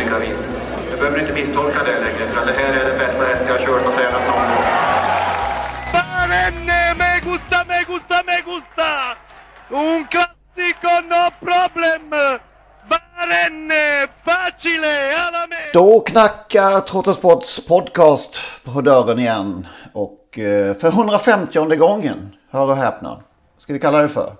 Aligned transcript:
olika 0.00 0.18
vis. 0.18 0.38
Jag 0.90 0.98
behöver 0.98 1.20
inte 1.20 1.32
misstolka 1.32 1.78
det 1.84 2.00
längre, 2.00 2.32
för 2.32 2.46
det 2.46 2.52
här 2.52 2.72
är 2.72 2.84
den 2.88 2.98
bästa 2.98 3.24
häst 3.24 3.44
jag 3.46 3.54
har 3.54 3.66
kört 3.66 3.86
och 3.86 3.92
tränat 3.92 4.26
någon 4.26 4.46
gång. 4.50 4.64
Barenne, 5.92 6.94
me 6.98 7.30
gusta, 7.30 7.64
me 7.68 7.78
gusta, 7.88 8.16
me 8.26 8.36
gusta! 8.50 8.90
Un 9.68 10.06
classico, 10.12 10.92
no 11.12 11.22
problem! 11.40 12.10
Barenne, 12.90 14.06
facile, 14.24 14.94
alla 15.26 15.46
me! 15.46 15.56
Då 15.72 16.00
knackar 16.00 16.80
Trottosports 16.80 17.66
podcast 17.66 18.40
på 18.64 18.80
dörren 18.80 19.18
igen. 19.18 19.66
Och 19.92 20.38
eh, 20.38 20.76
för 20.76 20.88
150 20.88 21.76
gången, 21.76 22.36
hör 22.50 22.70
och 22.70 22.76
häpna, 22.76 23.20
ska 23.58 23.72
vi 23.72 23.78
kalla 23.78 23.98
det 24.02 24.08
för? 24.08 24.32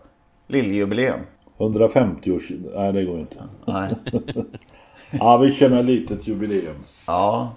Lilljubileum. 0.46 1.20
150 1.58 2.30
års... 2.30 2.50
Nej, 2.76 2.92
det 2.92 3.04
går 3.04 3.18
inte. 3.18 3.36
Nej. 3.66 3.90
Ja, 5.10 5.36
vi 5.36 5.52
kör 5.52 5.68
med 5.68 5.84
litet 5.84 6.26
jubileum. 6.26 6.76
Ja, 7.06 7.50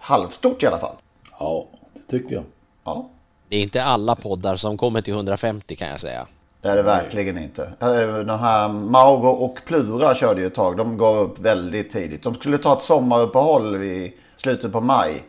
halvstort 0.00 0.62
i 0.62 0.66
alla 0.66 0.78
fall. 0.78 0.94
Ja, 1.38 1.66
det 1.94 2.18
tycker 2.18 2.34
jag. 2.34 2.44
Ja, 2.84 3.08
Det 3.48 3.56
är 3.56 3.62
inte 3.62 3.84
alla 3.84 4.14
poddar 4.14 4.56
som 4.56 4.76
kommer 4.76 5.00
till 5.00 5.14
150 5.14 5.76
kan 5.76 5.88
jag 5.88 6.00
säga. 6.00 6.26
det 6.60 6.68
är 6.68 6.76
det 6.76 6.82
verkligen 6.82 7.38
inte. 7.38 7.62
Eh, 7.80 8.18
De 8.26 8.38
här 8.38 8.68
Mauro 8.68 9.28
och 9.28 9.58
Plura 9.66 10.14
körde 10.14 10.40
ju 10.40 10.46
ett 10.46 10.54
tag. 10.54 10.76
De 10.76 10.98
gav 10.98 11.16
upp 11.18 11.38
väldigt 11.38 11.90
tidigt. 11.90 12.22
De 12.22 12.34
skulle 12.34 12.58
ta 12.58 12.72
ett 12.76 12.82
sommaruppehåll 12.82 13.76
i 13.82 14.14
slutet 14.36 14.72
på 14.72 14.80
maj. 14.80 15.22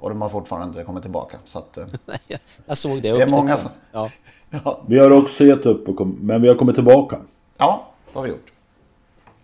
Och 0.00 0.08
de 0.10 0.22
har 0.22 0.28
fortfarande 0.28 0.68
inte 0.68 0.84
kommit 0.84 1.02
tillbaka. 1.02 1.36
Så 1.44 1.58
att, 1.58 1.76
eh, 1.76 1.84
Jag 2.66 2.78
såg 2.78 3.02
det. 3.02 3.12
Det 3.12 3.22
är 3.22 3.26
många 3.26 3.50
jag. 3.50 3.58
som- 3.60 3.70
Ja. 3.92 4.10
ja, 4.64 4.80
Vi 4.86 4.98
har 4.98 5.10
också 5.10 5.44
gett 5.44 5.66
upp, 5.66 5.88
och 5.88 5.96
kom... 5.96 6.18
men 6.20 6.42
vi 6.42 6.48
har 6.48 6.54
kommit 6.54 6.74
tillbaka. 6.74 7.16
ja, 7.58 7.86
det 8.12 8.18
har 8.18 8.24
vi 8.24 8.30
gjort. 8.30 8.52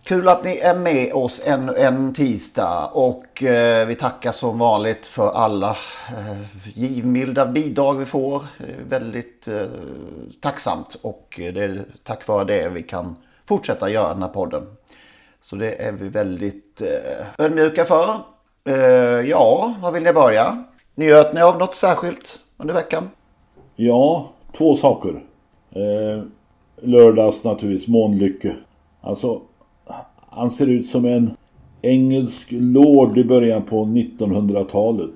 Kul 0.07 0.27
att 0.27 0.43
ni 0.43 0.57
är 0.57 0.75
med 0.75 1.13
oss 1.13 1.41
ännu 1.45 1.73
en 1.75 2.13
tisdag 2.13 2.89
och 2.93 3.43
eh, 3.43 3.87
vi 3.87 3.95
tackar 3.95 4.31
som 4.31 4.59
vanligt 4.59 5.07
för 5.07 5.31
alla 5.31 5.69
eh, 6.09 6.41
givmilda 6.75 7.45
bidrag 7.45 7.93
vi 7.93 8.05
får. 8.05 8.43
Väldigt 8.89 9.47
eh, 9.47 9.61
tacksamt 10.41 10.95
och 11.01 11.33
det 11.37 11.63
är 11.63 11.85
tack 12.03 12.27
vare 12.27 12.43
det 12.43 12.69
vi 12.69 12.83
kan 12.83 13.15
fortsätta 13.45 13.89
göra 13.89 14.13
den 14.13 14.21
här 14.21 14.29
podden. 14.29 14.63
Så 15.41 15.55
det 15.55 15.71
är 15.71 15.91
vi 15.91 16.09
väldigt 16.09 16.81
eh, 16.81 17.45
ödmjuka 17.45 17.85
för. 17.85 18.15
Eh, 18.65 19.29
ja, 19.29 19.75
var 19.81 19.91
vill 19.91 20.03
ni 20.03 20.13
börja? 20.13 20.63
Njöt 20.95 21.33
ni 21.33 21.41
av 21.41 21.57
något 21.57 21.75
särskilt 21.75 22.39
under 22.57 22.73
veckan? 22.73 23.09
Ja, 23.75 24.29
två 24.57 24.75
saker. 24.75 25.23
Eh, 25.71 26.23
lördags 26.81 27.43
naturligtvis, 27.43 27.87
Månlycke. 27.87 28.55
Alltså, 29.01 29.41
han 30.37 30.49
ser 30.49 30.67
ut 30.67 30.87
som 30.87 31.05
en 31.05 31.29
engelsk 31.81 32.47
lord 32.51 33.17
i 33.17 33.23
början 33.23 33.61
på 33.61 33.85
1900-talet. 33.85 35.15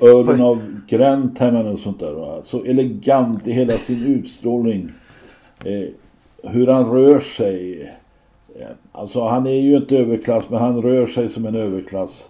Earlen 0.00 0.40
av 0.40 0.80
Grantham 0.88 1.56
eller 1.56 1.76
sånt 1.76 2.00
där. 2.00 2.12
va. 2.12 2.42
Så 2.42 2.64
elegant 2.64 3.48
i 3.48 3.52
hela 3.52 3.78
sin 3.78 4.06
utstrålning. 4.06 4.88
Eh, 5.64 5.88
hur 6.50 6.66
han 6.66 6.92
rör 6.92 7.18
sig. 7.18 7.82
Eh, 8.60 8.66
Alltså 8.92 9.24
han 9.24 9.46
är 9.46 9.50
ju 9.60 9.76
inte 9.76 9.96
överklass 9.96 10.50
men 10.50 10.58
han 10.60 10.82
rör 10.82 11.06
sig 11.06 11.28
som 11.28 11.46
en 11.46 11.54
överklass. 11.54 12.28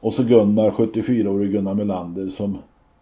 Och 0.00 0.12
så 0.12 0.22
Gunnar, 0.22 0.70
74-årig 0.70 1.52
Gunnar 1.52 1.74
Melander 1.74 2.28
som... 2.28 2.58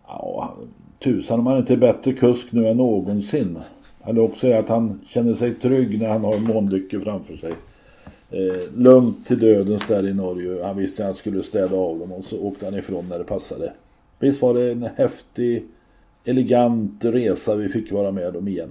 Ja, 0.06 0.54
tusan 0.98 1.38
om 1.40 1.46
han 1.46 1.58
inte 1.58 1.72
är 1.72 1.76
bättre 1.76 2.12
kusk 2.12 2.46
nu 2.52 2.68
än 2.68 2.76
någonsin. 2.76 3.58
Eller 4.04 4.20
också 4.20 4.46
är 4.48 4.58
att 4.58 4.68
han 4.68 5.00
känner 5.06 5.34
sig 5.34 5.54
trygg 5.54 6.00
när 6.00 6.08
han 6.08 6.24
har 6.24 6.38
Månlycke 6.38 7.00
framför 7.00 7.36
sig. 7.36 7.52
Eh, 8.34 8.62
lugnt 8.76 9.26
till 9.26 9.38
dödens 9.38 9.86
där 9.86 10.06
i 10.08 10.14
Norge. 10.14 10.64
Han 10.64 10.76
visste 10.76 11.02
att 11.02 11.06
han 11.06 11.14
skulle 11.14 11.42
städa 11.42 11.76
av 11.76 11.98
dem 11.98 12.12
och 12.12 12.24
så 12.24 12.38
åkte 12.40 12.64
han 12.66 12.74
ifrån 12.78 13.08
när 13.08 13.18
det 13.18 13.24
passade. 13.24 13.72
Visst 14.18 14.42
var 14.42 14.54
det 14.54 14.72
en 14.72 14.88
häftig, 14.96 15.64
elegant 16.24 17.04
resa 17.04 17.54
vi 17.54 17.68
fick 17.68 17.92
vara 17.92 18.10
med 18.10 18.36
om 18.36 18.48
igen. 18.48 18.70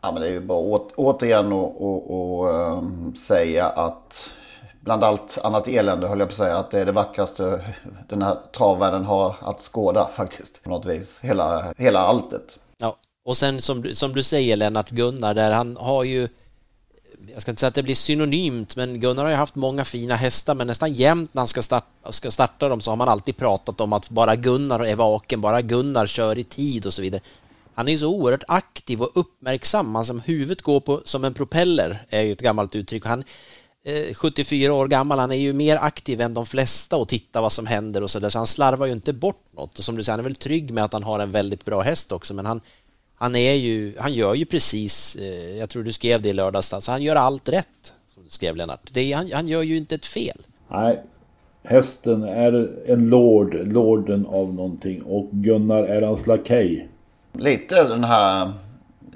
Ja, 0.00 0.12
men 0.12 0.22
det 0.22 0.28
är 0.28 0.32
ju 0.32 0.40
bara 0.40 0.58
åt, 0.58 0.92
återigen 0.96 1.46
att 1.46 1.52
och, 1.52 2.38
och, 2.40 2.50
ehm, 2.54 3.14
säga 3.14 3.66
att 3.66 4.30
bland 4.80 5.04
allt 5.04 5.38
annat 5.44 5.68
elände 5.68 6.06
höll 6.06 6.18
jag 6.20 6.28
på 6.28 6.32
att 6.32 6.36
säga 6.38 6.56
att 6.56 6.70
det 6.70 6.80
är 6.80 6.86
det 6.86 6.92
vackraste 6.92 7.60
den 8.08 8.22
här 8.22 8.36
travvärlden 8.56 9.04
har 9.04 9.34
att 9.40 9.60
skåda 9.60 10.08
faktiskt. 10.16 10.62
På 10.62 10.70
något 10.70 10.86
vis. 10.86 11.20
Hela, 11.22 11.74
hela 11.78 12.00
alltet. 12.00 12.58
Ja. 12.78 12.96
Och 13.24 13.36
sen 13.36 13.60
som, 13.60 13.82
du- 13.82 13.94
som 13.94 14.12
du 14.12 14.22
säger 14.22 14.56
Lennart 14.56 14.90
Gunnar 14.90 15.34
där 15.34 15.50
han 15.52 15.76
har 15.76 16.04
ju 16.04 16.28
jag 17.32 17.42
ska 17.42 17.50
inte 17.50 17.60
säga 17.60 17.68
att 17.68 17.74
det 17.74 17.82
blir 17.82 17.94
synonymt, 17.94 18.76
men 18.76 19.00
Gunnar 19.00 19.22
har 19.22 19.30
ju 19.30 19.36
haft 19.36 19.54
många 19.54 19.84
fina 19.84 20.16
hästar, 20.16 20.54
men 20.54 20.66
nästan 20.66 20.92
jämt 20.92 21.34
när 21.34 21.40
han 21.40 21.46
ska 21.46 21.62
starta, 21.62 22.12
ska 22.12 22.30
starta 22.30 22.68
dem 22.68 22.80
så 22.80 22.90
har 22.90 22.96
man 22.96 23.08
alltid 23.08 23.36
pratat 23.36 23.80
om 23.80 23.92
att 23.92 24.10
bara 24.10 24.36
Gunnar 24.36 24.84
är 24.84 24.96
vaken, 24.96 25.40
bara 25.40 25.62
Gunnar 25.62 26.06
kör 26.06 26.38
i 26.38 26.44
tid 26.44 26.86
och 26.86 26.94
så 26.94 27.02
vidare. 27.02 27.20
Han 27.74 27.88
är 27.88 27.92
ju 27.92 27.98
så 27.98 28.08
oerhört 28.08 28.44
aktiv 28.48 29.02
och 29.02 29.10
uppmärksam, 29.14 29.94
han 29.94 30.04
som 30.04 30.20
huvudet 30.20 30.62
går 30.62 30.80
på 30.80 31.02
som 31.04 31.24
en 31.24 31.34
propeller, 31.34 32.06
är 32.08 32.22
ju 32.22 32.32
ett 32.32 32.40
gammalt 32.40 32.74
uttryck. 32.74 33.06
Han, 33.06 33.24
eh, 33.84 34.14
74 34.14 34.72
år 34.72 34.88
gammal, 34.88 35.18
han 35.18 35.32
är 35.32 35.36
ju 35.36 35.52
mer 35.52 35.76
aktiv 35.76 36.20
än 36.20 36.34
de 36.34 36.46
flesta 36.46 36.96
och 36.96 37.08
tittar 37.08 37.40
vad 37.40 37.52
som 37.52 37.66
händer 37.66 38.02
och 38.02 38.10
så 38.10 38.18
där, 38.18 38.30
så 38.30 38.38
han 38.38 38.46
slarvar 38.46 38.86
ju 38.86 38.92
inte 38.92 39.12
bort 39.12 39.44
något. 39.56 39.78
Och 39.78 39.84
som 39.84 39.96
du 39.96 40.04
säger, 40.04 40.12
han 40.12 40.20
är 40.20 40.24
väl 40.24 40.34
trygg 40.34 40.72
med 40.72 40.84
att 40.84 40.92
han 40.92 41.02
har 41.02 41.18
en 41.18 41.30
väldigt 41.30 41.64
bra 41.64 41.80
häst 41.80 42.12
också, 42.12 42.34
men 42.34 42.46
han, 42.46 42.60
han 43.22 43.34
är 43.34 43.54
ju, 43.54 43.94
han 43.98 44.14
gör 44.14 44.34
ju 44.34 44.44
precis, 44.44 45.16
eh, 45.16 45.58
jag 45.58 45.70
tror 45.70 45.82
du 45.82 45.92
skrev 45.92 46.22
det 46.22 46.28
i 46.28 46.32
lördags, 46.32 46.72
alltså 46.72 46.90
han 46.90 47.02
gör 47.02 47.16
allt 47.16 47.48
rätt, 47.48 47.94
som 48.08 48.24
du 48.24 48.30
skrev 48.30 48.56
Lennart. 48.56 48.90
Det 48.92 49.12
är, 49.12 49.16
han, 49.16 49.30
han 49.32 49.48
gör 49.48 49.62
ju 49.62 49.76
inte 49.76 49.94
ett 49.94 50.06
fel. 50.06 50.36
Nej, 50.68 51.00
hästen 51.62 52.22
är 52.22 52.70
en 52.86 53.08
lord, 53.08 53.54
lorden 53.54 54.26
av 54.26 54.54
någonting 54.54 55.02
och 55.02 55.28
Gunnar 55.30 55.82
är 55.82 56.02
hans 56.02 56.26
lakej. 56.26 56.88
Lite 57.32 57.88
den 57.88 58.04
här 58.04 58.52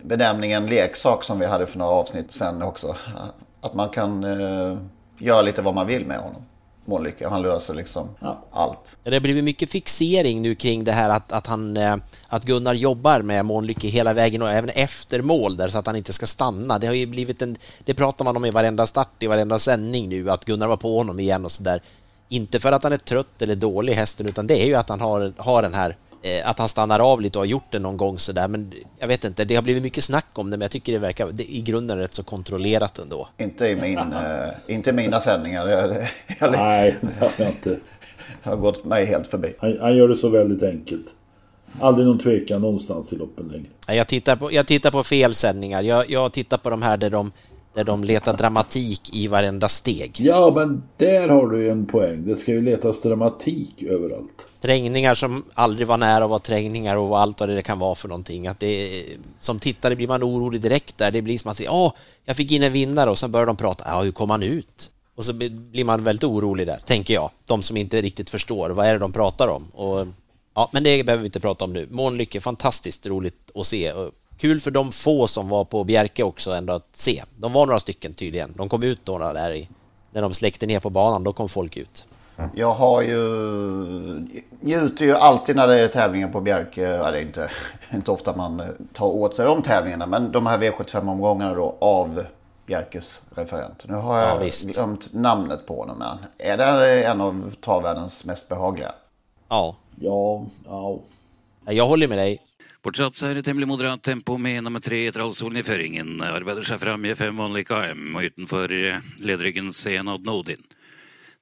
benämningen 0.03 0.67
leksak 0.67 1.25
som 1.25 1.39
vi 1.39 1.47
hade 1.47 1.67
för 1.67 1.79
några 1.79 1.93
avsnitt 1.93 2.33
sen 2.33 2.63
också. 2.63 2.97
Att 3.61 3.75
man 3.75 3.89
kan 3.89 4.25
eh, 4.25 4.77
göra 5.19 5.43
lite 5.43 5.63
vad 5.63 5.75
man 5.75 5.87
vill 5.87 6.07
med 6.07 6.19
honom. 6.19 6.43
Månlycke. 6.87 7.29
Han 7.29 7.43
löser 7.43 7.75
liksom 7.75 8.09
allt. 8.51 8.97
Det 9.03 9.13
har 9.13 9.21
blivit 9.21 9.45
mycket 9.45 9.71
fixering 9.71 10.43
nu 10.43 10.55
kring 10.55 10.85
det 10.85 10.93
här 10.93 11.11
att, 11.11 11.33
att, 11.33 11.47
han, 11.47 11.77
eh, 11.77 11.97
att 12.29 12.45
Gunnar 12.45 12.75
jobbar 12.75 13.23
med 13.23 13.45
Månlycke 13.45 13.89
hela 13.89 14.13
vägen 14.13 14.43
och 14.43 14.51
även 14.51 14.71
efter 14.71 15.23
mål 15.23 15.57
där 15.57 15.69
så 15.69 15.79
att 15.79 15.87
han 15.87 15.97
inte 15.97 16.13
ska 16.13 16.27
stanna. 16.27 16.79
Det 16.79 16.87
har 16.87 16.95
ju 16.95 17.07
blivit 17.07 17.43
en, 17.43 17.57
det 17.85 17.95
pratar 17.95 18.25
man 18.25 18.37
om 18.37 18.45
i 18.45 18.51
varenda 18.51 18.87
start, 18.87 19.23
i 19.23 19.27
varenda 19.27 19.59
sändning 19.59 20.09
nu, 20.09 20.31
att 20.31 20.45
Gunnar 20.45 20.67
var 20.67 20.77
på 20.77 20.97
honom 20.99 21.21
igen 21.21 21.45
och 21.45 21.53
sådär. 21.53 21.83
Inte 22.29 22.61
för 22.61 22.73
att 22.73 22.83
han 22.83 22.93
är 22.93 22.97
trött 22.97 23.43
eller 23.43 23.55
dålig 23.55 23.95
hästen, 23.95 24.27
utan 24.27 24.47
det 24.47 24.63
är 24.63 24.67
ju 24.67 24.75
att 24.75 24.89
han 24.89 25.01
har, 25.01 25.33
har 25.37 25.63
den 25.63 25.75
här 25.75 25.97
att 26.45 26.59
han 26.59 26.69
stannar 26.69 27.01
av 27.01 27.21
lite 27.21 27.39
och 27.39 27.41
har 27.41 27.47
gjort 27.47 27.73
det 27.73 27.79
någon 27.79 27.97
gång 27.97 28.19
sådär, 28.19 28.49
men 28.49 28.73
jag 28.99 29.09
vet 29.09 29.25
inte, 29.25 29.45
det 29.45 29.55
har 29.55 29.63
blivit 29.63 29.83
mycket 29.83 30.05
snack 30.05 30.27
om 30.33 30.51
det, 30.51 30.57
men 30.57 30.65
jag 30.65 30.71
tycker 30.71 30.93
det 30.93 30.99
verkar 30.99 31.29
det, 31.33 31.53
i 31.53 31.61
grunden 31.61 31.99
rätt 31.99 32.15
så 32.15 32.23
kontrollerat 32.23 32.99
ändå. 32.99 33.29
Inte 33.39 33.67
i, 33.67 33.77
min, 33.77 33.99
eh, 34.13 34.49
inte 34.67 34.91
i 34.91 34.93
mina 34.93 35.21
sändningar. 35.21 35.67
Det, 35.67 36.09
jag, 36.41 36.53
Nej, 36.53 36.97
det 37.01 37.21
har 37.21 37.33
jag 37.37 37.49
inte. 37.49 37.71
det 38.43 38.51
har 38.51 38.57
gått 38.57 38.85
mig 38.85 39.07
helt 39.07 39.27
förbi. 39.27 39.55
Han, 39.59 39.79
han 39.81 39.97
gör 39.97 40.09
det 40.09 40.17
så 40.17 40.29
väldigt 40.29 40.63
enkelt. 40.63 41.07
Aldrig 41.81 42.07
någon 42.07 42.19
tvekan 42.19 42.61
någonstans 42.61 43.13
i 43.13 43.17
loppen 43.17 43.49
längre. 43.49 43.99
Jag 43.99 44.09
tittar 44.09 44.37
på, 44.37 44.53
jag 44.53 44.67
tittar 44.67 44.91
på 44.91 45.03
fel 45.03 45.35
sändningar. 45.35 45.83
Jag, 45.83 46.11
jag 46.11 46.33
tittar 46.33 46.59
på 46.59 46.71
de 46.71 46.83
här 46.83 46.97
där 46.97 47.11
de 47.11 47.33
Där 47.75 47.85
de 47.85 48.05
letar 48.05 48.37
dramatik 48.37 49.15
i 49.15 49.29
varenda 49.29 49.69
steg. 49.69 50.17
Ja, 50.19 50.53
men 50.55 50.83
där 50.97 51.29
har 51.29 51.47
du 51.47 51.71
en 51.71 51.87
poäng. 51.87 52.27
Det 52.27 52.37
ska 52.37 52.53
ju 52.53 52.63
letas 52.63 53.01
dramatik 53.01 53.83
överallt. 53.83 54.47
Trängningar 54.67 55.15
som 55.15 55.45
aldrig 55.55 55.87
var 55.87 55.97
nära 55.97 56.25
att 56.25 56.31
vara 56.31 56.39
trängningar 56.39 56.97
och 56.97 57.21
allt 57.21 57.41
vad 57.41 57.49
det 57.49 57.63
kan 57.63 57.79
vara 57.79 57.95
för 57.95 58.09
någonting. 58.09 58.47
Att 58.47 58.61
det, 58.61 59.05
som 59.41 59.59
tittare 59.59 59.97
blir 59.97 60.09
man 60.09 60.23
orolig 60.23 60.61
direkt 60.61 60.99
där. 60.99 61.11
Det 61.11 61.23
blir 61.23 61.39
som 61.39 61.51
att 61.51 61.57
säga, 61.57 61.73
åh, 61.73 61.93
jag 62.25 62.37
fick 62.37 62.53
in 62.53 62.63
en 62.63 62.73
vinnare 62.73 63.11
och 63.11 63.19
sen 63.19 63.33
börjar 63.33 63.47
de 63.47 63.57
prata, 63.57 63.85
ja, 63.87 64.03
hur 64.03 64.13
kom 64.13 64.31
han 64.31 64.43
ut? 64.43 64.91
Och 65.17 65.25
så 65.25 65.33
blir 65.33 65.85
man 65.85 66.05
väldigt 66.05 66.25
orolig 66.25 66.67
där, 66.67 66.79
tänker 66.87 67.15
jag. 67.15 67.31
De 67.45 67.63
som 67.63 67.77
inte 67.77 68.03
riktigt 68.03 68.31
förstår, 68.31 68.71
vad 68.71 68.87
är 68.87 68.93
det 68.93 68.99
de 68.99 69.13
pratar 69.13 69.49
om? 69.49 69.69
Och, 69.69 70.07
ja, 70.55 70.69
men 70.73 70.85
det 70.85 71.05
behöver 71.05 71.23
vi 71.23 71.27
inte 71.27 71.41
prata 71.41 71.65
om 71.65 71.73
nu. 71.73 71.89
Månlycke, 71.91 72.41
fantastiskt 72.41 73.07
roligt 73.07 73.51
att 73.55 73.67
se. 73.67 73.93
Kul 74.39 74.61
för 74.61 74.71
de 74.71 74.93
få 74.93 75.27
som 75.27 75.49
var 75.49 75.65
på 75.65 75.85
Bjerke 75.85 76.23
också 76.23 76.51
ändå 76.51 76.73
att 76.73 76.89
se. 76.93 77.23
De 77.37 77.53
var 77.53 77.67
några 77.67 77.81
stycken 77.81 78.15
tydligen. 78.15 78.53
De 78.57 78.69
kom 78.69 78.83
ut 78.83 79.07
några 79.07 79.33
där 79.33 79.55
i, 79.55 79.69
när 80.13 80.23
de 80.23 80.35
släckte 80.35 80.67
ner 80.67 80.81
på 80.81 80.91
banan, 80.91 81.25
då 81.25 81.33
kom 81.33 81.49
folk 81.49 81.77
ut. 81.77 82.07
Jag 82.55 82.75
har 82.75 83.03
ju 83.03 83.21
njuter 84.61 85.05
ju 85.05 85.15
alltid 85.15 85.57
när 85.57 85.67
det 85.67 85.81
är 85.81 85.89
tävlingar 85.89 86.29
på 86.29 86.41
Bjerke. 86.41 86.81
Ja, 86.81 87.11
det 87.11 87.19
är 87.19 87.23
inte, 87.23 87.51
inte 87.95 88.11
ofta 88.11 88.37
man 88.37 88.63
tar 88.93 89.07
åt 89.07 89.37
sig 89.37 89.47
de 89.47 89.63
tävlingarna. 89.63 90.07
Men 90.07 90.33
de 90.33 90.47
här 90.47 90.59
V75-omgångarna 90.59 91.55
då 91.55 91.77
av 91.81 92.25
Bjerkes 92.67 93.21
referent. 93.35 93.85
Nu 93.89 93.95
har 93.95 94.19
jag 94.19 94.47
ja, 94.47 94.51
glömt 94.73 95.13
namnet 95.13 95.67
på 95.67 95.81
honom. 95.81 95.99
Men 95.99 96.19
är 96.39 96.57
det 96.57 97.05
en 97.05 97.21
av 97.21 97.55
travvärldens 97.61 98.25
mest 98.25 98.49
behagliga? 98.49 98.93
Ja. 99.49 99.77
Ja, 100.01 100.45
ja. 100.65 101.01
Jag 101.65 101.87
håller 101.87 102.09
med 102.09 102.19
dig. 102.19 102.39
Fortsatt 102.87 103.17
så 103.19 103.27
er 103.27 103.35
det 103.35 103.43
temmelig 103.43 103.67
moderat 103.67 104.03
tempo 104.03 104.37
med 104.39 104.63
nummer 104.63 104.81
tre 104.81 105.01
Trallsolen 105.11 105.59
i 105.59 105.65
føringen. 105.67 106.21
Arbeider 106.23 106.63
seg 106.63 106.79
fram 106.79 107.03
i 107.03 107.17
fem 107.19 107.35
vanlige 107.35 107.67
KM, 107.67 108.15
og 108.15 108.29
utenfor 108.29 108.75
ledryggen 109.19 109.73
Senad 109.75 110.23
Nodin. 110.23 110.63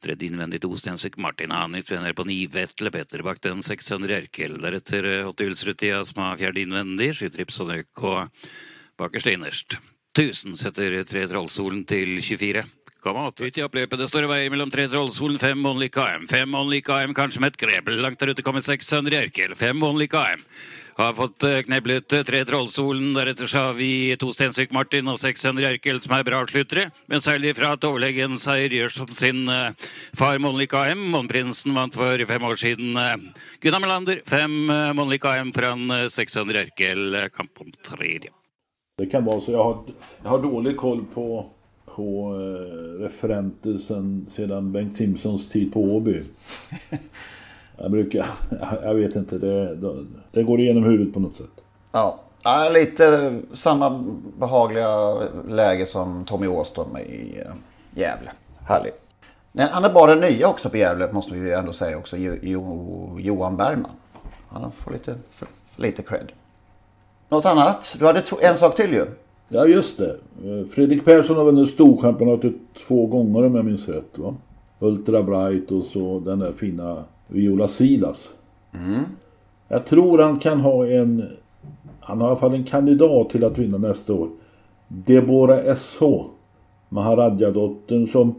Tredje 0.05 0.29
innvendig 0.29 0.61
to 0.61 0.69
Stensik 0.77 1.17
Martin 1.17 1.53
Hanitz 1.55 1.89
vinner 1.89 2.12
på 2.12 2.27
ni 2.29 2.43
Vetle 2.53 2.91
Petter 2.93 3.23
bak 3.25 3.41
den 3.41 3.62
600 3.65 4.19
Erkel. 4.19 4.59
Eh, 4.59 4.61
Deretter 4.61 5.09
Åtte 5.25 5.47
Ulsrutia 5.49 6.03
som 6.05 6.21
har 6.21 6.37
fjerde 6.37 6.61
innvendig, 6.61 7.15
skyter 7.17 7.41
Ipsonøk 7.47 8.05
og 8.05 8.45
bakerst 9.01 9.31
innerst. 9.33 9.79
1000 10.12 10.59
setter 10.61 10.99
eh, 10.99 11.06
tre 11.09 11.25
Trollsolen 11.31 11.87
til 11.89 12.19
24. 12.21 12.67
Kom 13.05 13.17
ut 13.21 13.41
i 13.41 13.65
oppløpet. 13.65 13.99
Det 14.01 14.09
står 14.09 14.27
i 14.27 14.33
vei 14.35 14.43
mellom 14.53 14.71
tre 14.73 14.85
Trollsolen, 14.93 15.41
fem 15.41 15.65
Only 15.73 15.89
KM. 15.93 16.29
Fem 16.29 16.55
Only 16.56 16.83
KM, 16.85 17.17
kanskje 17.17 17.41
med 17.41 17.55
et 17.55 17.61
grepp. 17.65 17.89
Langt 17.97 18.21
der 18.21 18.33
ute 18.33 18.45
kommer 18.45 18.65
600 18.65 19.25
Erkel. 19.25 19.56
Fem 19.56 19.81
Only 19.89 20.09
KM. 20.12 20.45
Har 20.96 21.14
fått 21.14 21.43
eh, 21.43 21.58
kneblet 21.67 22.12
eh, 22.12 22.23
tre 22.23 22.44
Trollsolen. 22.46 23.14
Deretter 23.17 23.49
så 23.50 23.58
har 23.58 23.73
vi 23.75 24.14
to 24.20 24.29
Stensvik 24.31 24.70
Martin 24.70 25.08
og 25.11 25.19
seks 25.19 25.43
Erkel 25.44 25.99
som 26.00 26.14
er 26.14 26.26
bra 26.26 26.38
avsluttere. 26.44 26.93
Men 27.11 27.23
særlig 27.25 27.56
fra 27.58 27.73
at 27.75 27.87
overlegen 27.88 28.38
seier 28.38 28.70
gjør 28.70 28.94
som 28.94 29.11
sin 29.11 29.49
uh, 29.50 29.75
far 30.14 30.38
Monlik 30.38 30.75
AM. 30.79 31.02
Måneprinsen 31.11 31.75
vant 31.75 31.99
for 31.99 32.25
fem 32.31 32.46
år 32.46 32.55
siden. 32.62 32.94
Gunnar 33.61 33.82
Melander, 33.82 34.23
fem 34.26 34.55
Monlik 34.94 35.26
AM 35.26 35.50
foran 35.56 35.91
seks 36.14 36.37
Erkel. 36.37 37.19
Kamp 37.35 37.61
om 37.61 37.75
tredje. 37.82 38.31
Det 38.99 39.11
kan 39.11 39.25
vara 39.25 39.41
så. 39.41 39.52
Jag 39.52 39.64
har, 39.64 39.79
jag 40.23 40.31
har 40.31 40.43
dålig 40.43 40.76
koll 40.76 41.05
på, 41.14 41.50
på 41.87 42.32
referenter 43.02 43.79
sen, 43.79 44.26
sedan 44.31 44.73
Bengt 44.73 44.96
Simpsons 44.96 45.49
tid 45.49 45.73
på 45.73 45.82
Åby. 45.96 46.23
Jag 47.76 47.91
brukar, 47.91 48.26
jag 48.82 48.94
vet 48.94 49.17
inte, 49.17 49.38
det, 49.38 49.76
det 50.31 50.43
går 50.43 50.61
igenom 50.61 50.85
huvudet 50.85 51.15
på 51.15 51.21
något 51.21 51.37
sätt. 51.37 51.65
Ja, 51.93 52.19
ja 52.43 52.69
lite 52.69 53.38
samma 53.53 54.05
behagliga 54.38 55.15
läge 55.49 55.87
som 55.87 56.25
Tommy 56.25 56.47
Åström 56.47 56.97
i 56.97 57.43
eh, 57.47 57.53
Gävle. 58.00 58.31
Härlig. 58.69 58.93
Han 59.71 59.85
är 59.85 59.91
bara 59.91 60.15
den 60.15 60.31
nya 60.31 60.49
också 60.49 60.71
på 60.71 60.76
Gävle 60.76 61.12
måste 61.12 61.35
vi 61.35 61.53
ändå 61.53 61.73
säga 61.73 61.99
också. 61.99 62.17
Jo, 62.17 63.19
Johan 63.21 63.56
Bergman. 63.56 63.91
Han 64.49 64.73
får 64.73 64.93
lite, 64.93 65.15
för, 65.31 65.49
lite 65.77 66.03
cred. 66.03 66.32
Något 67.29 67.44
annat? 67.44 67.97
Du 67.99 68.06
hade 68.06 68.23
en 68.41 68.56
sak 68.56 68.77
till 68.77 68.93
ju. 68.93 69.06
Ja 69.49 69.67
just 69.67 69.99
det. 69.99 70.17
Fredrik 70.70 71.05
Persson 71.05 71.37
har 71.37 71.44
vunnit 71.44 71.70
Storchampionatet 71.70 72.53
två 72.88 73.06
gånger 73.06 73.47
om 73.47 73.55
jag 73.55 73.65
minns 73.65 73.88
rätt. 73.88 74.19
Va? 74.19 74.35
Ultra 74.79 75.23
Bright 75.23 75.70
och 75.70 75.85
så 75.85 76.20
den 76.20 76.38
där 76.38 76.53
fina 76.53 77.05
Viola 77.29 77.69
Silas. 77.69 78.29
Mm. 78.75 79.00
Jag 79.69 79.87
tror 79.87 80.19
han 80.19 80.38
kan 80.38 80.61
ha 80.61 80.87
en... 80.87 81.25
Han 82.00 82.21
har 82.21 82.26
i 82.26 82.31
alla 82.31 82.41
fall 82.41 82.55
en 82.55 82.65
kandidat 82.65 83.31
till 83.31 83.44
att 83.44 83.59
vinna 83.59 83.79
nästa 83.79 84.15
år. 84.15 84.29
Deborah 84.88 85.75
SH. 85.75 86.03
Maharadja-dottern 86.88 88.06
som... 88.06 88.35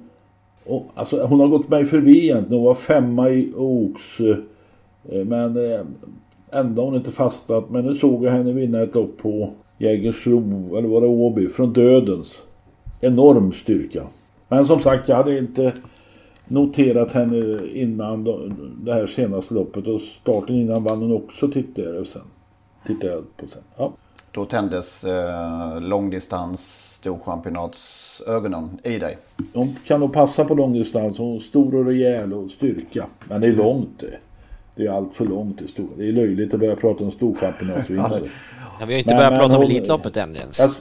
Och, 0.65 0.85
alltså, 0.95 1.25
hon 1.25 1.39
har 1.39 1.47
gått 1.47 1.69
mig 1.69 1.85
förbi 1.85 2.23
egentligen. 2.23 2.59
Hon 2.59 2.65
var 2.65 2.73
femma 2.73 3.29
i 3.29 3.53
Oaks. 3.55 4.19
Eh, 4.19 5.25
men 5.25 5.71
eh, 5.71 5.79
ändå 6.51 6.81
har 6.81 6.85
hon 6.85 6.95
inte 6.95 7.11
fastnat. 7.11 7.69
Men 7.69 7.85
nu 7.85 7.95
såg 7.95 8.25
jag 8.25 8.31
henne 8.31 8.51
vinna 8.51 8.81
ett 8.81 8.95
lopp 8.95 9.17
på 9.17 9.49
Jägersro, 9.77 10.77
eller 10.77 10.87
var 10.87 11.01
det 11.01 11.07
Åby, 11.07 11.49
från 11.49 11.73
Dödens. 11.73 12.35
Enorm 13.01 13.51
styrka. 13.51 14.03
Men 14.47 14.65
som 14.65 14.79
sagt, 14.79 15.09
jag 15.09 15.15
hade 15.15 15.37
inte 15.37 15.73
noterat 16.47 17.11
henne 17.11 17.67
innan 17.73 18.23
det 18.83 18.93
här 18.93 19.07
senaste 19.07 19.53
loppet 19.53 19.87
och 19.87 20.01
starten 20.01 20.55
innan 20.55 20.83
vann 20.83 21.01
hon 21.01 21.13
också 21.13 21.47
tittade 21.47 21.95
jag 21.95 22.07
sen. 22.07 22.21
Tittade 22.85 23.13
jag 23.13 23.37
på 23.37 23.47
sen. 23.47 23.61
Ja. 23.77 23.91
Då 24.31 24.45
tändes 24.45 25.03
eh, 25.03 25.81
långdistans 25.81 26.91
storchampionatsögonen 26.91 28.79
i 28.83 28.99
dig. 28.99 29.17
De 29.53 29.75
kan 29.85 29.99
nog 29.99 30.13
passa 30.13 30.45
på 30.45 30.55
långdistans. 30.55 31.17
Hon 31.17 31.35
är 31.35 31.39
stor 31.39 31.75
och 31.75 31.85
rejäl 31.85 32.33
och 32.33 32.49
styrka. 32.49 33.05
Men 33.29 33.41
det 33.41 33.47
är 33.47 33.53
långt 33.53 33.99
det. 33.99 34.17
Det 34.75 34.85
är 34.85 34.91
allt 34.91 35.15
för 35.15 35.25
långt 35.25 35.57
till 35.57 35.67
stor. 35.67 35.87
Det 35.97 36.07
är 36.07 36.11
löjligt 36.11 36.53
att 36.53 36.59
börja 36.59 36.75
prata 36.75 37.03
om 37.03 37.11
storchampionatsvinnare. 37.11 38.21
ja, 38.79 38.85
vi 38.85 38.93
har 38.93 38.99
inte 38.99 39.13
men, 39.13 39.17
börjat 39.17 39.39
prata 39.39 39.57
om 39.57 39.63
Elitloppet 39.63 40.17
än 40.17 40.35
ens. 40.35 40.59
Jag, 40.59 40.71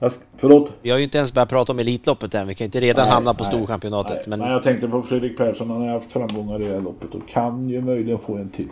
jag, 0.00 0.12
förlåt? 0.36 0.70
Vi 0.82 0.90
har 0.90 0.98
ju 0.98 1.04
inte 1.04 1.18
ens 1.18 1.34
börjat 1.34 1.48
prata 1.48 1.72
om 1.72 1.78
Elitloppet 1.78 2.34
än. 2.34 2.48
Vi 2.48 2.54
kan 2.54 2.64
inte 2.64 2.80
redan 2.80 3.04
nej, 3.04 3.14
hamna 3.14 3.34
på 3.34 3.44
nej, 3.44 3.52
Storchampionatet. 3.52 4.16
Nej, 4.16 4.24
men... 4.26 4.38
nej, 4.38 4.50
jag 4.50 4.62
tänkte 4.62 4.88
på 4.88 5.02
Fredrik 5.02 5.36
Persson. 5.36 5.70
Han 5.70 5.80
har 5.80 5.88
haft 5.88 6.12
framgångar 6.12 6.62
i 6.62 6.64
det 6.64 6.74
här 6.74 6.80
loppet 6.80 7.14
och 7.14 7.28
kan 7.28 7.68
ju 7.68 7.80
möjligen 7.80 8.18
få 8.18 8.36
en 8.36 8.50
till. 8.50 8.68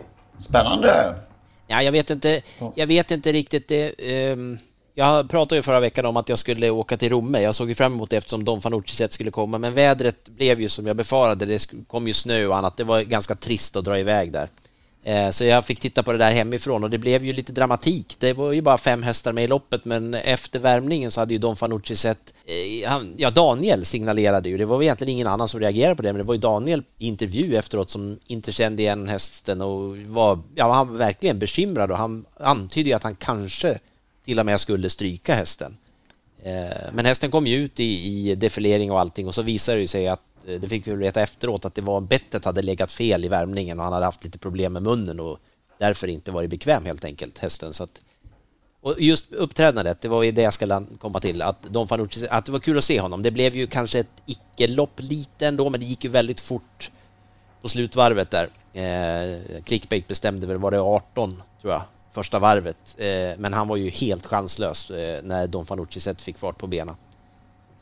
Spännande! 0.49 1.15
Ja, 1.67 1.81
jag 1.81 1.91
vet 1.91 2.09
inte. 2.09 2.41
Jag 2.75 2.87
vet 2.87 3.11
inte 3.11 3.31
riktigt 3.31 3.67
det. 3.67 3.93
Um... 4.31 4.57
Jag 4.99 5.29
pratade 5.29 5.55
ju 5.55 5.61
förra 5.61 5.79
veckan 5.79 6.05
om 6.05 6.17
att 6.17 6.29
jag 6.29 6.39
skulle 6.39 6.69
åka 6.69 6.97
till 6.97 7.09
Romme. 7.09 7.41
Jag 7.41 7.55
såg 7.55 7.69
ju 7.69 7.75
fram 7.75 7.93
emot 7.93 8.09
det 8.09 8.17
eftersom 8.17 8.45
Don 8.45 8.61
Fanucci 8.61 9.07
skulle 9.09 9.31
komma. 9.31 9.57
Men 9.57 9.73
vädret 9.73 10.29
blev 10.29 10.61
ju 10.61 10.69
som 10.69 10.87
jag 10.87 10.95
befarade. 10.95 11.45
Det 11.45 11.71
kom 11.87 12.07
ju 12.07 12.13
snö 12.13 12.45
och 12.45 12.57
annat. 12.57 12.77
Det 12.77 12.83
var 12.83 13.01
ganska 13.01 13.35
trist 13.35 13.75
att 13.75 13.85
dra 13.85 13.99
iväg 13.99 14.31
där. 14.31 14.49
Eh, 15.03 15.29
så 15.29 15.43
jag 15.43 15.65
fick 15.65 15.79
titta 15.79 16.03
på 16.03 16.11
det 16.11 16.17
där 16.17 16.31
hemifrån 16.31 16.83
och 16.83 16.89
det 16.89 16.97
blev 16.97 17.25
ju 17.25 17.33
lite 17.33 17.51
dramatik. 17.51 18.15
Det 18.19 18.33
var 18.33 18.51
ju 18.51 18.61
bara 18.61 18.77
fem 18.77 19.03
hästar 19.03 19.33
med 19.33 19.43
i 19.43 19.47
loppet 19.47 19.85
men 19.85 20.13
efter 20.13 20.59
värmningen 20.59 21.11
så 21.11 21.21
hade 21.21 21.33
ju 21.33 21.37
Don 21.37 21.55
Fanucci 21.55 21.95
sett... 21.95 22.33
Eh, 22.45 22.89
han, 22.89 23.13
ja, 23.17 23.29
Daniel 23.29 23.85
signalerade 23.85 24.49
ju. 24.49 24.57
Det 24.57 24.65
var 24.65 24.81
egentligen 24.81 25.13
ingen 25.13 25.27
annan 25.27 25.47
som 25.47 25.59
reagerade 25.59 25.95
på 25.95 26.01
det 26.01 26.13
men 26.13 26.17
det 26.17 26.23
var 26.23 26.33
ju 26.33 26.39
Daniel 26.39 26.83
i 26.97 27.07
intervju 27.07 27.55
efteråt 27.55 27.89
som 27.89 28.19
inte 28.27 28.51
kände 28.51 28.81
igen 28.81 29.07
hästen 29.07 29.61
och 29.61 29.97
var... 29.97 30.39
Ja, 30.55 30.73
han 30.73 30.87
var 30.87 30.97
verkligen 30.97 31.39
bekymrad 31.39 31.91
och 31.91 31.97
han 31.97 32.25
antydde 32.39 32.89
ju 32.89 32.95
att 32.95 33.03
han 33.03 33.15
kanske 33.15 33.79
till 34.25 34.39
och 34.39 34.45
med 34.45 34.61
skulle 34.61 34.89
stryka 34.89 35.35
hästen. 35.35 35.77
Eh, 36.43 36.91
men 36.93 37.05
hästen 37.05 37.31
kom 37.31 37.47
ju 37.47 37.55
ut 37.55 37.79
i, 37.79 37.83
i 37.83 38.35
defilering 38.35 38.91
och 38.91 38.99
allting 38.99 39.27
och 39.27 39.35
så 39.35 39.41
visade 39.41 39.79
det 39.79 39.87
sig 39.87 40.07
att 40.07 40.21
Eh, 40.47 40.59
det 40.59 40.69
fick 40.69 40.87
vi 40.87 40.95
veta 40.95 41.21
efteråt 41.21 41.65
att 41.65 41.75
det 41.75 41.81
var 41.81 42.01
bettet 42.01 42.45
hade 42.45 42.61
legat 42.61 42.91
fel 42.91 43.25
i 43.25 43.27
värmningen 43.27 43.79
och 43.79 43.83
han 43.83 43.93
hade 43.93 44.05
haft 44.05 44.23
lite 44.23 44.39
problem 44.39 44.73
med 44.73 44.83
munnen 44.83 45.19
och 45.19 45.39
därför 45.77 46.07
inte 46.07 46.31
varit 46.31 46.49
bekväm 46.49 46.85
helt 46.85 47.05
enkelt, 47.05 47.37
hästen. 47.37 47.73
Så 47.73 47.83
att, 47.83 48.01
och 48.81 48.95
just 49.01 49.33
uppträdandet, 49.33 50.01
det 50.01 50.07
var 50.07 50.23
ju 50.23 50.31
det 50.31 50.41
jag 50.41 50.53
skulle 50.53 50.85
komma 50.99 51.19
till, 51.19 51.41
att 51.41 51.63
Don 51.63 51.87
Fanucci, 51.87 52.27
att 52.29 52.45
det 52.45 52.51
var 52.51 52.59
kul 52.59 52.77
att 52.77 52.83
se 52.83 52.99
honom. 52.99 53.23
Det 53.23 53.31
blev 53.31 53.55
ju 53.55 53.67
kanske 53.67 53.99
ett 53.99 54.23
icke-lopp 54.25 54.93
lite 54.97 55.47
ändå, 55.47 55.69
men 55.69 55.79
det 55.79 55.85
gick 55.85 56.03
ju 56.03 56.09
väldigt 56.09 56.41
fort 56.41 56.91
på 57.61 57.69
slutvarvet 57.69 58.31
där. 58.31 58.49
Eh, 58.73 59.61
Clickbait 59.63 60.07
bestämde 60.07 60.47
väl, 60.47 60.57
var 60.57 60.71
det 60.71 60.79
18 60.79 61.43
tror 61.61 61.73
jag, 61.73 61.81
första 62.11 62.39
varvet. 62.39 62.95
Eh, 62.97 63.37
men 63.37 63.53
han 63.53 63.67
var 63.67 63.75
ju 63.75 63.89
helt 63.89 64.25
chanslös 64.25 64.91
eh, 64.91 65.23
när 65.23 65.47
Don 65.47 65.65
Fanucci 65.65 66.15
fick 66.15 66.37
fart 66.37 66.57
på 66.57 66.67
benen. 66.67 66.95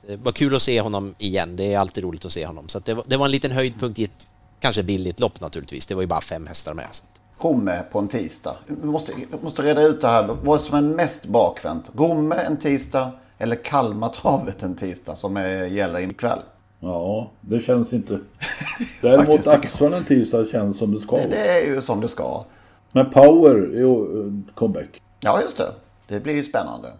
Det 0.07 0.17
var 0.17 0.31
kul 0.31 0.55
att 0.55 0.61
se 0.61 0.81
honom 0.81 1.15
igen. 1.17 1.55
Det 1.55 1.73
är 1.73 1.79
alltid 1.79 2.03
roligt 2.03 2.25
att 2.25 2.31
se 2.31 2.45
honom. 2.45 2.67
Så 2.67 2.79
det 2.79 2.93
var, 2.93 3.03
det, 3.07 3.17
var, 3.17 3.25
en 3.25 3.31
liten 3.31 3.51
höjdpunkt 3.51 3.99
i 3.99 4.03
ett 4.03 4.27
kanske 4.59 4.83
billigt 4.83 5.19
lopp 5.19 5.41
naturligtvis. 5.41 5.85
Det 5.85 5.95
var 5.95 6.01
ju 6.01 6.07
bara 6.07 6.21
fem 6.21 6.47
hästar 6.47 6.73
med. 6.73 6.87
Så. 6.91 7.03
Romme 7.39 7.83
på 7.91 7.99
en 7.99 8.07
tisdag. 8.07 8.55
Vi 8.67 8.87
måste, 8.87 9.13
måste 9.41 9.61
reda 9.61 9.81
ut 9.81 10.01
det 10.01 10.07
här. 10.07 10.37
Vad 10.43 10.61
som 10.61 10.77
är 10.77 10.81
mest 10.81 11.25
bakvänt? 11.25 11.85
Romme 11.95 12.35
en 12.35 12.57
tisdag 12.57 13.11
eller 13.37 13.55
Kalmartravet 13.55 14.63
en 14.63 14.75
tisdag 14.75 15.15
som 15.15 15.37
är, 15.37 15.65
gäller 15.65 15.99
ikväll? 15.99 16.39
Ja, 16.79 17.31
det 17.41 17.59
känns 17.59 17.93
inte. 17.93 18.19
Däremot 19.01 19.47
Axvall 19.47 19.93
en 19.93 20.05
tisdag 20.05 20.45
känns 20.51 20.77
som 20.77 20.93
det 20.93 20.99
ska. 20.99 21.17
Det, 21.17 21.27
det 21.27 21.47
är 21.47 21.65
ju 21.65 21.81
som 21.81 22.01
det 22.01 22.09
ska. 22.09 22.43
Men 22.91 23.09
Power 23.09 23.55
är 23.55 23.79
ju 23.79 24.31
comeback. 24.55 25.01
Ja, 25.19 25.41
just 25.41 25.57
det. 25.57 25.71
Det 26.07 26.19
blir 26.19 26.33
ju 26.33 26.43
spännande. 26.43 26.91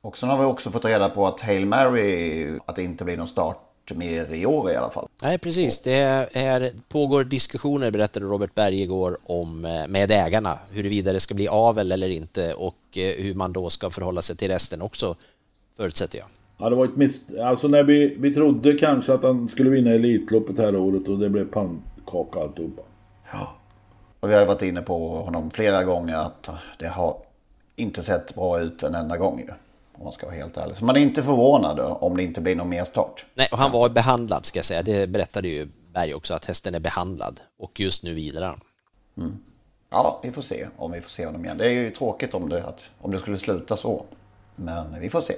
Och 0.00 0.18
sen 0.18 0.28
har 0.28 0.38
vi 0.38 0.44
också 0.44 0.70
fått 0.70 0.84
reda 0.84 1.08
på 1.08 1.26
att 1.26 1.40
Hail 1.40 1.66
Mary, 1.66 2.58
att 2.66 2.76
det 2.76 2.82
inte 2.82 3.04
blir 3.04 3.16
någon 3.16 3.28
start 3.28 3.64
mer 3.94 4.34
i 4.34 4.46
år 4.46 4.70
i 4.70 4.76
alla 4.76 4.90
fall. 4.90 5.08
Nej, 5.22 5.38
precis. 5.38 5.80
Det 5.80 5.98
är, 6.32 6.72
pågår 6.88 7.24
diskussioner, 7.24 7.90
berättade 7.90 8.26
Robert 8.26 8.54
Berg 8.54 8.82
igår, 8.82 9.18
om, 9.22 9.64
eh, 9.64 9.88
med 9.88 10.10
ägarna 10.10 10.58
huruvida 10.70 11.12
det 11.12 11.20
ska 11.20 11.34
bli 11.34 11.48
avel 11.48 11.92
eller 11.92 12.08
inte 12.08 12.54
och 12.54 12.98
eh, 12.98 13.22
hur 13.22 13.34
man 13.34 13.52
då 13.52 13.70
ska 13.70 13.90
förhålla 13.90 14.22
sig 14.22 14.36
till 14.36 14.48
resten 14.48 14.82
också, 14.82 15.16
förutsätter 15.76 16.18
jag. 16.18 16.26
Ja, 16.58 16.70
det 16.70 16.76
var 16.76 16.84
ett 16.84 16.96
miss... 16.96 17.20
Alltså 17.42 17.68
när 17.68 17.82
vi, 17.82 18.16
vi 18.18 18.34
trodde 18.34 18.72
kanske 18.72 19.12
att 19.12 19.22
han 19.22 19.48
skulle 19.48 19.70
vinna 19.70 19.90
Elitloppet 19.90 20.58
här 20.58 20.76
året 20.76 21.08
och 21.08 21.18
det 21.18 21.28
blev 21.28 21.50
pannkaka 21.50 22.40
alltihopa. 22.40 22.82
Ja. 23.32 23.54
Och 24.20 24.30
vi 24.30 24.34
har 24.34 24.46
varit 24.46 24.62
inne 24.62 24.82
på 24.82 25.20
honom 25.20 25.50
flera 25.50 25.84
gånger 25.84 26.16
att 26.16 26.48
det 26.78 26.88
har 26.88 27.16
inte 27.76 28.02
sett 28.02 28.34
bra 28.34 28.60
ut 28.60 28.82
en 28.82 28.94
enda 28.94 29.16
gång 29.16 29.38
ju. 29.38 29.52
Om 29.98 30.04
man 30.04 30.12
ska 30.12 30.26
vara 30.26 30.36
helt 30.36 30.56
ärlig. 30.56 30.76
Så 30.76 30.84
man 30.84 30.96
är 30.96 31.00
inte 31.00 31.22
förvånad 31.22 31.80
om 31.80 32.16
det 32.16 32.22
inte 32.22 32.40
blir 32.40 32.56
någon 32.56 32.68
mer 32.68 32.84
start. 32.84 33.26
Nej, 33.34 33.48
och 33.52 33.58
han 33.58 33.72
var 33.72 33.88
behandlad 33.88 34.46
ska 34.46 34.58
jag 34.58 34.66
säga. 34.66 34.82
Det 34.82 35.06
berättade 35.06 35.48
ju 35.48 35.68
Berg 35.94 36.14
också 36.14 36.34
att 36.34 36.44
hästen 36.44 36.74
är 36.74 36.80
behandlad 36.80 37.40
och 37.58 37.80
just 37.80 38.02
nu 38.02 38.14
vilar 38.14 38.46
han. 38.46 38.60
Mm. 39.16 39.38
Ja, 39.90 40.20
vi 40.22 40.32
får 40.32 40.42
se 40.42 40.66
om 40.76 40.92
vi 40.92 41.00
får 41.00 41.10
se 41.10 41.26
honom 41.26 41.44
igen. 41.44 41.58
Det 41.58 41.66
är 41.66 41.70
ju 41.70 41.90
tråkigt 41.90 42.34
om 42.34 42.48
det, 42.48 42.64
att, 42.64 42.80
om 43.00 43.10
det 43.10 43.18
skulle 43.18 43.38
sluta 43.38 43.76
så. 43.76 44.04
Men 44.56 45.00
vi 45.00 45.10
får 45.10 45.20
se. 45.20 45.34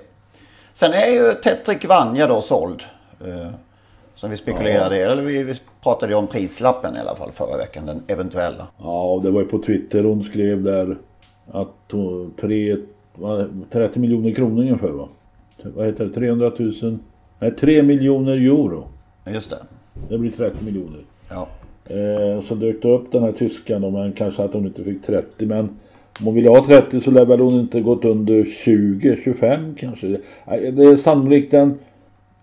Sen 0.75 0.93
är 0.93 1.07
ju 1.07 1.35
Tetrik 1.35 1.85
Vanja 1.85 2.26
då 2.26 2.43
såld. 2.43 2.83
Eh, 3.21 3.50
som 4.21 4.31
vi 4.31 4.37
spekulerade 4.37 4.97
i. 4.97 5.02
Eller 5.02 5.23
vi, 5.23 5.43
vi 5.43 5.55
pratade 5.83 6.12
ju 6.12 6.19
om 6.19 6.26
prislappen 6.26 6.97
i 6.97 6.99
alla 6.99 7.14
fall 7.14 7.33
förra 7.33 7.57
veckan. 7.57 7.87
Den 7.87 8.02
eventuella. 8.07 8.67
Ja, 8.79 9.21
det 9.23 9.31
var 9.31 9.40
ju 9.40 9.47
på 9.47 9.59
Twitter 9.59 10.05
hon 10.05 10.25
skrev 10.25 10.62
där 10.62 10.97
att 11.52 11.95
tre, 12.40 12.76
30 13.71 14.00
miljoner 14.00 14.33
kronor 14.33 14.62
ungefär 14.62 14.88
va? 14.88 15.09
Vad 15.62 15.87
heter 15.87 16.05
det? 16.05 16.12
300 16.12 16.52
000? 16.59 16.99
Nej, 17.38 17.50
3 17.50 17.83
miljoner 17.83 18.37
euro. 18.37 18.88
Just 19.33 19.50
det. 19.50 19.57
Det 20.09 20.19
blir 20.19 20.31
30 20.31 20.64
miljoner. 20.64 21.00
Ja. 21.29 21.49
Eh, 21.85 22.43
så 22.43 22.55
dök 22.55 22.83
det 22.83 22.88
upp 22.88 23.12
den 23.12 23.23
här 23.23 23.33
tyskan 23.33 23.85
och 23.85 23.93
men 23.93 24.12
kanske 24.12 24.43
att 24.43 24.55
hon 24.55 24.67
inte 24.67 24.85
fick 24.85 25.02
30 25.02 25.47
men 25.47 25.64
om 26.21 26.26
hon 26.26 26.35
ville 26.35 26.49
ha 26.49 26.64
30 26.64 27.00
så 27.00 27.11
lär 27.11 27.25
väl 27.25 27.40
hon 27.40 27.61
inte 27.61 27.81
gått 27.81 28.05
under 28.05 28.45
20, 28.45 29.17
25 29.17 29.75
kanske. 29.75 30.07
Det 30.47 30.85
är 30.85 30.97
sannolikt 30.97 31.50
den 31.50 31.79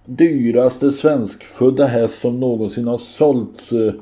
dyraste 0.05 0.91
svenskfödda 0.91 1.86
häst 1.86 2.21
som 2.21 2.39
någonsin 2.39 2.88
har 2.88 2.97
sålts. 2.97 3.71
Eh, 3.71 3.93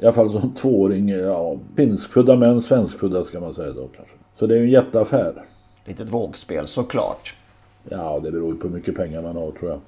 I 0.00 0.02
alla 0.02 0.12
fall 0.12 0.30
som 0.32 0.54
tvååring. 0.54 1.08
Ja, 1.08 1.56
finskfödda 1.76 2.36
men 2.36 2.62
svenskfödda 2.62 3.24
ska 3.24 3.40
man 3.40 3.54
säga 3.54 3.72
då 3.72 3.88
kanske. 3.96 4.14
Så 4.38 4.46
det 4.46 4.54
är 4.54 4.58
ju 4.58 4.64
en 4.64 4.70
jätteaffär. 4.70 5.34
Litet 5.84 6.10
vågspel 6.10 6.66
såklart. 6.66 7.34
Ja, 7.88 8.20
det 8.24 8.32
beror 8.32 8.52
ju 8.52 8.60
på 8.60 8.68
hur 8.68 8.74
mycket 8.74 8.96
pengar 8.96 9.22
man 9.22 9.36
har 9.36 9.50
tror 9.50 9.70
jag. 9.70 9.80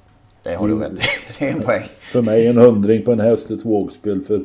Det 0.43 0.55
har 0.55 0.69
du 0.69 0.79
rätt 0.79 0.93
Det 1.39 1.45
är 1.45 1.53
en 1.53 1.63
poäng. 1.63 1.83
För 2.13 2.23
mig 2.23 2.47
en 2.47 2.57
hundring 2.57 3.05
på 3.05 3.13
en 3.13 3.21
häst 3.21 3.51
ett 3.51 3.65
vågspel. 3.65 4.23
För 4.23 4.35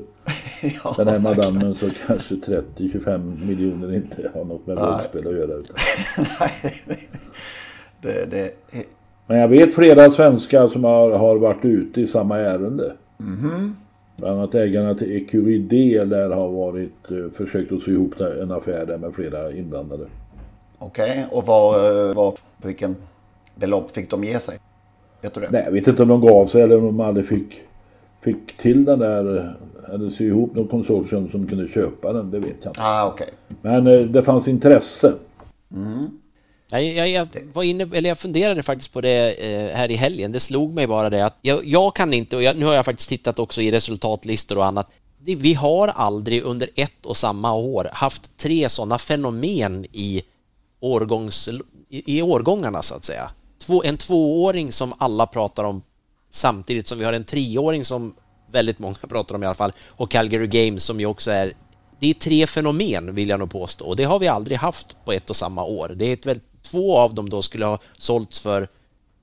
ja, 0.83 0.93
den 0.97 1.07
här 1.07 1.19
madammen 1.19 1.75
så 1.75 1.89
kanske 2.07 2.35
30-25 2.35 3.45
miljoner 3.45 3.95
inte 3.95 4.31
har 4.33 4.45
något 4.45 4.67
med 4.67 4.77
Nej. 4.77 4.85
vågspel 4.85 5.27
att 5.27 5.33
göra. 5.33 5.63
Nej, 6.39 7.09
det, 8.01 8.25
det... 8.25 8.51
Men 9.27 9.39
jag 9.39 9.47
vet 9.47 9.75
flera 9.75 10.11
svenskar 10.11 10.67
som 10.67 10.83
har, 10.83 11.11
har 11.11 11.37
varit 11.37 11.65
ute 11.65 12.01
i 12.01 12.07
samma 12.07 12.37
ärende. 12.37 12.93
Mm 13.19 13.37
-hmm. 13.39 13.71
Bland 14.17 14.37
annat 14.37 14.55
ägarna 14.55 14.95
till 14.95 15.11
EQID 15.11 15.69
där 16.09 16.29
har 16.29 16.49
varit 16.49 17.11
uh, 17.11 17.31
försökt 17.31 17.71
att 17.71 17.81
sy 17.81 17.91
ihop 17.91 18.19
en 18.19 18.51
affär 18.51 18.85
där 18.85 18.97
med 18.97 19.13
flera 19.13 19.51
inblandade. 19.51 20.05
Okej, 20.81 21.11
okay. 21.11 21.37
och 21.37 21.45
vad, 21.45 22.09
eh, 22.09 22.15
vad, 22.15 22.39
vilken 22.57 22.95
belopp 23.55 23.91
fick 23.91 24.09
de 24.09 24.23
ge 24.23 24.39
sig? 24.39 24.59
Vet 25.21 25.33
du 25.33 25.41
det? 25.41 25.49
Nej, 25.51 25.63
jag 25.65 25.71
vet 25.71 25.87
inte 25.87 26.01
om 26.01 26.09
de 26.09 26.21
gav 26.21 26.45
sig 26.45 26.61
eller 26.61 26.77
om 26.77 26.85
de 26.85 26.99
aldrig 26.99 27.27
fick, 27.27 27.63
fick 28.21 28.57
till 28.57 28.85
den 28.85 28.99
där 28.99 29.55
eller 29.93 30.09
sy 30.09 30.27
ihop 30.27 30.55
något 30.55 30.69
konsortium 30.69 31.29
som 31.29 31.47
kunde 31.47 31.67
köpa 31.67 32.13
den. 32.13 32.31
Det 32.31 32.39
vet 32.39 32.55
jag 32.61 32.71
inte. 32.71 32.81
Ah, 32.81 33.13
okay. 33.13 33.27
Men 33.61 33.87
eh, 33.87 33.99
det 33.99 34.23
fanns 34.23 34.47
intresse. 34.47 35.13
Mm. 35.75 36.09
Jag, 36.71 36.83
jag, 36.83 37.09
jag, 37.09 37.27
var 37.53 37.63
inne, 37.63 37.89
eller 37.93 38.09
jag 38.09 38.17
funderade 38.17 38.63
faktiskt 38.63 38.93
på 38.93 39.01
det 39.01 39.33
eh, 39.33 39.75
här 39.75 39.91
i 39.91 39.95
helgen. 39.95 40.31
Det 40.31 40.39
slog 40.39 40.73
mig 40.73 40.87
bara 40.87 41.09
det 41.09 41.25
att 41.25 41.37
jag, 41.41 41.65
jag 41.65 41.95
kan 41.95 42.13
inte, 42.13 42.35
och 42.35 42.57
nu 42.57 42.65
har 42.65 42.73
jag 42.73 42.85
faktiskt 42.85 43.09
tittat 43.09 43.39
också 43.39 43.61
i 43.61 43.71
resultatlistor 43.71 44.57
och 44.57 44.65
annat. 44.65 44.91
Vi 45.23 45.53
har 45.53 45.87
aldrig 45.87 46.43
under 46.43 46.69
ett 46.75 47.05
och 47.05 47.17
samma 47.17 47.53
år 47.53 47.89
haft 47.93 48.37
tre 48.37 48.69
sådana 48.69 48.97
fenomen 48.97 49.85
i, 49.91 50.21
årgångs, 50.81 51.49
i, 51.89 52.17
i 52.17 52.21
årgångarna 52.21 52.81
så 52.81 52.95
att 52.95 53.05
säga 53.05 53.31
två, 53.59 53.83
en 53.83 53.97
tvååring 53.97 54.71
som 54.71 54.93
alla 54.97 55.27
pratar 55.27 55.63
om 55.63 55.81
samtidigt 56.29 56.87
som 56.87 56.97
vi 56.97 57.05
har 57.05 57.13
en 57.13 57.23
treåring 57.23 57.85
som 57.85 58.15
väldigt 58.51 58.79
många 58.79 58.95
pratar 59.09 59.35
om 59.35 59.43
i 59.43 59.45
alla 59.45 59.55
fall 59.55 59.73
och 59.87 60.11
Calgary 60.11 60.47
Games 60.47 60.83
som 60.83 60.99
ju 60.99 61.05
också 61.05 61.31
är 61.31 61.53
det 61.99 62.09
är 62.09 62.13
tre 62.13 62.47
fenomen 62.47 63.15
vill 63.15 63.29
jag 63.29 63.39
nog 63.39 63.51
påstå 63.51 63.85
och 63.85 63.95
det 63.95 64.03
har 64.03 64.19
vi 64.19 64.27
aldrig 64.27 64.57
haft 64.57 65.05
på 65.05 65.11
ett 65.11 65.29
och 65.29 65.35
samma 65.35 65.63
år. 65.63 65.93
Det 65.95 66.05
är 66.05 66.13
ett 66.13 66.25
väl, 66.25 66.39
två 66.61 66.97
av 66.97 67.15
dem 67.15 67.29
då 67.29 67.41
skulle 67.41 67.65
ha 67.65 67.79
sålts 67.97 68.39
för 68.39 68.67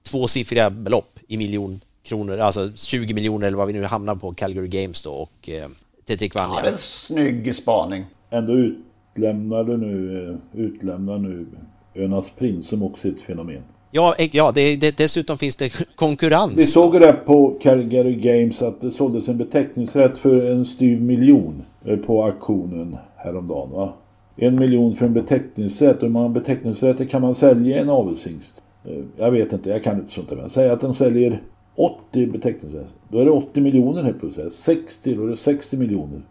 tvåsiffriga 0.02 0.70
belopp 0.70 1.18
i 1.28 1.36
miljon 1.36 1.80
kronor, 2.02 2.38
alltså 2.38 2.72
20 2.74 3.14
miljoner 3.14 3.46
eller 3.46 3.56
vad 3.56 3.66
vi 3.66 3.72
nu 3.72 3.84
hamnar 3.84 4.14
på 4.14 4.34
Calgary 4.34 4.68
Games 4.68 5.02
då 5.02 5.12
och 5.12 5.48
eh, 5.48 5.68
Tetrik 6.06 6.34
Vanja. 6.34 6.56
Ja, 6.56 6.62
det 6.62 6.68
är 6.68 6.72
en 6.72 6.78
snygg 6.78 7.56
spaning. 7.56 8.04
Ändå 8.30 8.52
utlämnar 8.52 8.87
du 9.14 9.76
nu, 9.76 10.28
eh, 10.28 10.60
utlämnar 10.60 11.18
nu 11.18 11.46
Önas 11.94 12.30
Prins 12.38 12.66
som 12.66 12.82
också 12.82 13.08
är 13.08 13.12
ett 13.12 13.20
fenomen. 13.20 13.62
Ja, 13.90 14.14
ja 14.32 14.52
det, 14.54 14.76
det, 14.76 14.96
dessutom 14.96 15.38
finns 15.38 15.56
det 15.56 15.72
konkurrens. 15.94 16.52
Vi 16.56 16.62
såg 16.62 17.00
det 17.00 17.12
på 17.12 17.58
Calgary 17.60 18.14
Games 18.14 18.62
att 18.62 18.80
det 18.80 18.90
såldes 18.90 19.28
en 19.28 19.38
beteckningsrätt 19.38 20.18
för 20.18 20.50
en 20.50 20.64
styv 20.64 21.02
miljon 21.02 21.62
eh, 21.84 21.96
på 21.96 22.24
auktionen 22.24 22.96
häromdagen. 23.16 23.70
Va? 23.70 23.92
En 24.36 24.58
miljon 24.58 24.96
för 24.96 25.06
en 25.06 25.14
beteckningsrätt. 25.14 25.96
Och 25.96 26.02
hur 26.02 26.08
många 26.08 26.28
beteckningsrätter 26.28 27.04
kan 27.04 27.22
man 27.22 27.34
sälja 27.34 27.78
en 27.78 27.88
avelshingst? 27.88 28.62
Eh, 28.84 29.04
jag 29.16 29.30
vet 29.30 29.52
inte, 29.52 29.70
jag 29.70 29.82
kan 29.82 30.00
inte 30.00 30.12
sånt 30.12 30.28
där. 30.28 30.36
Men 30.36 30.50
säg 30.50 30.70
att 30.70 30.80
de 30.80 30.94
säljer 30.94 31.42
80 31.74 32.26
beteckningsrätter. 32.26 32.90
Då 33.08 33.18
är 33.18 33.24
det 33.24 33.30
80 33.30 33.60
miljoner 33.60 34.02
helt 34.02 34.20
plötsligt. 34.20 34.52
60, 34.52 35.14
då 35.14 35.24
är 35.24 35.28
det 35.28 35.36
60 35.36 35.76
miljoner. 35.76 36.22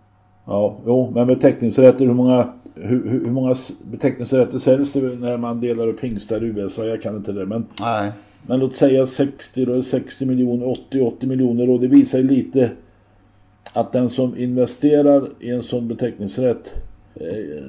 Ja, 0.48 0.78
jo, 0.86 1.12
men 1.16 1.28
beteckningsrätter, 1.28 2.06
hur 2.06 2.14
många, 2.14 2.54
hur, 2.76 3.10
hur 3.10 3.32
många 3.32 3.56
beteckningsrätter 3.92 4.58
säljs 4.58 4.94
det 4.94 5.02
när 5.02 5.38
man 5.38 5.62
delar 5.62 5.88
upp 5.88 6.00
hingstar 6.00 6.44
i 6.44 6.48
USA? 6.48 6.86
Jag 6.86 7.02
kan 7.02 7.16
inte 7.16 7.32
det, 7.32 7.46
men... 7.46 7.66
Nej. 7.82 8.12
Men 8.50 8.60
låt 8.60 8.76
säga 8.76 9.06
60, 9.06 9.66
då 9.66 9.74
är 9.74 9.82
60 9.82 10.26
miljoner, 10.26 10.68
80, 10.68 11.02
80 11.02 11.28
miljoner 11.28 11.70
och 11.70 11.80
det 11.80 11.88
visar 11.88 12.18
ju 12.18 12.24
lite 12.24 12.72
att 13.74 13.92
den 13.92 14.10
som 14.10 14.38
investerar 14.38 15.28
i 15.40 15.50
en 15.50 15.64
sån 15.64 15.88
beteckningsrätt 15.88 16.76
eh, 17.16 17.64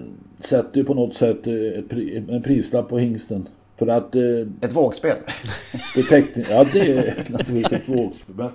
sätter 0.45 0.79
ju 0.81 0.85
på 0.85 0.95
något 0.95 1.15
sätt 1.15 1.47
eh, 1.47 1.55
ett, 1.55 1.93
en 2.29 2.43
prislapp 2.43 2.89
på 2.89 2.99
hingsten. 2.99 3.47
För 3.77 3.87
att... 3.87 4.15
Eh, 4.15 4.23
ett 4.61 4.77
vågspel? 4.77 5.17
Beteckning, 5.97 6.45
ja, 6.51 6.67
det 6.73 6.93
är 6.93 7.15
naturligtvis 7.33 7.73
ett 7.73 7.89
vågspel. 7.89 8.35
Men, 8.37 8.51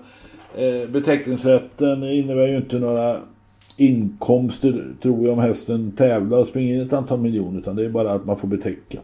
eh, 0.56 0.90
beteckningsrätten 0.90 2.04
innebär 2.04 2.48
ju 2.48 2.58
inte 2.58 2.80
några 2.80 3.18
inkomster 3.78 4.86
tror 5.02 5.26
jag 5.26 5.34
om 5.34 5.40
hästen 5.40 5.92
tävlar 5.92 6.38
och 6.38 6.48
springer 6.48 6.76
in 6.76 6.82
ett 6.82 6.94
antal 6.94 7.20
miljoner 7.20 7.60
utan 7.60 7.76
det 7.76 7.86
är 7.86 7.90
bara 7.90 8.12
att 8.12 8.26
man 8.26 8.38
får 8.38 8.48
betäcka. 8.48 9.00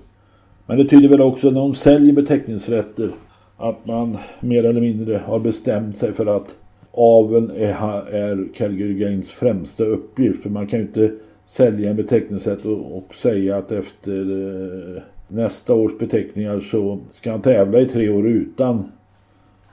Men 0.66 0.78
det 0.78 0.86
tyder 0.86 1.10
väl 1.10 1.22
också 1.22 1.50
när 1.50 1.60
de 1.60 1.76
säljer 1.76 2.14
beteckningsrätter 2.14 3.12
att 3.58 3.86
man 3.86 4.18
mer 4.40 4.64
eller 4.64 4.82
mindre 4.82 5.18
har 5.26 5.40
bestämt 5.40 5.98
sig 5.98 6.14
för 6.14 6.26
att 6.26 6.56
aveln 6.92 7.52
är, 7.56 8.08
är 8.10 8.54
Calgary 8.54 8.94
Games 8.94 9.32
främsta 9.32 9.84
uppgift. 9.84 10.44
För 10.44 10.50
man 10.50 10.68
kan 10.68 10.80
ju 10.80 10.86
inte 10.86 11.12
sälja 11.46 11.90
en 11.90 11.96
beteckningsrätt 11.96 12.66
och, 12.66 12.98
och 12.98 13.16
säga 13.16 13.58
att 13.58 13.72
efter 13.72 14.22
eh, 14.22 15.02
nästa 15.28 15.74
års 15.74 15.98
beteckningar 15.98 16.60
så 16.60 17.00
ska 17.14 17.32
han 17.32 17.42
tävla 17.42 17.80
i 17.80 17.86
tre 17.86 18.10
år 18.10 18.28
utan 18.28 18.92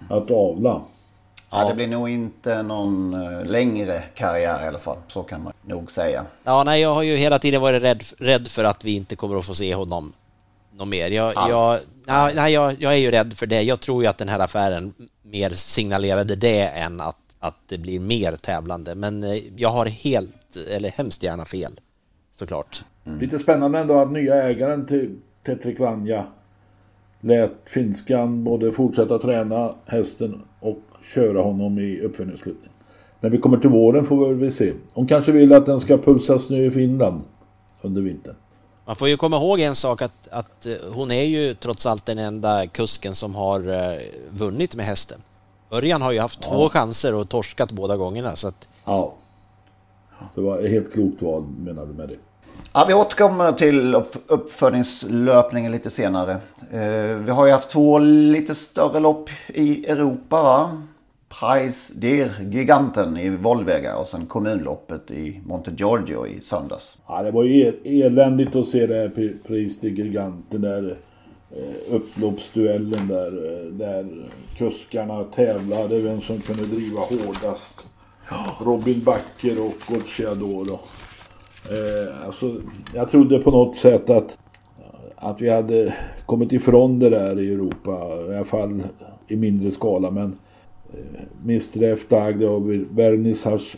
att 0.09 0.31
avla. 0.31 0.83
Ja. 1.61 1.69
det 1.69 1.75
blir 1.75 1.87
nog 1.87 2.09
inte 2.09 2.63
någon 2.63 3.15
uh, 3.15 3.45
längre 3.45 4.03
karriär 4.15 4.65
i 4.65 4.69
alla 4.69 4.79
fall. 4.79 4.99
Så 5.09 5.23
kan 5.23 5.43
man 5.43 5.53
nog 5.63 5.93
säga. 5.93 6.27
Ja, 6.45 6.65
nej, 6.65 6.81
jag 6.81 6.95
har 6.95 7.03
ju 7.03 7.17
hela 7.17 7.39
tiden 7.39 7.61
varit 7.61 7.83
rädd, 7.83 8.03
rädd 8.19 8.49
för 8.49 8.65
att 8.65 8.85
vi 8.85 8.97
inte 8.97 9.17
kommer 9.17 9.39
att 9.39 9.47
få 9.47 9.55
se 9.55 9.75
honom 9.75 10.13
något 10.77 10.89
mer. 10.89 11.11
Jag, 11.11 11.33
jag, 11.37 11.81
nej, 12.07 12.53
jag, 12.53 12.77
jag 12.79 12.93
är 12.93 12.97
ju 12.97 13.11
rädd 13.11 13.35
för 13.35 13.47
det. 13.47 13.63
Jag 13.63 13.81
tror 13.81 14.03
ju 14.03 14.09
att 14.09 14.19
den 14.19 14.29
här 14.29 14.39
affären 14.39 14.95
mer 15.23 15.51
signalerade 15.51 16.37
det 16.37 16.67
än 16.67 17.01
att, 17.01 17.17
att 17.39 17.57
det 17.69 17.79
blir 17.79 18.01
mer 18.01 18.37
tävlande. 18.37 18.95
Men 18.95 19.25
eh, 19.25 19.43
jag 19.57 19.69
har 19.69 19.87
helt, 19.87 20.57
eller 20.71 20.91
hemskt 20.91 21.23
gärna 21.23 21.45
fel, 21.45 21.73
såklart. 22.33 22.85
Mm. 23.07 23.19
Lite 23.19 23.39
spännande 23.39 23.79
ändå 23.79 23.99
att 23.99 24.13
nya 24.13 24.43
ägaren 24.43 24.87
till 24.87 25.17
Tetrik 25.47 25.81
Vanja 25.81 26.27
lät 27.21 27.53
finskan 27.67 28.45
både 28.45 28.73
fortsätta 28.73 29.19
träna 29.19 29.75
hästen 29.87 30.43
och 30.61 30.79
köra 31.15 31.43
honom 31.43 31.79
i 31.79 32.01
uppföljningsslutning. 32.01 32.71
När 33.21 33.31
vi 33.31 33.39
kommer 33.39 33.57
till 33.57 33.71
våren 33.71 34.05
får 34.05 34.29
vi 34.29 34.35
väl 34.35 34.53
se. 34.53 34.73
Hon 34.93 35.07
kanske 35.07 35.33
vill 35.33 35.53
att 35.53 35.67
den 35.67 35.81
ska 35.81 35.99
pulsas 35.99 36.51
nu 36.51 36.65
i 36.65 36.71
Finland 36.71 37.23
under 37.83 38.03
vintern. 38.03 38.35
Man 38.87 38.97
får 38.97 39.09
ju 39.09 39.17
komma 39.17 39.37
ihåg 39.37 39.61
en 39.61 39.75
sak 39.75 40.03
att, 40.03 40.29
att 40.31 40.67
hon 40.93 41.11
är 41.11 41.23
ju 41.23 41.55
trots 41.55 41.87
allt 41.87 42.07
den 42.07 42.19
enda 42.19 42.67
kusken 42.67 43.15
som 43.15 43.35
har 43.35 43.61
vunnit 44.31 44.77
med 44.77 44.87
hästen. 44.87 45.21
Örjan 45.71 46.03
har 46.03 46.13
ju 46.13 46.21
haft 46.21 46.39
ja. 46.43 46.51
två 46.51 46.69
chanser 46.69 47.15
och 47.15 47.29
torskat 47.29 47.73
båda 47.73 47.97
gångerna 47.97 48.37
så 48.37 48.49
att... 48.49 48.69
Ja. 48.85 49.15
Det 50.35 50.41
var 50.41 50.69
helt 50.69 50.93
klokt 50.93 51.23
val 51.23 51.45
menar 51.59 51.87
du 51.87 51.93
med 51.93 52.09
det? 52.09 52.17
Ja, 52.73 52.85
vi 52.89 52.95
återkommer 52.95 53.53
till 53.53 53.95
uppfödningslöpningen 54.27 55.73
lite 55.73 55.91
senare. 55.91 56.33
Eh, 56.71 57.17
vi 57.17 57.31
har 57.31 57.47
ju 57.47 57.53
haft 57.53 57.71
två 57.71 57.99
lite 57.99 58.55
större 58.55 59.01
lopp 59.01 59.31
i 59.47 59.87
Europa 59.87 60.43
va? 60.43 60.83
Price 61.29 61.93
der 61.95 62.31
Giganten 62.51 63.17
i 63.17 63.31
Volvega 63.31 63.97
och 63.97 64.07
sen 64.07 64.27
kommunloppet 64.27 65.11
i 65.11 65.41
Monte 65.47 65.71
Giorgio 65.71 66.27
i 66.27 66.41
söndags. 66.41 66.97
Ja, 67.09 67.23
det 67.23 67.31
var 67.31 67.45
ju 67.45 67.73
eländigt 67.85 68.57
att 68.57 68.67
se 68.67 68.87
det 68.87 68.95
här 68.95 69.39
Price 69.47 69.79
der 69.81 69.89
Giganten 69.89 70.61
där 70.61 70.97
eh, 71.51 71.95
upploppsduellen 71.95 73.09
där, 73.09 73.27
eh, 73.27 73.73
där 73.73 74.31
kuskarna 74.57 75.25
tävlade 75.25 76.01
vem 76.01 76.21
som 76.21 76.41
kunde 76.41 76.63
driva 76.63 77.01
hårdast. 77.01 77.75
Robin 78.61 79.03
Backer 79.05 79.61
och 79.61 79.95
Gocciadoro. 79.95 80.79
Eh, 81.71 82.27
alltså, 82.27 82.61
jag 82.95 83.09
trodde 83.09 83.39
på 83.39 83.51
något 83.51 83.77
sätt 83.77 84.11
att, 84.11 84.39
att 85.17 85.41
vi 85.41 85.51
hade 85.51 85.95
kommit 86.27 86.53
ifrån 86.53 86.99
det 86.99 87.11
där 87.11 87.41
i 87.41 87.55
Europa. 87.55 87.91
I 88.33 88.37
alla 88.37 88.45
fall 88.45 88.83
i 89.29 89.37
mindre 89.37 89.71
skala. 89.71 90.11
Men 90.11 90.39
eh, 90.93 91.23
Mr 91.45 91.83
F. 91.83 92.09
Dagde 92.09 92.49
och 92.49 92.71
vernissage, 92.91 93.77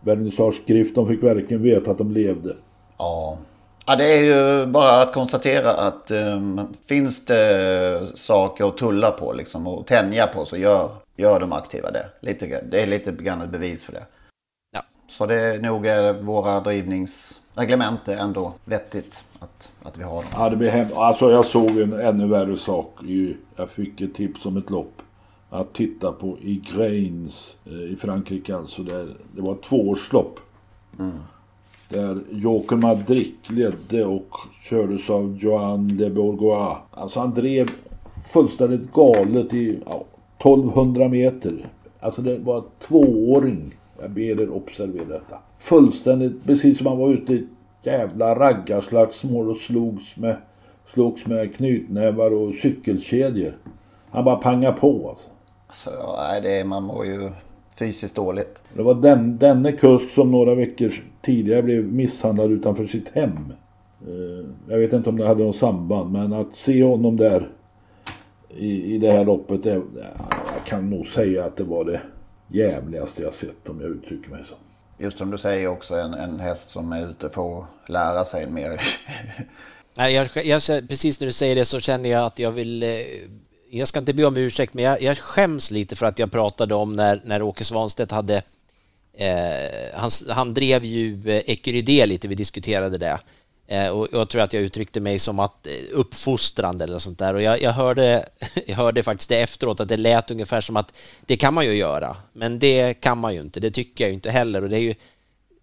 vernissageskrift. 0.00 0.94
De 0.94 1.08
fick 1.08 1.22
verkligen 1.22 1.62
veta 1.62 1.90
att 1.90 1.98
de 1.98 2.10
levde. 2.10 2.56
Ja. 2.98 3.38
Ja, 3.86 3.96
det 3.96 4.04
är 4.04 4.22
ju 4.22 4.66
bara 4.66 5.02
att 5.02 5.12
konstatera 5.12 5.70
att 5.70 6.10
um, 6.10 6.60
finns 6.86 7.24
det 7.24 8.06
saker 8.14 8.68
att 8.68 8.78
tulla 8.78 9.10
på 9.10 9.32
liksom, 9.32 9.66
och 9.66 9.86
tänja 9.86 10.26
på 10.26 10.44
så 10.44 10.56
gör, 10.56 10.90
gör 11.16 11.40
de 11.40 11.52
aktiva 11.52 11.90
det. 11.90 12.06
Lite, 12.20 12.64
det 12.70 12.82
är 12.82 12.86
lite 12.86 13.12
grann 13.12 13.40
ett 13.40 13.50
bevis 13.50 13.84
för 13.84 13.92
det. 13.92 14.04
Så 15.18 15.26
det 15.26 15.36
är 15.36 15.60
nog 15.60 15.86
våra 16.24 16.60
drivningsreglement 16.60 18.08
är 18.08 18.16
ändå 18.16 18.52
vettigt 18.64 19.24
att, 19.38 19.72
att 19.82 19.98
vi 19.98 20.02
har 20.02 20.14
dem. 20.14 20.24
Ja, 20.32 20.50
det 20.50 20.56
blir 20.56 20.68
hem... 20.68 20.86
Alltså 20.94 21.30
jag 21.30 21.44
såg 21.44 21.78
en 21.78 21.92
ännu 21.92 22.26
värre 22.26 22.56
sak. 22.56 22.98
Jag 23.56 23.70
fick 23.70 24.00
ett 24.00 24.14
tips 24.14 24.46
om 24.46 24.56
ett 24.56 24.70
lopp. 24.70 25.02
Att 25.54 25.72
titta 25.72 26.12
på 26.12 26.38
i 26.38 26.62
Grains 26.74 27.56
eh, 27.66 27.92
i 27.92 27.96
Frankrike 27.96 28.56
alltså. 28.56 28.82
Där, 28.82 29.08
det 29.32 29.42
var 29.42 29.52
ett 29.52 29.62
tvåårslopp. 29.62 30.40
Mm. 30.98 31.12
Där 31.88 32.20
Joker 32.30 32.76
Madrid 32.76 33.34
ledde 33.48 34.04
och 34.04 34.36
kördes 34.62 35.10
av 35.10 35.36
Joan 35.40 35.88
Le 35.88 36.10
Bourgois. 36.10 36.76
Alltså 36.90 37.20
han 37.20 37.34
drev 37.34 37.66
fullständigt 38.32 38.92
galet 38.92 39.54
i 39.54 39.82
ja, 39.86 40.04
1200 40.38 41.08
meter. 41.08 41.68
Alltså 42.00 42.22
det 42.22 42.38
var 42.38 42.64
tvååring 42.80 43.74
jag 44.00 44.10
ber 44.10 44.40
er 44.40 44.50
observera 44.50 45.04
detta. 45.04 45.38
Fullständigt, 45.58 46.44
precis 46.44 46.78
som 46.78 46.86
han 46.86 46.98
var 46.98 47.10
ute 47.10 47.32
i 47.32 47.36
ett 47.36 47.86
jävla 47.86 48.34
raggarslagsmål 48.34 49.50
och 49.50 49.56
slogs 49.56 50.16
med, 50.16 50.36
slogs 50.94 51.26
med 51.26 51.54
knytnävar 51.54 52.30
och 52.30 52.54
cykelkedjor. 52.54 53.52
Han 54.10 54.24
bara 54.24 54.36
panga 54.36 54.72
på 54.72 55.08
alltså. 55.08 55.30
Alltså 55.74 56.16
nej, 56.16 56.40
det 56.40 56.50
är, 56.50 56.64
man 56.64 56.82
mår 56.82 57.06
ju 57.06 57.30
fysiskt 57.78 58.14
dåligt. 58.14 58.62
Det 58.74 58.82
var 58.82 58.94
den, 58.94 59.38
denne 59.38 59.72
kusk 59.72 60.10
som 60.10 60.30
några 60.30 60.54
veckor 60.54 61.04
tidigare 61.22 61.62
blev 61.62 61.84
misshandlad 61.84 62.50
utanför 62.50 62.86
sitt 62.86 63.08
hem. 63.08 63.52
Eh, 64.06 64.46
jag 64.68 64.78
vet 64.78 64.92
inte 64.92 65.10
om 65.10 65.16
det 65.16 65.26
hade 65.26 65.44
något 65.44 65.56
samband 65.56 66.12
men 66.12 66.32
att 66.32 66.56
se 66.56 66.84
honom 66.84 67.16
där 67.16 67.50
i, 68.48 68.94
i 68.94 68.98
det 68.98 69.12
här 69.12 69.24
loppet. 69.24 69.62
Det, 69.62 69.70
jag 70.54 70.64
kan 70.64 70.90
nog 70.90 71.06
säga 71.06 71.44
att 71.44 71.56
det 71.56 71.64
var 71.64 71.84
det 71.84 72.00
jävligaste 72.48 73.22
jag 73.22 73.32
sett 73.32 73.68
om 73.68 73.80
jag 73.80 73.90
uttrycker 73.90 74.30
mig 74.30 74.42
så. 74.48 74.54
Just 74.98 75.18
som 75.18 75.30
du 75.30 75.38
säger 75.38 75.66
också 75.66 75.94
en, 75.94 76.14
en 76.14 76.40
häst 76.40 76.70
som 76.70 76.92
är 76.92 77.10
ute 77.10 77.30
för 77.30 77.58
att 77.58 77.66
lära 77.88 78.24
sig 78.24 78.50
mer. 78.50 78.80
Nej, 79.96 80.14
jag, 80.14 80.46
jag, 80.46 80.88
precis 80.88 81.20
när 81.20 81.26
du 81.26 81.32
säger 81.32 81.54
det 81.54 81.64
så 81.64 81.80
känner 81.80 82.10
jag 82.10 82.26
att 82.26 82.38
jag 82.38 82.50
vill 82.50 82.82
eh, 82.82 82.88
jag 83.78 83.88
ska 83.88 83.98
inte 83.98 84.14
be 84.14 84.24
om 84.24 84.36
ursäkt, 84.36 84.74
men 84.74 84.84
jag, 84.84 85.02
jag 85.02 85.18
skäms 85.18 85.70
lite 85.70 85.96
för 85.96 86.06
att 86.06 86.18
jag 86.18 86.32
pratade 86.32 86.74
om 86.74 86.96
när, 86.96 87.22
när 87.24 87.42
Åke 87.42 87.64
Svanstedt 87.64 88.10
hade 88.10 88.42
eh, 89.12 89.94
han, 89.94 90.10
han 90.28 90.54
drev 90.54 90.84
ju 90.84 91.30
eh, 91.30 92.06
lite, 92.06 92.28
vi 92.28 92.34
diskuterade 92.34 92.98
det. 92.98 93.18
Eh, 93.66 93.88
och 93.88 94.08
jag 94.12 94.28
tror 94.28 94.42
att 94.42 94.52
jag 94.52 94.62
uttryckte 94.62 95.00
mig 95.00 95.18
som 95.18 95.38
att 95.38 95.66
eh, 95.66 95.72
uppfostrande 95.92 96.84
eller 96.84 96.98
sånt 96.98 97.18
där. 97.18 97.34
Och 97.34 97.42
jag, 97.42 97.62
jag, 97.62 97.72
hörde, 97.72 98.28
jag 98.66 98.76
hörde 98.76 99.02
faktiskt 99.02 99.28
det 99.28 99.40
efteråt 99.40 99.80
att 99.80 99.88
det 99.88 99.96
lät 99.96 100.30
ungefär 100.30 100.60
som 100.60 100.76
att 100.76 100.96
det 101.26 101.36
kan 101.36 101.54
man 101.54 101.64
ju 101.64 101.72
göra, 101.72 102.16
men 102.32 102.58
det 102.58 102.94
kan 102.94 103.18
man 103.18 103.34
ju 103.34 103.40
inte. 103.40 103.60
Det 103.60 103.70
tycker 103.70 104.04
jag 104.04 104.08
ju 104.08 104.14
inte 104.14 104.30
heller. 104.30 104.62
Och 104.62 104.70
det 104.70 104.76
är 104.76 104.80
ju 104.80 104.94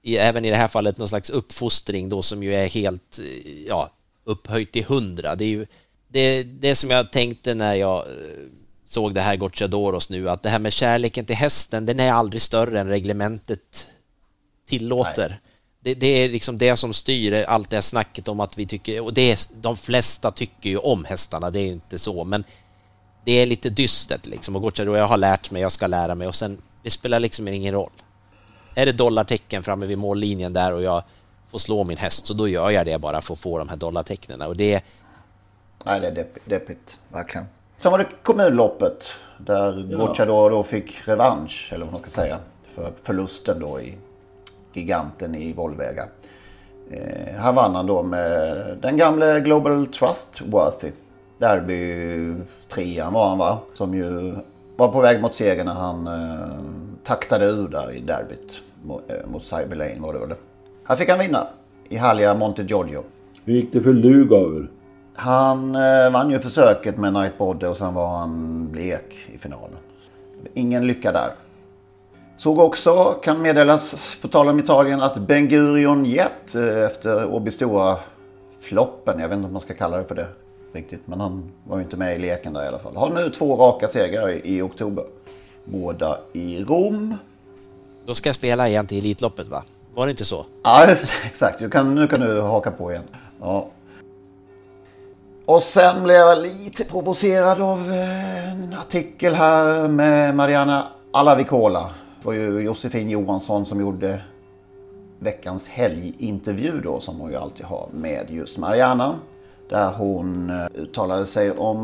i, 0.02 0.18
även 0.18 0.46
i 0.46 0.50
det 0.50 0.56
här 0.56 0.68
fallet 0.68 0.98
någon 0.98 1.10
slags 1.10 1.30
uppfostring 1.30 2.10
då 2.10 2.22
som 2.22 2.44
ju 2.44 2.56
är 2.56 2.68
helt 2.68 3.20
eh, 3.20 3.68
ja, 3.68 3.90
upphöjt 4.24 4.72
till 4.72 4.86
hundra. 4.86 5.36
Det 5.36 5.46
är 5.46 5.50
ju 5.50 5.66
det, 6.12 6.44
det 6.44 6.76
som 6.76 6.90
jag 6.90 7.12
tänkte 7.12 7.54
när 7.54 7.74
jag 7.74 8.06
såg 8.86 9.14
det 9.14 9.22
här 9.22 9.36
Gocciadoros 9.36 10.10
nu, 10.10 10.30
att 10.30 10.44
det 10.44 10.50
här 10.50 10.60
med 10.60 10.74
kärleken 10.74 11.26
till 11.26 11.36
hästen, 11.36 11.86
den 11.86 12.00
är 12.00 12.12
aldrig 12.12 12.42
större 12.42 12.80
än 12.80 12.88
reglementet 12.88 13.88
tillåter. 14.68 15.40
Det, 15.80 15.94
det, 15.94 16.08
är 16.08 16.30
liksom 16.30 16.58
det 16.58 16.78
som 16.78 16.94
styr 16.94 17.34
allt 17.34 17.70
det 17.70 17.76
här 17.76 17.82
snacket 17.82 18.28
om 18.28 18.40
att 18.40 18.58
vi 18.58 18.66
tycker, 18.66 19.02
och 19.02 19.14
det 19.14 19.32
är, 19.32 19.40
de 19.62 19.78
flesta 19.78 20.32
tycker 20.32 20.70
ju 20.70 20.78
om 20.78 21.06
hästarna, 21.06 21.50
det 21.50 21.60
är 21.60 21.68
inte 21.68 22.00
så, 22.00 22.24
men 22.24 22.44
det 23.26 23.32
är 23.32 23.46
lite 23.46 23.70
dystert 23.70 24.26
liksom. 24.26 24.56
Och 24.56 24.62
Gocciador, 24.62 24.98
jag 24.98 25.08
har 25.08 25.18
lärt 25.18 25.52
mig, 25.52 25.62
jag 25.62 25.72
ska 25.72 25.88
lära 25.88 26.16
mig 26.16 26.28
och 26.28 26.36
sen, 26.36 26.58
det 26.84 26.90
spelar 26.90 27.20
liksom 27.20 27.48
ingen 27.48 27.74
roll. 27.74 27.92
Är 28.76 28.86
det 28.86 28.92
dollartecken 28.92 29.64
framme 29.64 29.86
vid 29.86 29.98
mållinjen 29.98 30.54
där 30.54 30.74
och 30.74 30.82
jag 30.82 31.04
får 31.48 31.60
slå 31.60 31.84
min 31.84 31.98
häst, 31.98 32.26
så 32.26 32.34
då 32.34 32.48
gör 32.48 32.70
jag 32.70 32.86
det 32.86 32.98
bara 32.98 33.22
för 33.22 33.34
att 33.34 33.40
få 33.40 33.58
de 33.58 33.70
här 33.70 33.78
dollartecknen. 33.78 34.42
Och 34.42 34.58
det... 34.58 34.84
Nej, 35.86 36.00
det 36.00 36.08
är 36.08 36.26
deppigt, 36.46 36.98
verkligen. 37.10 37.46
Sen 37.80 37.92
var 37.92 38.00
det 38.00 38.08
kommunloppet 38.24 39.04
där 39.38 39.88
ja. 39.90 39.98
Gocciador 39.98 40.50
då 40.50 40.64
fick 40.64 41.08
revansch, 41.08 41.70
eller 41.74 41.86
vad 41.86 41.94
man 41.94 42.02
ska 42.02 42.10
säga, 42.10 42.38
för 42.76 42.92
förlusten 43.04 43.60
då 43.60 43.82
i 43.82 43.98
giganten 44.74 45.36
i 45.36 45.54
Volvega. 45.54 46.08
Eh, 46.92 47.34
här 47.38 47.54
vann 47.54 47.76
han 47.76 47.88
då 47.88 48.04
med 48.04 48.58
den 48.82 48.98
gamle 48.98 49.40
Global 49.40 49.88
Trustworthy. 49.88 50.92
Derby 51.38 52.34
trean 52.70 53.14
var 53.14 53.30
han 53.30 53.38
va? 53.38 53.60
Som 53.74 53.94
ju 53.94 54.36
var 54.76 54.88
på 54.88 55.02
väg 55.02 55.22
mot 55.22 55.36
seger 55.36 55.64
när 55.64 55.74
han 55.74 56.08
eh, 56.08 56.48
taktade 57.04 57.46
ur 57.46 57.68
där 57.68 57.92
i 57.92 58.00
derbyt. 58.00 58.52
Mot, 58.84 59.12
eh, 59.12 59.32
mot 59.32 59.44
Cyberlane 59.44 60.00
var 60.00 60.14
det 60.14 60.20
väl. 60.20 60.34
Här 60.84 60.96
fick 60.96 61.10
han 61.10 61.20
vinna 61.20 61.48
i 61.90 61.98
härliga 61.98 62.34
Monte 62.34 62.64
Giorgio. 62.64 63.04
Hur 63.46 63.54
gick 63.54 63.74
det 63.74 63.82
för 63.82 63.94
Lugauer? 63.94 64.68
Han 65.14 65.76
eh, 65.76 66.12
vann 66.12 66.30
ju 66.30 66.40
försöket 66.40 66.98
med 66.98 67.14
Nightbody 67.14 67.66
och 67.66 67.78
sen 67.78 67.94
var 67.94 68.18
han 68.18 68.68
blek 68.72 69.16
i 69.34 69.38
finalen. 69.38 69.78
Ingen 70.54 70.88
lycka 70.88 71.12
där. 71.12 71.32
Såg 72.38 72.60
också, 72.60 73.16
kan 73.24 73.42
meddelas, 73.42 74.18
på 74.22 74.28
tal 74.28 74.50
om 74.50 74.60
Italien, 74.60 75.02
att 75.02 75.18
Ben 75.18 75.48
Gurion 75.48 76.06
Jet 76.06 76.56
eh, 76.56 76.84
efter 76.84 77.26
Åby 77.34 77.52
Stora 77.52 77.98
floppen, 78.60 79.20
jag 79.20 79.30
vet 79.30 79.36
inte 79.36 79.48
om 79.48 79.54
man 79.54 79.62
ska 79.62 79.74
kalla 79.74 79.98
det 79.98 80.04
för 80.04 80.16
det 80.16 80.28
riktigt, 80.74 81.02
men 81.06 81.20
han 81.20 81.52
var 81.64 81.78
ju 81.78 81.84
inte 81.84 81.98
med 81.98 82.16
i 82.16 82.20
leken 82.20 82.54
där 82.54 82.64
i 82.64 82.68
alla 82.68 82.80
fall. 82.80 82.96
Har 82.96 83.10
nu 83.10 83.30
två 83.30 83.56
raka 83.58 83.88
segrar 83.88 84.30
i, 84.30 84.42
i 84.56 84.62
oktober. 84.62 85.04
Båda 85.66 86.18
i 86.34 86.64
Rom. 86.64 87.16
Då 88.06 88.16
ska 88.16 88.30
jag 88.30 88.36
spela 88.36 88.68
igen 88.68 88.88
till 88.88 88.98
Elitloppet 88.98 89.48
va? 89.48 89.64
Var 89.96 90.06
det 90.06 90.10
inte 90.10 90.26
så? 90.26 90.46
Ja, 90.64 90.86
exakt. 91.26 91.60
Du 91.60 91.70
kan, 91.70 91.96
nu 91.96 92.08
kan 92.08 92.20
du 92.20 92.42
haka 92.42 92.72
på 92.72 92.92
igen. 92.92 93.04
Ja. 93.40 93.68
Och 95.52 95.64
sen 95.64 96.04
blev 96.04 96.18
jag 96.18 96.42
lite 96.42 96.84
provocerad 96.84 97.62
av 97.62 97.92
en 97.92 98.74
artikel 98.74 99.34
här 99.36 99.88
med 99.88 100.36
Mariana 100.36 100.88
Alavicola 101.12 101.90
det 102.20 102.26
var 102.26 102.34
ju 102.34 102.60
Josefin 102.60 103.10
Johansson 103.10 103.66
som 103.66 103.80
gjorde 103.80 104.22
veckans 105.20 105.68
helgintervju 105.68 106.82
då 106.82 107.00
som 107.00 107.20
hon 107.20 107.32
ju 107.32 107.38
alltid 107.38 107.66
har 107.66 107.88
med 107.94 108.26
just 108.30 108.58
Mariana. 108.58 109.16
Där 109.70 109.94
hon 109.94 110.50
eh, 110.50 110.82
uttalade 110.82 111.26
sig 111.26 111.52
om 111.52 111.80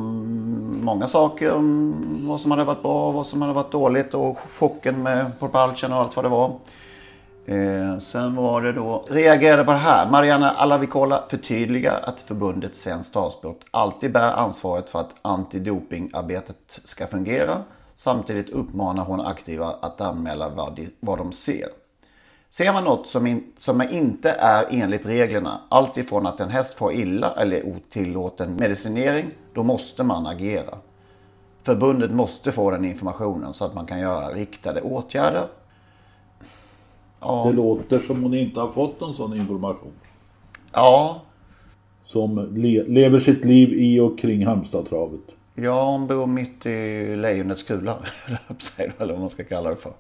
många 0.84 1.08
saker. 1.08 1.54
Om 1.54 1.96
vad 2.28 2.42
som 2.42 2.52
hade 2.52 2.64
varit 2.64 2.82
bra, 2.82 3.12
vad 3.12 3.26
som 3.26 3.42
hade 3.42 3.54
varit 3.54 3.72
dåligt 3.72 4.14
och 4.14 4.38
chocken 4.60 5.04
med 5.04 5.40
Porpalchen 5.40 5.94
och 5.94 6.00
allt 6.00 6.16
vad 6.16 6.26
det 6.26 6.30
var. 6.30 6.52
Eh, 7.50 8.00
sen 8.00 8.36
var 8.36 8.62
det 8.62 8.72
då, 8.72 9.06
reagerade 9.10 9.64
på 9.64 9.72
det 9.72 9.78
här. 9.78 10.10
Mariana 10.10 10.52
Alavicola 10.52 11.24
förtydligar 11.30 12.00
att 12.04 12.22
förbundet 12.22 12.76
Svensk 12.76 13.14
Travsport 13.14 13.66
alltid 13.72 14.12
bär 14.12 14.34
ansvaret 14.34 14.90
för 14.90 15.00
att 15.00 15.16
antidopingarbetet 15.22 16.80
ska 16.84 17.08
fungera 17.08 17.64
Samtidigt 18.00 18.50
uppmanar 18.50 19.06
hon 19.06 19.22
aktiva 19.22 19.76
att 19.82 20.02
anmäla 20.02 20.50
vad 20.50 20.76
de, 20.76 20.90
vad 21.00 21.18
de 21.18 21.32
ser. 21.32 21.68
Ser 22.50 22.74
man 22.74 22.84
något 22.84 23.08
som, 23.08 23.28
in, 23.28 23.54
som 23.58 23.82
inte 23.82 24.32
är 24.32 24.66
enligt 24.70 25.06
reglerna, 25.06 25.62
alltifrån 25.70 26.28
att 26.28 26.40
en 26.40 26.50
häst 26.50 26.78
får 26.78 26.94
illa 26.94 27.34
eller 27.38 27.66
otillåten 27.66 28.56
medicinering, 28.56 29.26
då 29.54 29.64
måste 29.64 30.04
man 30.04 30.28
agera. 30.28 30.78
Förbundet 31.64 32.12
måste 32.12 32.52
få 32.52 32.72
den 32.72 32.86
informationen 32.86 33.54
så 33.54 33.66
att 33.66 33.74
man 33.74 33.86
kan 33.86 34.00
göra 34.00 34.30
riktade 34.30 34.82
åtgärder. 34.82 35.48
Ja. 37.20 37.44
Det 37.48 37.54
låter 37.54 38.00
som 38.00 38.24
hon 38.24 38.34
inte 38.34 38.60
har 38.60 38.70
fått 38.70 39.00
någon 39.00 39.16
sån 39.16 39.38
information. 39.38 39.94
Ja. 40.72 41.22
Som 42.06 42.54
le 42.56 42.84
lever 42.84 43.20
sitt 43.20 43.46
liv 43.46 43.74
i 43.74 44.00
och 44.00 44.20
kring 44.20 44.46
Halmstadtravet. 44.46 45.22
Ja, 45.56 45.92
hon 45.92 46.08
bor 46.08 46.28
mitt 46.28 46.66
i 46.66 47.16
lejonets 47.16 47.64
kula. 47.64 47.98
eller 48.98 49.14
vad 49.14 49.20
man 49.20 49.30
ska 49.30 49.44
kalla 49.44 49.70
det 49.70 49.76
för. 49.76 49.94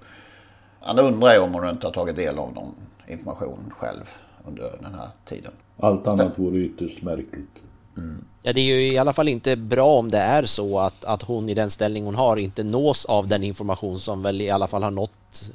Han 0.79 0.99
undrar 0.99 1.33
ju 1.33 1.39
om 1.39 1.53
hon 1.53 1.69
inte 1.69 1.87
har 1.87 1.93
tagit 1.93 2.15
del 2.15 2.39
av 2.39 2.53
någon 2.53 2.75
information 3.07 3.73
själv 3.77 4.09
under 4.47 4.77
den 4.81 4.93
här 4.93 5.09
tiden. 5.25 5.51
Allt 5.77 6.07
annat 6.07 6.39
vore 6.39 6.57
ytterst 6.57 7.01
märkligt. 7.01 7.61
Mm. 7.97 8.25
Ja, 8.43 8.53
det 8.53 8.59
är 8.61 8.65
ju 8.65 8.93
i 8.93 8.97
alla 8.97 9.13
fall 9.13 9.27
inte 9.27 9.55
bra 9.55 9.87
om 9.87 10.11
det 10.11 10.17
är 10.17 10.43
så 10.43 10.79
att, 10.79 11.05
att 11.05 11.23
hon 11.23 11.49
i 11.49 11.53
den 11.53 11.69
ställning 11.69 12.05
hon 12.05 12.15
har 12.15 12.37
inte 12.37 12.63
nås 12.63 13.05
av 13.05 13.27
den 13.27 13.43
information 13.43 13.99
som 13.99 14.23
väl 14.23 14.41
i 14.41 14.49
alla 14.49 14.67
fall 14.67 14.83
har 14.83 14.91
nått 14.91 15.51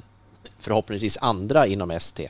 förhoppningsvis 0.63 1.17
andra 1.21 1.67
inom 1.67 1.91
ST. 1.91 2.29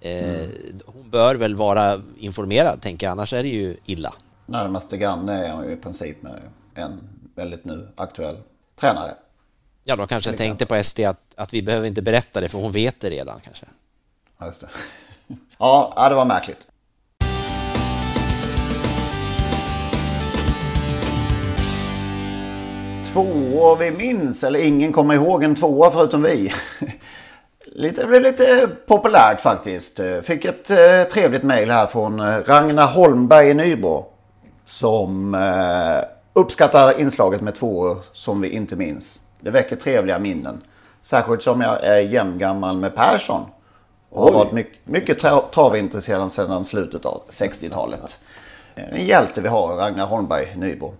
Eh, 0.00 0.34
mm. 0.34 0.50
Hon 0.86 1.10
bör 1.10 1.34
väl 1.34 1.56
vara 1.56 2.00
informerad, 2.18 2.82
tänker 2.82 3.06
jag, 3.06 3.12
annars 3.12 3.32
är 3.32 3.42
det 3.42 3.48
ju 3.48 3.76
illa. 3.84 4.14
Närmaste 4.46 4.96
granne 4.96 5.46
är 5.46 5.52
hon 5.52 5.64
ju 5.64 5.72
i 5.72 5.76
princip 5.76 6.22
med 6.22 6.40
en 6.74 7.00
väldigt 7.34 7.64
nu 7.64 7.88
aktuell 7.96 8.36
tränare. 8.80 9.14
Ja, 9.84 9.96
de 9.96 10.06
kanske 10.06 10.32
tänkte 10.32 10.66
på 10.66 10.82
SD 10.82 11.00
att, 11.00 11.20
att 11.36 11.54
vi 11.54 11.62
behöver 11.62 11.86
inte 11.86 12.02
berätta 12.02 12.40
det 12.40 12.48
för 12.48 12.58
hon 12.58 12.72
vet 12.72 13.00
det 13.00 13.10
redan 13.10 13.40
kanske. 13.40 13.66
Ja, 14.38 14.46
just 14.46 14.60
det. 14.60 14.68
ja, 15.58 16.06
det 16.08 16.14
var 16.14 16.24
märkligt. 16.24 16.66
Tvåor 23.12 23.76
vi 23.76 23.90
minns, 23.90 24.44
eller 24.44 24.58
ingen 24.58 24.92
kommer 24.92 25.14
ihåg 25.14 25.44
en 25.44 25.54
tvåa 25.54 25.90
förutom 25.90 26.22
vi. 26.22 26.52
Lite, 27.72 28.06
blev 28.06 28.22
lite 28.22 28.68
populärt 28.86 29.40
faktiskt. 29.40 30.00
Fick 30.22 30.44
ett 30.44 30.70
eh, 30.70 31.02
trevligt 31.12 31.42
mejl 31.42 31.70
här 31.70 31.86
från 31.86 32.20
eh, 32.20 32.38
Ragnar 32.46 32.86
Holmberg 32.86 33.48
i 33.48 33.54
Nybro. 33.54 34.06
Som 34.64 35.34
eh, 35.34 36.04
uppskattar 36.32 37.00
inslaget 37.00 37.40
med 37.40 37.54
två 37.54 37.96
som 38.12 38.40
vi 38.40 38.48
inte 38.48 38.76
minns. 38.76 39.20
Det 39.40 39.50
väcker 39.50 39.76
trevliga 39.76 40.18
minnen. 40.18 40.62
Särskilt 41.02 41.42
som 41.42 41.60
jag 41.60 41.84
är 41.84 42.00
jämngammal 42.00 42.76
med 42.76 42.94
Persson. 42.94 43.42
Och 44.10 44.24
har 44.24 44.32
varit 44.32 44.52
mycket, 44.52 44.86
mycket 44.86 45.18
travintresserad 45.52 46.32
sedan 46.32 46.64
slutet 46.64 47.06
av 47.06 47.22
60-talet. 47.28 48.18
En 48.74 49.06
hjälte 49.06 49.40
vi 49.40 49.48
har, 49.48 49.76
Ragnar 49.76 50.06
Holmberg 50.06 50.56
Nybro. 50.56 50.94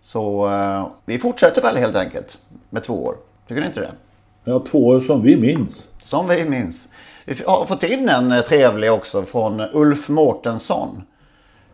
Så 0.00 0.48
uh, 0.48 0.86
vi 1.04 1.18
fortsätter 1.18 1.62
väl 1.62 1.76
helt 1.76 1.96
enkelt 1.96 2.38
med 2.70 2.82
två 2.82 3.04
år. 3.04 3.16
Tycker 3.48 3.60
ni 3.60 3.66
inte 3.66 3.80
det? 3.80 3.92
Ja, 4.48 4.58
två 4.70 5.00
som 5.00 5.22
vi 5.22 5.36
minns. 5.36 5.90
Som 6.02 6.28
vi 6.28 6.44
minns. 6.44 6.88
Vi 7.24 7.42
har 7.46 7.66
fått 7.66 7.82
in 7.82 8.08
en 8.08 8.32
eh, 8.32 8.40
trevlig 8.40 8.92
också 8.92 9.22
från 9.22 9.60
Ulf 9.72 10.08
Mårtensson. 10.08 11.02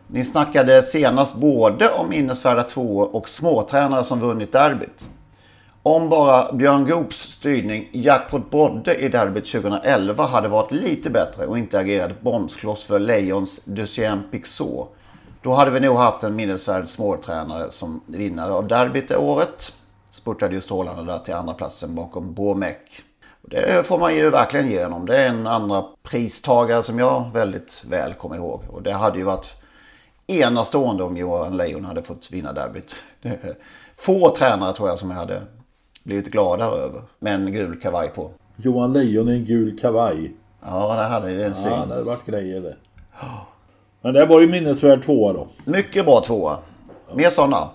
Ni 0.07 0.25
snackade 0.25 0.83
senast 0.83 1.35
både 1.35 1.89
om 1.89 2.09
minnesvärda 2.09 2.63
två 2.63 2.97
och 2.97 3.29
småtränare 3.29 4.03
som 4.03 4.19
vunnit 4.19 4.51
derbyt. 4.51 5.07
Om 5.83 6.09
bara 6.09 6.53
Björn 6.53 6.85
Goops 6.85 7.17
styrning 7.17 7.89
Jackpot 7.91 8.51
Brodde 8.51 8.95
i 8.95 9.09
derbyt 9.09 9.51
2011 9.51 10.25
hade 10.25 10.47
varit 10.47 10.71
lite 10.71 11.09
bättre 11.09 11.45
och 11.45 11.57
inte 11.57 11.79
agerat 11.79 12.21
bromskloss 12.21 12.83
för 12.83 12.99
Lejons 12.99 13.59
Duchien 13.65 14.23
Pixot. 14.31 14.95
Då 15.41 15.53
hade 15.53 15.71
vi 15.71 15.79
nog 15.79 15.97
haft 15.97 16.23
en 16.23 16.35
minnesvärd 16.35 16.87
småtränare 16.87 17.71
som 17.71 18.01
vinnare 18.05 18.51
av 18.51 18.67
derbyt 18.67 19.07
det 19.07 19.17
året. 19.17 19.73
Spurtade 20.23 20.55
ju 20.55 20.61
strålande 20.61 21.03
där 21.03 21.17
till 21.17 21.33
andra 21.33 21.53
platsen 21.53 21.95
bakom 21.95 22.33
Bomek. 22.33 23.03
Det 23.41 23.85
får 23.87 23.97
man 23.97 24.15
ju 24.15 24.29
verkligen 24.29 24.69
ge 24.69 24.83
honom. 24.83 25.05
Det 25.05 25.17
är 25.17 25.29
en 25.29 25.47
andra 25.47 25.83
pristagare 26.03 26.83
som 26.83 26.99
jag 26.99 27.31
väldigt 27.33 27.83
väl 27.85 28.13
kommer 28.13 28.35
ihåg. 28.35 28.61
Och 28.69 28.81
det 28.81 28.93
hade 28.93 29.17
ju 29.17 29.23
varit 29.23 29.47
enastående 30.27 31.03
om 31.03 31.17
Johan 31.17 31.57
Lejon 31.57 31.85
hade 31.85 32.03
fått 32.03 32.31
vinna 32.31 32.53
derbyt. 32.53 32.95
Få 33.95 34.35
tränare 34.35 34.73
tror 34.73 34.89
jag 34.89 34.99
som 34.99 35.09
jag 35.09 35.17
hade 35.17 35.41
blivit 36.03 36.31
gladare 36.31 36.75
över. 36.75 37.01
Med 37.19 37.33
en 37.33 37.51
gul 37.51 37.79
kavaj 37.81 38.09
på. 38.09 38.31
Johan 38.55 38.93
Lejon 38.93 39.29
i 39.29 39.33
en 39.33 39.45
gul 39.45 39.79
kavaj. 39.79 40.31
Ja, 40.61 40.95
det 40.95 41.03
hade 41.03 41.31
ju 41.31 41.43
en 41.43 41.55
syn. 41.55 41.71
Ja, 41.71 41.85
det 41.85 41.93
hade 41.93 42.03
varit 42.03 42.25
grejer 42.25 42.61
det. 42.61 42.75
Men 44.01 44.13
det 44.13 44.25
var 44.25 44.41
ju 44.41 44.47
minnesvärd 44.47 45.03
tvåa 45.03 45.33
då. 45.33 45.47
Mycket 45.65 46.05
bra 46.05 46.21
tvåa. 46.21 46.57
Mer 47.13 47.29
sådana. 47.29 47.69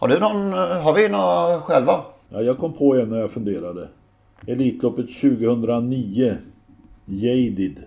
Har 0.00 0.08
du 0.08 0.18
någon, 0.18 0.52
har 0.82 0.94
vi 0.94 1.08
några 1.08 1.60
själva? 1.60 2.04
Ja, 2.28 2.42
jag 2.42 2.58
kom 2.58 2.72
på 2.72 2.94
en 2.94 3.08
när 3.08 3.18
jag 3.18 3.30
funderade. 3.30 3.88
Elitloppet 4.46 5.06
2009. 5.20 6.36
Jaded. 7.04 7.78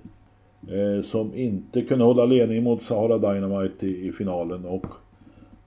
Eh, 0.68 1.04
som 1.04 1.36
inte 1.36 1.82
kunde 1.82 2.06
hålla 2.06 2.26
ledningen 2.26 2.64
mot 2.64 2.84
Sahara 2.84 3.18
Dynamite 3.18 3.88
i, 3.88 4.08
i, 4.08 4.12
finalen. 4.12 4.66
Och 4.66 4.86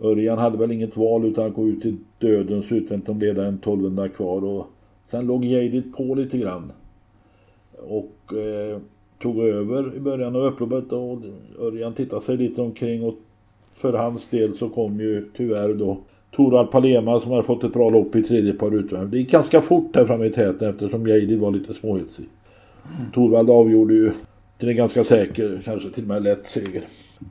Örjan 0.00 0.38
hade 0.38 0.58
väl 0.58 0.72
inget 0.72 0.96
val 0.96 1.24
utan 1.24 1.46
att 1.46 1.54
gå 1.54 1.68
ut 1.68 1.86
i 1.86 1.96
dödens 2.18 2.72
utvänt 2.72 3.08
om 3.08 3.18
ledaren 3.18 3.54
1200 3.54 4.08
kvar. 4.08 4.44
Och 4.44 4.66
sen 5.06 5.26
låg 5.26 5.44
Jaded 5.44 5.96
på 5.96 6.14
lite 6.14 6.38
grann. 6.38 6.72
Och 7.88 8.34
eh, 8.38 8.78
tog 9.22 9.38
över 9.38 9.96
i 9.96 10.00
början 10.00 10.36
av 10.36 10.42
upploppet 10.42 10.92
och 10.92 11.18
Örjan 11.60 11.94
tittade 11.94 12.22
sig 12.22 12.36
lite 12.36 12.62
omkring 12.62 13.04
och 13.04 13.14
för 13.72 13.92
hans 13.92 14.28
del 14.28 14.56
så 14.56 14.68
kom 14.68 15.00
ju 15.00 15.28
tyvärr 15.36 15.74
då 15.74 15.98
Torvald 16.36 16.70
Palema 16.70 17.20
som 17.20 17.30
har 17.30 17.42
fått 17.42 17.64
ett 17.64 17.72
bra 17.72 17.90
lopp 17.90 18.16
i 18.16 18.22
tredje 18.22 18.52
par 18.52 18.74
utvärmd. 18.74 19.10
Det 19.10 19.18
gick 19.18 19.30
ganska 19.30 19.60
fort 19.60 19.94
där 19.94 20.06
framme 20.06 20.26
i 20.26 20.30
täten 20.30 20.70
eftersom 20.70 21.06
Jadid 21.06 21.40
var 21.40 21.50
lite 21.50 21.74
småhetsig. 21.74 22.28
Mm. 22.98 23.10
Torvald 23.12 23.50
avgjorde 23.50 23.94
ju 23.94 24.12
till 24.58 24.68
en 24.68 24.76
ganska 24.76 25.04
säker, 25.04 25.62
kanske 25.64 25.90
till 25.90 26.02
och 26.02 26.08
med 26.08 26.22
lätt 26.22 26.48
seger. 26.48 26.82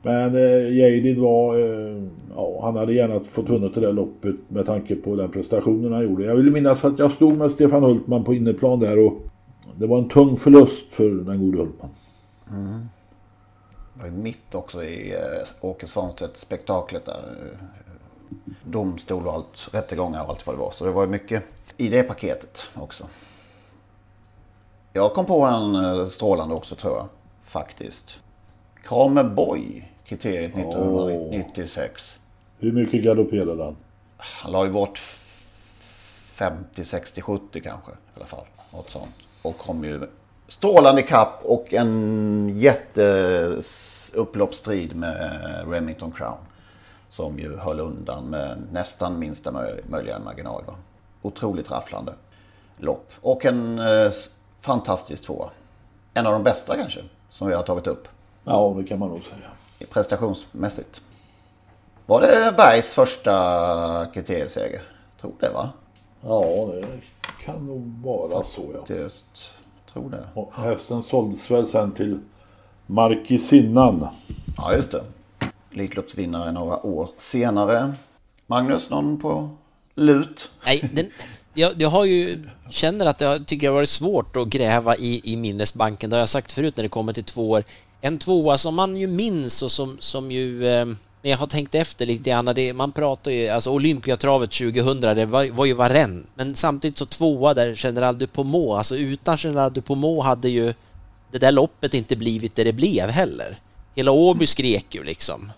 Men 0.02 0.36
eh, 0.36 0.76
Jadid 0.76 1.18
var, 1.18 1.58
eh, 1.58 2.02
ja 2.36 2.60
han 2.62 2.76
hade 2.76 2.92
gärna 2.92 3.20
fått 3.20 3.48
vunnit 3.48 3.74
det 3.74 3.80
där 3.80 3.92
loppet 3.92 4.36
med 4.48 4.66
tanke 4.66 4.96
på 4.96 5.16
den 5.16 5.30
prestationen 5.30 5.92
han 5.92 6.04
gjorde. 6.04 6.24
Jag 6.24 6.36
vill 6.36 6.50
minnas 6.50 6.84
att 6.84 6.98
jag 6.98 7.12
stod 7.12 7.36
med 7.36 7.50
Stefan 7.50 7.82
Hultman 7.82 8.24
på 8.24 8.34
inneplan 8.34 8.80
där 8.80 9.06
och 9.06 9.22
det 9.76 9.86
var 9.86 9.98
en 9.98 10.08
tung 10.08 10.36
förlust 10.36 10.94
för 10.94 11.10
den 11.10 11.38
gode 11.38 11.58
Hultman. 11.58 11.90
Mm. 12.50 12.88
Det 13.94 14.00
var 14.00 14.06
ju 14.06 14.12
mitt 14.22 14.54
också 14.54 14.84
i 14.84 15.12
eh, 15.12 15.68
Åke 15.68 15.86
Svanstedt 15.86 16.36
spektaklet 16.36 17.04
där. 17.06 17.22
Domstol 18.64 19.26
och 19.26 19.32
allt, 19.32 19.68
rättegångar 19.72 20.24
och 20.24 20.30
allt 20.30 20.46
vad 20.46 20.56
det 20.56 20.60
var. 20.60 20.70
Så 20.70 20.84
det 20.84 20.90
var 20.90 21.06
mycket 21.06 21.42
i 21.76 21.88
det 21.88 22.02
paketet 22.02 22.64
också. 22.74 23.06
Jag 24.92 25.14
kom 25.14 25.26
på 25.26 25.44
en 25.44 25.74
eh, 25.74 26.08
strålande 26.08 26.54
också 26.54 26.74
tror 26.74 26.96
jag. 26.96 27.08
Faktiskt. 27.44 28.18
Kramer 28.82 29.24
Boy, 29.24 29.88
kriteriet 30.04 30.56
1996. 30.56 32.18
Hur 32.58 32.72
mycket 32.72 33.04
galopperade 33.04 33.64
han? 33.64 33.76
Han 34.16 34.52
la 34.52 34.64
ju 34.64 34.72
bort 34.72 35.02
50, 36.34 36.84
60, 36.84 37.20
70 37.20 37.60
kanske 37.60 37.92
i 37.92 37.94
alla 38.14 38.26
fall. 38.26 38.44
Något 38.72 38.90
sånt. 38.90 39.14
Och 39.42 39.58
kom 39.58 39.84
ju 39.84 40.08
strålande 40.48 41.02
kapp 41.02 41.40
och 41.42 41.74
en 41.74 42.52
jätteupploppsstrid 42.58 44.96
med 44.96 45.40
Remington 45.68 46.12
Crown. 46.12 46.38
Som 47.16 47.38
ju 47.38 47.56
höll 47.56 47.80
undan 47.80 48.24
med 48.24 48.62
nästan 48.72 49.18
minsta 49.18 49.52
möjliga 49.86 50.18
marginal. 50.18 50.64
Va? 50.66 50.74
Otroligt 51.22 51.70
rafflande 51.70 52.14
lopp. 52.76 53.10
Och 53.20 53.44
en 53.44 53.78
eh, 53.78 54.12
fantastisk 54.60 55.22
tvåa. 55.22 55.50
En 56.14 56.26
av 56.26 56.32
de 56.32 56.42
bästa 56.42 56.76
kanske 56.76 57.00
som 57.30 57.48
vi 57.48 57.54
har 57.54 57.62
tagit 57.62 57.86
upp. 57.86 58.08
Ja, 58.44 58.74
det 58.78 58.84
kan 58.84 58.98
man 58.98 59.08
nog 59.08 59.24
säga. 59.24 59.86
Prestationsmässigt. 59.90 61.00
Var 62.06 62.20
det 62.20 62.54
Bergs 62.56 62.92
första 62.92 64.06
kriterieseger? 64.14 64.82
Tror 65.20 65.32
det 65.40 65.50
va? 65.50 65.70
Ja, 66.20 66.44
det 66.72 67.44
kan 67.44 67.66
nog 67.66 68.02
vara 68.04 68.42
så 68.42 68.62
ja. 68.74 68.94
Just, 68.94 69.52
tror 69.92 70.10
det. 70.10 70.28
Och 70.34 70.52
hästen 70.54 71.02
såldes 71.02 71.50
väl 71.50 71.68
sen 71.68 71.92
till 71.92 72.20
Markisinnan. 72.86 74.08
Ja, 74.56 74.74
just 74.74 74.90
det. 74.90 75.04
Elitloppsvinnare 75.74 76.52
några 76.52 76.86
år 76.86 77.08
senare. 77.16 77.94
Magnus, 78.46 78.90
någon 78.90 79.20
på 79.20 79.50
lut? 79.94 80.50
Nej, 80.66 80.90
den, 80.92 81.06
jag, 81.54 81.72
jag 81.82 81.88
har 81.88 82.04
ju, 82.04 82.38
känner 82.70 83.06
att 83.06 83.20
jag 83.20 83.46
tycker 83.46 83.66
det 83.66 83.70
har 83.70 83.74
varit 83.74 83.88
svårt 83.88 84.36
att 84.36 84.48
gräva 84.48 84.96
i, 84.96 85.20
i 85.24 85.36
minnesbanken. 85.36 86.10
Det 86.10 86.16
har 86.16 86.20
jag 86.20 86.28
sagt 86.28 86.52
förut 86.52 86.76
när 86.76 86.84
det 86.84 86.90
kommer 86.90 87.12
till 87.12 87.24
två 87.24 87.50
år. 87.50 87.64
En 88.00 88.18
tvåa 88.18 88.58
som 88.58 88.74
man 88.74 88.96
ju 88.96 89.06
minns 89.06 89.62
och 89.62 89.72
som, 89.72 89.96
som 90.00 90.32
ju 90.32 90.66
eh, 90.66 90.86
jag 91.22 91.38
har 91.38 91.46
tänkt 91.46 91.74
efter 91.74 92.06
lite 92.06 92.30
grann, 92.30 92.44
det, 92.44 92.72
man 92.72 92.92
pratar 92.92 93.30
ju, 93.30 93.48
alltså 93.48 93.70
Olympiatravet 93.70 94.50
2000, 94.50 95.00
det 95.00 95.26
var, 95.26 95.50
var 95.50 95.64
ju 95.64 95.72
Varen. 95.72 96.26
Men 96.34 96.54
samtidigt 96.54 96.98
så 96.98 97.06
tvåa 97.06 97.54
där 97.54 97.84
General 97.84 98.18
Dupomot, 98.18 98.78
alltså 98.78 98.96
utan 98.96 99.36
General 99.36 99.72
Dupomot 99.72 100.24
hade 100.24 100.48
ju 100.48 100.74
det 101.30 101.38
där 101.38 101.52
loppet 101.52 101.94
inte 101.94 102.16
blivit 102.16 102.54
det 102.54 102.64
det 102.64 102.72
blev 102.72 103.10
heller. 103.10 103.58
Hela 103.94 104.10
Åby 104.10 104.46
skrek 104.46 104.94
ju 104.94 105.04
liksom. 105.04 105.50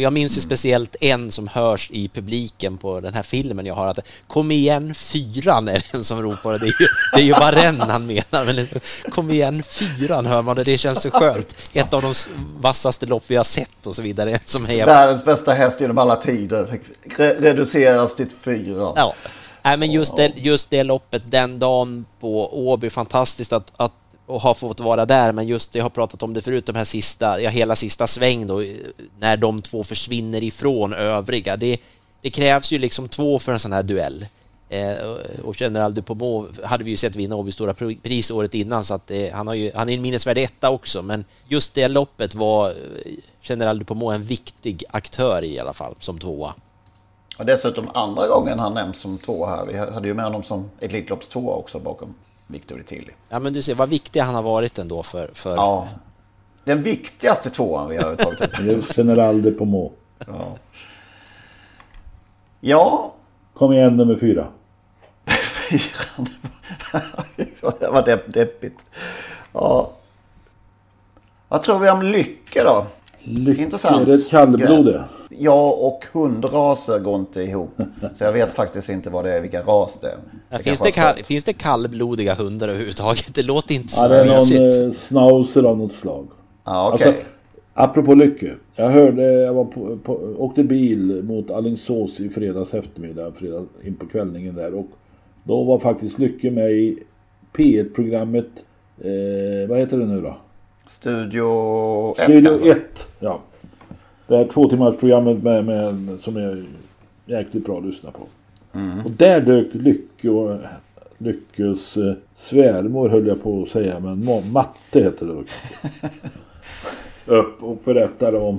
Och 0.00 0.04
jag 0.04 0.12
minns 0.12 0.36
ju 0.36 0.40
speciellt 0.40 0.96
en 1.00 1.30
som 1.30 1.48
hörs 1.48 1.90
i 1.90 2.08
publiken 2.08 2.76
på 2.78 3.00
den 3.00 3.14
här 3.14 3.22
filmen 3.22 3.66
jag 3.66 3.74
har 3.74 3.86
att 3.86 3.98
Kom 4.26 4.50
igen 4.50 4.94
fyran 4.94 5.68
är 5.68 5.72
det 5.72 5.94
en 5.94 6.04
som 6.04 6.22
ropar 6.22 6.58
det 6.58 6.66
är 6.66 6.80
ju, 6.80 6.88
det 7.12 7.20
är 7.20 7.24
ju 7.24 7.32
Varenne 7.32 7.84
han 7.84 8.06
menar 8.06 8.44
men 8.44 8.68
Kom 9.12 9.30
igen 9.30 9.62
fyran 9.62 10.26
hör 10.26 10.42
man 10.42 10.56
det, 10.56 10.64
det 10.64 10.78
känns 10.78 11.02
så 11.02 11.10
skönt. 11.10 11.68
Ett 11.72 11.94
av 11.94 12.02
de 12.02 12.14
vassaste 12.60 13.06
lopp 13.06 13.24
vi 13.26 13.36
har 13.36 13.44
sett 13.44 13.86
och 13.86 13.94
så 13.94 14.02
vidare. 14.02 14.38
Som 14.44 14.66
är... 14.66 14.86
Världens 14.86 15.24
bästa 15.24 15.52
häst 15.52 15.80
genom 15.80 15.98
alla 15.98 16.16
tider 16.16 16.80
Re 17.16 17.34
reduceras 17.34 18.16
till 18.16 18.30
fyra. 18.44 18.92
Ja. 18.96 19.14
Nej, 19.62 19.76
men 19.76 19.92
just 19.92 20.16
det, 20.16 20.32
just 20.36 20.70
det 20.70 20.82
loppet 20.82 21.22
den 21.30 21.58
dagen 21.58 22.04
på 22.20 22.68
Åby, 22.68 22.90
fantastiskt 22.90 23.52
att, 23.52 23.72
att 23.76 23.92
och 24.30 24.40
har 24.40 24.54
fått 24.54 24.80
vara 24.80 25.06
där, 25.06 25.32
men 25.32 25.46
just 25.46 25.72
det, 25.72 25.78
jag 25.78 25.84
har 25.84 25.90
pratat 25.90 26.22
om 26.22 26.34
det 26.34 26.42
förut, 26.42 26.66
de 26.66 26.76
här 26.76 26.84
sista, 26.84 27.40
ja 27.40 27.50
hela 27.50 27.76
sista 27.76 28.06
sväng 28.06 28.46
då, 28.46 28.62
när 29.18 29.36
de 29.36 29.62
två 29.62 29.84
försvinner 29.84 30.42
ifrån 30.42 30.92
övriga. 30.92 31.56
Det, 31.56 31.78
det 32.20 32.30
krävs 32.30 32.72
ju 32.72 32.78
liksom 32.78 33.08
två 33.08 33.38
för 33.38 33.52
en 33.52 33.60
sån 33.60 33.72
här 33.72 33.82
duell. 33.82 34.26
Eh, 34.68 34.94
och 35.44 35.60
General 35.60 35.94
Dupont 35.94 36.64
hade 36.64 36.84
vi 36.84 36.90
ju 36.90 36.96
sett 36.96 37.16
vinna 37.16 37.36
Åby 37.36 37.52
Stora 37.52 37.74
Pris 38.02 38.30
året 38.30 38.54
innan, 38.54 38.84
så 38.84 38.94
att 38.94 39.10
eh, 39.10 39.32
han, 39.32 39.46
har 39.46 39.54
ju, 39.54 39.72
han 39.74 39.88
är 39.88 39.94
en 39.94 40.02
minnesvärd 40.02 40.38
etta 40.38 40.70
också, 40.70 41.02
men 41.02 41.24
just 41.48 41.74
det 41.74 41.88
loppet 41.88 42.34
var 42.34 42.70
eh, 42.70 42.74
General 43.42 43.78
Dupont 43.78 44.14
en 44.14 44.22
viktig 44.22 44.84
aktör 44.90 45.42
i, 45.44 45.54
i 45.54 45.58
alla 45.58 45.72
fall, 45.72 45.94
som 45.98 46.18
tvåa. 46.18 46.54
Och 47.38 47.46
dessutom 47.46 47.88
andra 47.94 48.28
gången 48.28 48.58
han 48.58 48.74
nämns 48.74 48.98
som 48.98 49.18
tvåa 49.18 49.56
här. 49.56 49.66
Vi 49.66 49.78
hade 49.78 50.08
ju 50.08 50.14
med 50.14 50.24
honom 50.24 50.42
som 50.42 50.70
Elitloppstvåa 50.80 51.54
också 51.54 51.78
bakom. 51.78 52.14
Victor 52.52 52.82
Tilly. 52.88 53.12
Ja, 53.28 53.38
men 53.38 53.52
du 53.52 53.62
ser 53.62 53.74
vad 53.74 53.88
viktig 53.88 54.20
han 54.20 54.34
har 54.34 54.42
varit 54.42 54.78
ändå 54.78 55.02
för... 55.02 55.30
för... 55.34 55.56
Ja. 55.56 55.88
Den 56.64 56.82
viktigaste 56.82 57.50
tvåan 57.50 57.88
vi 57.88 57.96
har 57.96 58.16
tagit 58.16 58.40
upp. 58.40 58.50
Det 58.58 58.72
är 58.72 58.98
General 58.98 59.42
de 59.42 59.50
Pommeau. 59.52 59.90
Ja. 60.26 60.56
Ja. 62.60 63.14
Kom 63.54 63.72
igen 63.72 63.96
nummer 63.96 64.16
fyra. 64.16 64.48
Fyran. 65.26 66.28
det 67.80 67.88
var 67.88 68.04
depp, 68.04 68.32
deppigt. 68.34 68.84
Ja. 69.52 69.90
Vad 71.48 71.62
tror 71.62 71.78
vi 71.78 71.90
om 71.90 72.02
Lycke 72.02 72.64
då? 72.64 72.86
Lycke, 73.24 73.62
Intressant. 73.62 74.02
är 74.02 74.06
det 74.06 74.14
ett 74.14 74.28
kallblod 74.28 74.84
det? 74.86 75.04
Ja 75.28 75.70
och 75.70 76.04
hundraser 76.12 76.98
går 76.98 77.14
inte 77.14 77.42
ihop. 77.42 77.70
Så 78.18 78.24
jag 78.24 78.32
vet 78.32 78.52
faktiskt 78.52 78.88
inte 78.88 79.10
vad 79.10 79.24
det 79.24 79.32
är, 79.32 79.40
vilka 79.40 79.62
ras 79.62 79.90
det 80.00 80.06
är. 80.06 80.16
Det 80.50 80.62
finns, 80.62 80.80
det 80.80 80.90
kall, 80.90 81.14
finns 81.24 81.44
det 81.44 81.52
kallblodiga 81.52 82.34
hundar 82.34 82.68
överhuvudtaget? 82.68 83.34
Det 83.34 83.42
låter 83.42 83.74
inte 83.74 83.88
så 83.94 84.04
ja, 84.04 84.08
det 84.08 84.20
är 84.20 84.24
någon 84.24 84.86
eh, 84.86 84.92
schnauzer 84.92 85.62
av 85.62 85.78
något 85.78 85.92
slag. 85.92 86.26
Ja, 86.64 86.94
okay. 86.94 87.08
Alltså, 87.08 87.22
apropå 87.74 88.14
Lycke. 88.14 88.54
Jag 88.76 88.88
hörde, 88.88 89.22
jag 89.22 89.54
var 89.54 89.64
på, 89.64 89.98
på, 90.04 90.12
åkte 90.38 90.64
bil 90.64 91.22
mot 91.24 91.50
Alingsås 91.50 92.20
i 92.20 92.28
fredags 92.28 92.74
eftermiddag, 92.74 93.32
fredag 93.32 93.64
in 93.84 93.94
på 93.94 94.06
kvällningen 94.06 94.54
där. 94.54 94.74
Och 94.74 94.86
då 95.44 95.64
var 95.64 95.78
faktiskt 95.78 96.18
Lycke 96.18 96.50
med 96.50 96.72
i 96.72 96.98
P1-programmet, 97.56 98.64
eh, 98.98 99.68
vad 99.68 99.78
heter 99.78 99.98
det 99.98 100.06
nu 100.06 100.20
då? 100.20 100.36
Studio 100.86 102.14
1. 102.18 102.24
Studio 102.24 102.66
1, 102.66 103.08
ja. 103.18 103.40
Det 104.26 104.36
här 104.36 104.44
två 104.44 104.68
timmars 104.68 104.96
programmet 104.96 105.42
med, 105.42 105.64
med, 105.64 106.18
som 106.20 106.36
är 106.36 106.64
jäkligt 107.26 107.64
bra 107.64 107.78
att 107.78 107.86
lyssna 107.86 108.10
på. 108.10 108.26
Mm. 108.78 109.04
Och 109.04 109.10
där 109.10 109.40
dök 109.40 109.74
Lycke 109.74 110.28
och 110.28 110.58
Lyckes 111.18 111.96
eh, 111.96 112.14
svärmor 112.34 113.08
höll 113.08 113.26
jag 113.26 113.42
på 113.42 113.62
att 113.62 113.68
säga, 113.68 114.00
men 114.00 114.52
matte 114.52 115.02
heter 115.02 115.26
det 115.26 115.32
då 115.32 115.42
kanske. 115.42 116.08
Upp 117.26 117.62
och 117.62 117.78
berättade 117.84 118.38
om 118.38 118.58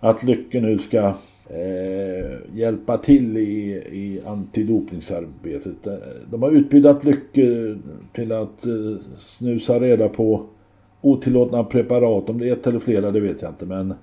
att 0.00 0.22
Lycke 0.22 0.60
nu 0.60 0.78
ska 0.78 0.98
eh, 1.50 2.38
hjälpa 2.52 2.96
till 2.96 3.36
i, 3.36 3.72
i 3.92 4.20
antidopningsarbetet. 4.26 5.88
De 6.30 6.42
har 6.42 6.50
utbildat 6.50 7.04
Lycke 7.04 7.76
till 8.12 8.32
att 8.32 8.66
eh, 8.66 8.96
snusa 9.18 9.80
reda 9.80 10.08
på 10.08 10.46
otillåtna 11.04 11.64
preparat. 11.64 12.30
Om 12.30 12.38
det 12.38 12.48
är 12.48 12.52
ett 12.52 12.66
eller 12.66 12.78
flera 12.78 13.10
det 13.10 13.20
vet 13.20 13.42
jag 13.42 13.50
inte 13.50 13.66
men 13.66 13.94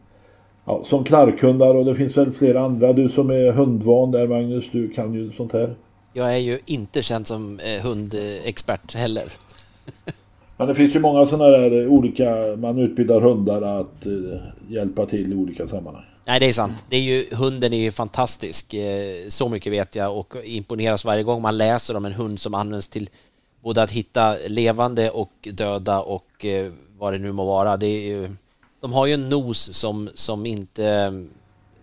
ja, 0.65 0.83
som 0.83 1.03
klarkhundar 1.03 1.75
och 1.75 1.85
det 1.85 1.95
finns 1.95 2.17
väl 2.17 2.31
flera 2.31 2.61
andra. 2.61 2.93
Du 2.93 3.09
som 3.09 3.29
är 3.29 3.51
hundvan 3.51 4.11
där 4.11 4.27
Magnus, 4.27 4.65
du 4.71 4.89
kan 4.89 5.13
ju 5.13 5.31
sånt 5.31 5.53
här. 5.53 5.75
Jag 6.13 6.33
är 6.33 6.37
ju 6.37 6.59
inte 6.65 7.01
känd 7.01 7.27
som 7.27 7.59
eh, 7.59 7.81
hundexpert 7.81 8.95
heller. 8.95 9.23
Men 10.57 10.67
det 10.67 10.75
finns 10.75 10.95
ju 10.95 10.99
många 10.99 11.25
sådana 11.25 11.51
där 11.51 11.87
olika, 11.87 12.55
man 12.57 12.79
utbildar 12.79 13.21
hundar 13.21 13.61
att 13.61 14.05
eh, 14.05 14.11
hjälpa 14.67 15.05
till 15.05 15.33
i 15.33 15.35
olika 15.35 15.67
sammanhang. 15.67 16.03
Nej, 16.25 16.39
det 16.39 16.45
är 16.45 16.53
sant. 16.53 16.83
Det 16.89 16.95
är 16.95 17.01
ju, 17.01 17.25
hunden 17.31 17.73
är 17.73 17.77
ju 17.77 17.91
fantastisk. 17.91 18.73
Eh, 18.73 19.27
så 19.27 19.49
mycket 19.49 19.73
vet 19.73 19.95
jag 19.95 20.17
och 20.17 20.35
imponeras 20.43 21.05
varje 21.05 21.23
gång 21.23 21.41
man 21.41 21.57
läser 21.57 21.97
om 21.97 22.05
en 22.05 22.13
hund 22.13 22.39
som 22.39 22.53
används 22.53 22.89
till 22.89 23.09
både 23.63 23.83
att 23.83 23.91
hitta 23.91 24.35
levande 24.47 25.09
och 25.09 25.47
döda 25.53 26.01
och 26.01 26.45
vad 27.01 27.13
det 27.13 27.19
nu 27.19 27.31
må 27.31 27.45
vara. 27.45 27.77
Det 27.77 27.87
är 27.87 28.35
de 28.81 28.93
har 28.93 29.05
ju 29.05 29.13
en 29.13 29.29
nos 29.29 29.77
som, 29.77 30.09
som 30.15 30.45
inte 30.45 30.85
eh, 30.85 31.11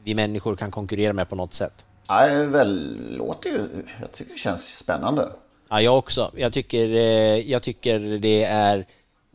vi 0.04 0.14
människor 0.14 0.56
kan 0.56 0.70
konkurrera 0.70 1.12
med 1.12 1.28
på 1.28 1.36
något 1.36 1.54
sätt. 1.54 1.84
Nej, 2.08 2.46
väl 2.46 2.96
låter 3.16 3.50
ju, 3.50 3.84
jag 4.00 4.12
tycker 4.12 4.32
det 4.32 4.38
känns 4.38 4.78
spännande. 4.78 5.32
Ja, 5.68 5.82
jag 5.82 5.98
också. 5.98 6.30
Jag 6.36 6.52
tycker, 6.52 6.88
eh, 6.88 7.50
jag 7.50 7.62
tycker 7.62 8.00
det 8.00 8.44
är 8.44 8.86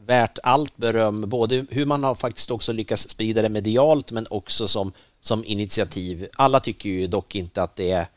värt 0.06 0.39
allt 0.43 0.78
beröm, 0.78 1.30
både 1.30 1.65
hur 1.69 1.86
man 1.86 2.04
har 2.04 2.15
faktiskt 2.15 2.52
också 2.52 2.74
lyckats 2.74 3.10
sprida 3.10 3.41
det 3.41 3.50
medialt 3.50 4.12
men 4.12 4.28
också 4.30 4.67
som, 4.67 4.91
som 5.22 5.43
initiativ. 5.46 6.28
Alla 6.36 6.60
tycker 6.60 6.89
ju 6.89 7.08
dock 7.08 7.36
inte 7.36 7.63
att 7.63 7.76
det 7.76 7.91
är, 7.91 8.08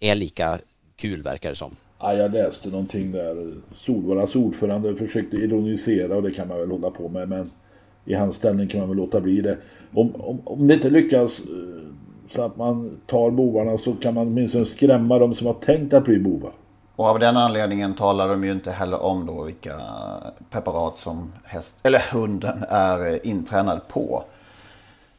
är 0.00 0.14
lika 0.14 0.58
kul 0.96 1.22
verkar 1.22 1.50
det 1.50 1.56
som. 1.56 1.76
Ja, 2.02 2.14
jag 2.14 2.32
läste 2.32 2.68
någonting 2.68 3.12
där. 3.12 3.52
Solvallas 3.74 4.36
ordförande 4.36 4.96
försökte 4.96 5.36
ironisera 5.36 6.16
och 6.16 6.22
det 6.22 6.30
kan 6.30 6.48
man 6.48 6.58
väl 6.58 6.70
hålla 6.70 6.90
på 6.90 7.08
med. 7.08 7.28
Men 7.28 7.50
i 8.04 8.14
hans 8.14 8.36
ställning 8.36 8.68
kan 8.68 8.80
man 8.80 8.88
väl 8.88 8.98
låta 8.98 9.20
bli 9.20 9.40
det. 9.40 9.56
Om, 9.94 10.14
om, 10.14 10.40
om 10.44 10.66
det 10.66 10.74
inte 10.74 10.90
lyckas 10.90 11.38
eh, 11.38 11.44
så 12.30 12.42
att 12.42 12.56
man 12.56 13.00
tar 13.06 13.30
bovarna 13.30 13.76
så 13.76 13.92
kan 13.92 14.14
man 14.14 14.26
åtminstone 14.26 14.64
skrämma 14.64 15.18
dem 15.18 15.34
som 15.34 15.46
har 15.46 15.54
tänkt 15.54 15.94
att 15.94 16.04
bli 16.04 16.18
bovar. 16.18 16.50
Och 16.96 17.06
av 17.06 17.18
den 17.18 17.36
anledningen 17.36 17.94
talar 17.94 18.28
de 18.28 18.44
ju 18.44 18.52
inte 18.52 18.70
heller 18.70 19.02
om 19.02 19.26
då 19.26 19.42
vilka 19.42 19.80
preparat 20.50 20.98
som 20.98 21.32
häst, 21.44 21.78
eller 21.82 22.02
hunden 22.12 22.64
är 22.68 23.12
eh, 23.12 23.18
intränad 23.22 23.80
på. 23.88 24.24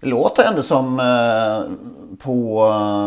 Låter 0.04 0.44
ändå 0.44 0.64
som 0.64 1.00
eh, 1.00 1.72
på 2.18 2.66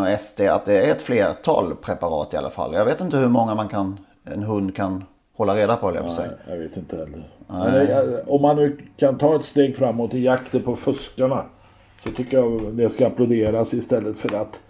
eh, 0.08 0.18
SD 0.18 0.40
att 0.40 0.64
det 0.64 0.86
är 0.86 0.90
ett 0.90 1.02
flertal 1.02 1.74
preparat 1.74 2.34
i 2.34 2.36
alla 2.36 2.50
fall. 2.50 2.74
Jag 2.74 2.84
vet 2.84 3.00
inte 3.00 3.16
hur 3.16 3.28
många 3.28 3.54
man 3.54 3.68
kan, 3.68 3.98
en 4.24 4.42
hund 4.42 4.76
kan 4.76 5.04
hålla 5.36 5.56
reda 5.56 5.76
på. 5.76 5.94
Jag, 5.94 6.04
Nej, 6.04 6.30
jag 6.48 6.56
vet 6.56 6.76
inte 6.76 6.96
heller. 6.96 7.28
Men 7.46 8.18
om 8.26 8.42
man 8.42 8.56
nu 8.56 8.78
kan 8.96 9.18
ta 9.18 9.36
ett 9.36 9.44
steg 9.44 9.76
framåt 9.76 10.14
i 10.14 10.24
jakten 10.24 10.62
på 10.62 10.76
fuskarna 10.76 11.44
så 12.04 12.10
tycker 12.10 12.36
jag 12.38 12.74
det 12.74 12.90
ska 12.90 13.06
applåderas 13.06 13.74
istället 13.74 14.18
för 14.18 14.34
att 14.34 14.60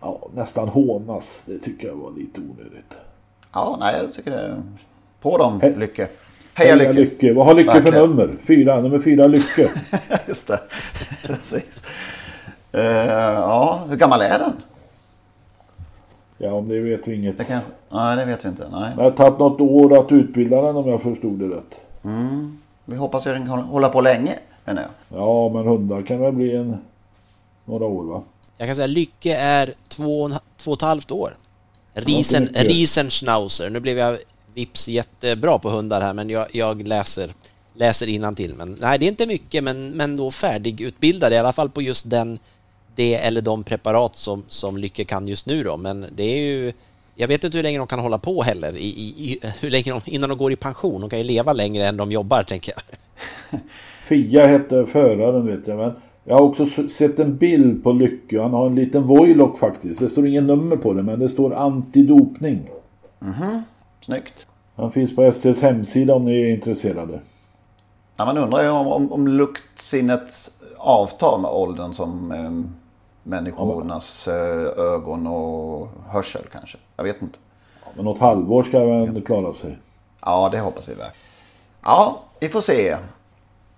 ja, 0.00 0.28
nästan 0.34 0.68
hånas. 0.68 1.42
Det 1.46 1.58
tycker 1.58 1.88
jag 1.88 1.94
var 1.94 2.10
lite 2.10 2.40
onödigt. 2.40 2.98
Ja, 3.52 3.76
nej 3.80 4.00
jag 4.02 4.12
tycker 4.12 4.30
det. 4.30 4.62
På 5.20 5.38
dem, 5.38 5.60
Lycke. 5.76 6.08
Heja, 6.54 6.76
Heja 6.76 6.92
Lycke. 6.92 7.00
Lycke. 7.00 7.34
Vad 7.34 7.46
har 7.46 7.54
Lycke 7.54 7.72
Verkligen. 7.72 7.92
för 7.92 8.06
nummer? 8.08 8.36
Fyra, 8.42 8.80
nummer 8.80 8.98
fyra 8.98 9.26
Lycke. 9.26 9.70
Just 10.28 10.46
det. 10.46 10.60
Precis. 11.22 11.82
Uh, 12.74 12.80
ja, 12.82 13.84
hur 13.88 13.96
gammal 13.96 14.20
är 14.22 14.38
den? 14.38 14.52
Ja, 16.38 16.52
om 16.52 16.68
det 16.68 16.80
vet 16.80 17.08
vi 17.08 17.14
inget. 17.14 17.38
Det 17.38 17.44
kan... 17.44 17.60
Nej, 17.90 18.16
det 18.16 18.24
vet 18.24 18.44
vi 18.44 18.48
inte. 18.48 18.68
Nej. 18.72 18.92
Det 18.96 19.02
har 19.02 19.10
tagit 19.10 19.38
något 19.38 19.60
år 19.60 19.98
att 19.98 20.12
utbilda 20.12 20.62
den 20.62 20.76
om 20.76 20.88
jag 20.88 21.02
förstod 21.02 21.38
det 21.38 21.56
rätt. 21.56 21.80
Mm. 22.04 22.58
Vi 22.84 22.96
hoppas 22.96 23.26
att 23.26 23.34
den 23.34 23.46
kan 23.46 23.58
hålla 23.58 23.88
på 23.88 24.00
länge, 24.00 24.38
menar 24.64 24.82
jag. 24.82 25.20
Ja, 25.20 25.48
men 25.48 25.66
hundar 25.66 26.02
kan 26.02 26.20
väl 26.20 26.32
bli 26.32 26.56
en... 26.56 26.76
några 27.64 27.84
år, 27.84 28.04
va? 28.04 28.22
Jag 28.58 28.68
kan 28.68 28.76
säga 28.76 28.86
Lycke 28.86 29.36
är 29.36 29.74
två, 29.88 30.30
två 30.56 30.70
och 30.70 30.76
ett 30.76 30.82
halvt 30.82 31.10
år. 31.10 31.30
Riesen, 31.94 32.48
Riesenschnauzer. 32.54 33.70
Nu 33.70 33.80
blev 33.80 33.98
jag 33.98 34.18
vips 34.54 34.88
jättebra 34.88 35.58
på 35.58 35.70
hundar 35.70 36.00
här, 36.00 36.12
men 36.12 36.30
jag, 36.30 36.46
jag 36.52 36.88
läser, 36.88 37.30
läser 37.74 38.34
till. 38.34 38.54
Men 38.54 38.76
nej, 38.80 38.98
det 38.98 39.06
är 39.06 39.08
inte 39.08 39.26
mycket, 39.26 39.64
men, 39.64 39.90
men 39.90 40.16
då 40.16 40.30
färdigutbildad 40.30 41.32
i 41.32 41.36
alla 41.36 41.52
fall 41.52 41.70
på 41.70 41.82
just 41.82 42.10
den, 42.10 42.38
det 42.94 43.14
eller 43.14 43.40
de 43.42 43.64
preparat 43.64 44.16
som, 44.16 44.42
som 44.48 44.76
Lycke 44.76 45.04
kan 45.04 45.28
just 45.28 45.46
nu 45.46 45.64
då. 45.64 45.76
Men 45.76 46.06
det 46.16 46.24
är 46.24 46.36
ju, 46.36 46.72
jag 47.14 47.28
vet 47.28 47.44
inte 47.44 47.56
hur 47.58 47.62
länge 47.62 47.78
de 47.78 47.86
kan 47.86 47.98
hålla 47.98 48.18
på 48.18 48.42
heller, 48.42 48.76
i, 48.76 48.88
i, 48.88 49.40
hur 49.60 49.70
länge 49.70 49.90
de, 49.90 50.00
innan 50.04 50.28
de 50.28 50.38
går 50.38 50.52
i 50.52 50.56
pension. 50.56 51.00
De 51.00 51.10
kan 51.10 51.18
ju 51.18 51.24
leva 51.24 51.52
längre 51.52 51.86
än 51.86 51.96
de 51.96 52.12
jobbar, 52.12 52.42
tänker 52.42 52.72
jag. 52.76 53.60
Fia 54.04 54.46
hette 54.46 54.86
föraren, 54.86 55.46
vet 55.46 55.66
jag, 55.66 55.78
men 55.78 55.92
jag 56.24 56.34
har 56.34 56.42
också 56.42 56.66
sett 56.88 57.18
en 57.18 57.36
bild 57.36 57.82
på 57.82 57.92
Lycke. 57.92 58.40
Han 58.40 58.52
har 58.52 58.66
en 58.66 58.74
liten 58.74 59.02
Voilock 59.02 59.58
faktiskt. 59.58 60.00
Det 60.00 60.08
står 60.08 60.26
ingen 60.26 60.46
nummer 60.46 60.76
på 60.76 60.92
det 60.92 61.02
men 61.02 61.18
det 61.18 61.28
står 61.28 61.54
antidopning. 61.54 62.70
Mhm, 63.18 63.62
snyggt. 64.04 64.46
Han 64.76 64.92
finns 64.92 65.16
på 65.16 65.32
STs 65.32 65.62
hemsida 65.62 66.14
om 66.14 66.24
ni 66.24 66.42
är 66.42 66.50
intresserade. 66.50 67.20
Ja, 68.16 68.24
man 68.24 68.38
undrar 68.38 68.62
ju 68.62 68.68
om, 68.68 68.86
om, 68.86 69.12
om 69.12 69.28
luktsinnet 69.28 70.50
avtar 70.78 71.38
med 71.38 71.50
åldern 71.50 71.94
som 71.94 72.32
eh, 72.32 72.50
människornas 73.22 74.28
eh, 74.28 74.84
ögon 74.84 75.26
och 75.26 75.88
hörsel 76.08 76.42
kanske. 76.52 76.78
Jag 76.96 77.04
vet 77.04 77.22
inte. 77.22 77.38
Ja, 77.82 77.88
men 77.94 78.04
något 78.04 78.18
halvår 78.18 78.62
ska 78.62 78.78
man 78.78 79.22
klara 79.22 79.54
sig. 79.54 79.78
Ja, 80.20 80.48
det 80.52 80.60
hoppas 80.60 80.88
vi 80.88 80.94
väl. 80.94 81.10
Ja, 81.82 82.20
vi 82.40 82.48
får 82.48 82.60
se. 82.60 82.96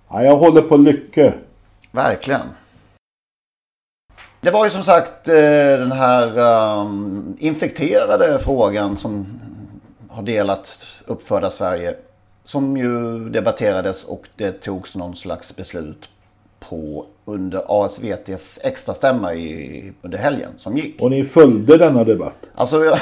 Ja, 0.08 0.22
jag 0.22 0.36
håller 0.36 0.62
på 0.62 0.76
Lycke. 0.76 1.34
Verkligen. 1.90 2.46
Det 4.40 4.50
var 4.50 4.64
ju 4.64 4.70
som 4.70 4.82
sagt 4.82 5.28
eh, 5.28 5.34
den 5.78 5.92
här 5.92 6.38
um, 6.78 7.36
infekterade 7.38 8.38
frågan 8.38 8.96
som 8.96 9.40
har 10.16 10.22
delat 10.22 10.86
uppfödda 11.06 11.50
Sverige. 11.50 11.94
Som 12.44 12.76
ju 12.76 13.18
debatterades 13.28 14.04
och 14.04 14.28
det 14.36 14.52
togs 14.52 14.94
någon 14.94 15.16
slags 15.16 15.56
beslut 15.56 16.08
på 16.58 17.06
under 17.24 17.84
ASVTs 17.84 18.58
extrastämma 18.62 19.34
i, 19.34 19.92
under 20.02 20.18
helgen 20.18 20.52
som 20.58 20.76
gick. 20.76 21.02
Och 21.02 21.10
ni 21.10 21.24
följde 21.24 21.78
denna 21.78 22.04
debatt? 22.04 22.36
Alltså 22.54 22.84
jag, 22.84 22.98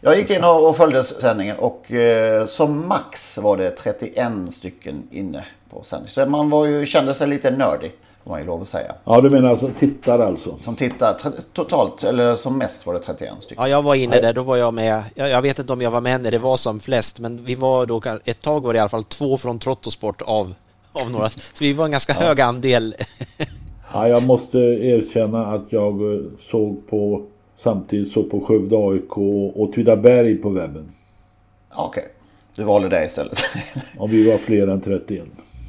jag 0.00 0.18
gick 0.18 0.30
in 0.30 0.44
och 0.44 0.76
följde 0.76 1.04
sändningen 1.04 1.56
och 1.56 1.92
eh, 1.92 2.46
som 2.46 2.88
max 2.88 3.38
var 3.38 3.56
det 3.56 3.70
31 3.70 4.32
stycken 4.50 5.08
inne 5.10 5.44
på 5.70 5.82
sändning. 5.82 6.10
Så 6.10 6.26
man 6.26 6.50
var 6.50 6.66
ju, 6.66 6.86
kände 6.86 7.14
sig 7.14 7.28
lite 7.28 7.50
nördig. 7.50 7.92
Får 8.26 8.30
man 8.30 8.40
ju 8.40 8.46
lov 8.46 8.62
att 8.62 8.68
säga. 8.68 8.94
Ja 9.04 9.20
du 9.20 9.30
menar 9.30 9.50
alltså 9.50 9.70
tittare 9.78 10.26
alltså? 10.26 10.58
Som 10.64 10.76
tittar 10.76 11.16
totalt, 11.52 12.04
eller 12.04 12.36
som 12.36 12.58
mest 12.58 12.86
var 12.86 12.94
det 12.94 13.00
31 13.00 13.32
stycken. 13.40 13.62
Ja 13.62 13.68
jag 13.68 13.82
var 13.82 13.94
inne 13.94 14.20
där, 14.20 14.32
då 14.32 14.42
var 14.42 14.56
jag 14.56 14.74
med. 14.74 15.02
Jag, 15.14 15.30
jag, 15.30 15.42
vet 15.42 15.58
inte 15.58 15.72
om 15.72 15.80
jag 15.80 15.90
var 15.90 16.00
med 16.00 16.20
när 16.20 16.30
det 16.30 16.38
var 16.38 16.56
som 16.56 16.80
flest 16.80 17.20
men 17.20 17.44
vi 17.44 17.54
var 17.54 17.86
då, 17.86 18.02
ett 18.24 18.40
tag 18.40 18.62
var 18.62 18.72
det 18.72 18.76
i 18.76 18.80
alla 18.80 18.88
fall 18.88 19.04
två 19.04 19.36
från 19.36 19.58
Trottosport 19.58 20.22
av, 20.22 20.54
av 20.92 21.10
några. 21.10 21.28
Så 21.30 21.40
vi 21.60 21.72
var 21.72 21.84
en 21.84 21.90
ganska 21.90 22.12
ja. 22.20 22.26
hög 22.26 22.40
andel. 22.40 22.94
ja 23.92 24.08
jag 24.08 24.22
måste 24.22 24.58
erkänna 24.58 25.46
att 25.46 25.72
jag 25.72 26.14
eh, 26.14 26.20
såg 26.50 26.88
på 26.90 27.22
samtidigt 27.56 28.12
såg 28.12 28.30
på 28.30 28.40
Skövde 28.40 28.76
AIK 28.76 29.18
och 29.18 29.60
Åtvidaberg 29.60 30.36
på 30.36 30.48
webben. 30.48 30.92
Okej, 31.74 32.00
okay. 32.00 32.12
du 32.56 32.62
valde 32.62 32.88
det 32.88 33.04
istället. 33.04 33.40
och 33.98 34.12
vi 34.12 34.30
var 34.30 34.38
fler 34.38 34.68
än 34.68 34.80
31. 34.80 35.24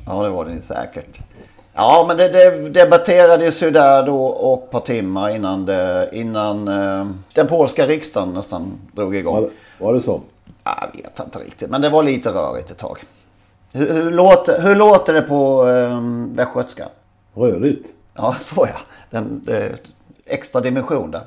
Ja 0.06 0.24
det 0.24 0.30
var 0.30 0.46
det 0.46 0.62
säkert. 0.62 1.20
Ja, 1.80 2.06
men 2.08 2.18
det, 2.18 2.28
det 2.28 2.70
debatterades 2.70 3.64
ju 3.64 3.72
där 3.72 4.04
då 4.04 4.26
och 4.26 4.64
ett 4.64 4.72
par 4.72 4.80
timmar 4.80 5.30
innan, 5.30 5.66
det, 5.66 6.10
innan 6.14 6.68
eh, 6.68 7.08
den 7.34 7.48
polska 7.48 7.88
riksdagen 7.88 8.34
nästan 8.34 8.72
drog 8.92 9.16
igång. 9.16 9.36
Var, 9.36 9.50
var 9.78 9.94
det 9.94 10.02
så? 10.02 10.22
Jag 10.64 10.90
vet 10.94 11.20
inte 11.20 11.40
riktigt, 11.40 11.70
men 11.70 11.82
det 11.82 11.90
var 11.90 12.04
lite 12.04 12.30
rörigt 12.30 12.72
ett 12.72 12.78
tag. 12.78 13.00
Hur, 13.72 13.94
hur, 13.94 14.12
låter, 14.12 14.62
hur 14.62 14.76
låter 14.76 15.14
det 15.14 15.22
på 15.22 15.70
eh, 15.70 16.02
västgötska? 16.36 16.88
Rörigt? 17.34 17.90
Ja, 18.14 18.36
så 18.40 18.68
ja. 18.74 18.80
Den, 19.10 19.42
det, 19.46 19.72
extra 20.26 20.62
dimension 20.62 21.12
där. 21.12 21.22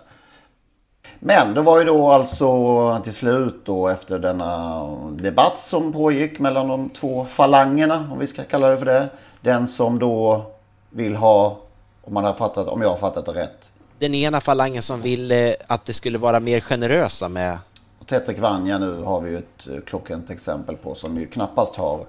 Men 1.19 1.55
det 1.55 1.61
var 1.61 1.79
ju 1.79 1.85
då 1.85 2.11
alltså 2.11 3.01
till 3.05 3.15
slut 3.15 3.61
då 3.65 3.89
efter 3.89 4.19
denna 4.19 4.83
debatt 5.11 5.59
som 5.59 5.93
pågick 5.93 6.39
mellan 6.39 6.69
de 6.69 6.89
två 6.89 7.25
falangerna, 7.25 8.09
om 8.13 8.19
vi 8.19 8.27
ska 8.27 8.45
kalla 8.45 8.69
det 8.69 8.79
för 8.79 8.87
det 8.87 9.09
den 9.41 9.69
som 9.69 9.99
då 9.99 10.47
vill 10.91 11.17
ha, 11.17 11.59
om, 12.03 12.15
man 12.15 12.25
har 12.25 12.35
fattat, 12.35 12.69
om 12.69 12.83
jag 12.83 12.89
har 12.89 12.97
fattat 12.97 13.27
det 13.27 13.33
rätt. 13.33 13.71
Den 13.99 14.15
ena 14.15 14.41
falangen 14.41 14.83
som 14.83 15.01
vill 15.01 15.55
att 15.67 15.87
det 15.87 15.93
skulle 15.93 16.19
vara 16.19 16.41
mer 16.41 16.61
generösa 16.61 17.29
med... 17.29 17.59
Och 17.99 18.07
Tetek 18.07 18.39
Vanja 18.39 18.79
nu 18.79 19.03
har 19.03 19.21
vi 19.21 19.31
ju 19.31 19.39
ett 19.39 19.69
eh, 19.69 19.81
klockrent 19.87 20.31
exempel 20.31 20.77
på 20.77 20.95
som 20.95 21.17
ju 21.17 21.27
knappast 21.27 21.77
har 21.77 22.05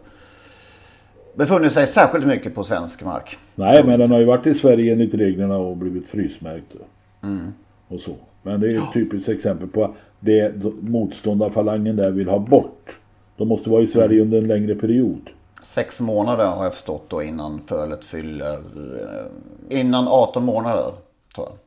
befunnit 1.36 1.72
sig 1.72 1.88
särskilt 1.88 2.28
mycket 2.28 2.56
på 2.56 2.64
svensk 2.64 3.04
mark. 3.04 3.38
Nej, 3.56 3.84
men 3.84 4.00
den 4.00 4.12
har 4.12 4.20
ju 4.20 4.26
varit 4.26 4.48
i 4.48 4.54
Sverige 4.54 4.92
enligt 4.92 5.14
reglerna 5.14 5.58
och 5.58 5.78
blivit 5.78 6.08
frysmärkt. 6.08 6.76
Mm. 7.24 7.54
Och 7.88 8.00
så. 8.00 8.16
Men 8.44 8.60
det 8.60 8.68
är 8.68 8.72
ju 8.72 8.78
ett 8.78 8.94
typiskt 8.94 9.30
exempel 9.30 9.68
på 9.68 9.96
det 10.20 10.64
motståndarfalangen 10.82 11.96
där 11.96 12.12
vill 12.12 12.30
ha 12.30 12.40
bort. 12.40 13.00
De 13.38 13.48
måste 13.48 13.70
vara 13.70 13.82
i 13.82 13.88
Sverige 13.88 14.22
mm. 14.22 14.22
under 14.22 14.38
en 14.38 14.48
längre 14.48 14.76
period 14.76 15.30
sex 15.64 16.00
månader 16.00 16.46
har 16.46 16.64
jag 16.64 16.74
förstått 16.74 17.10
då 17.10 17.24
innan 17.24 17.62
fölet 17.68 18.06
fyller, 18.06 18.54
eh, 18.54 19.80
innan 19.80 20.08
18 20.08 20.46
månader 20.46 20.92
tror 21.36 21.48
jag. 21.48 21.58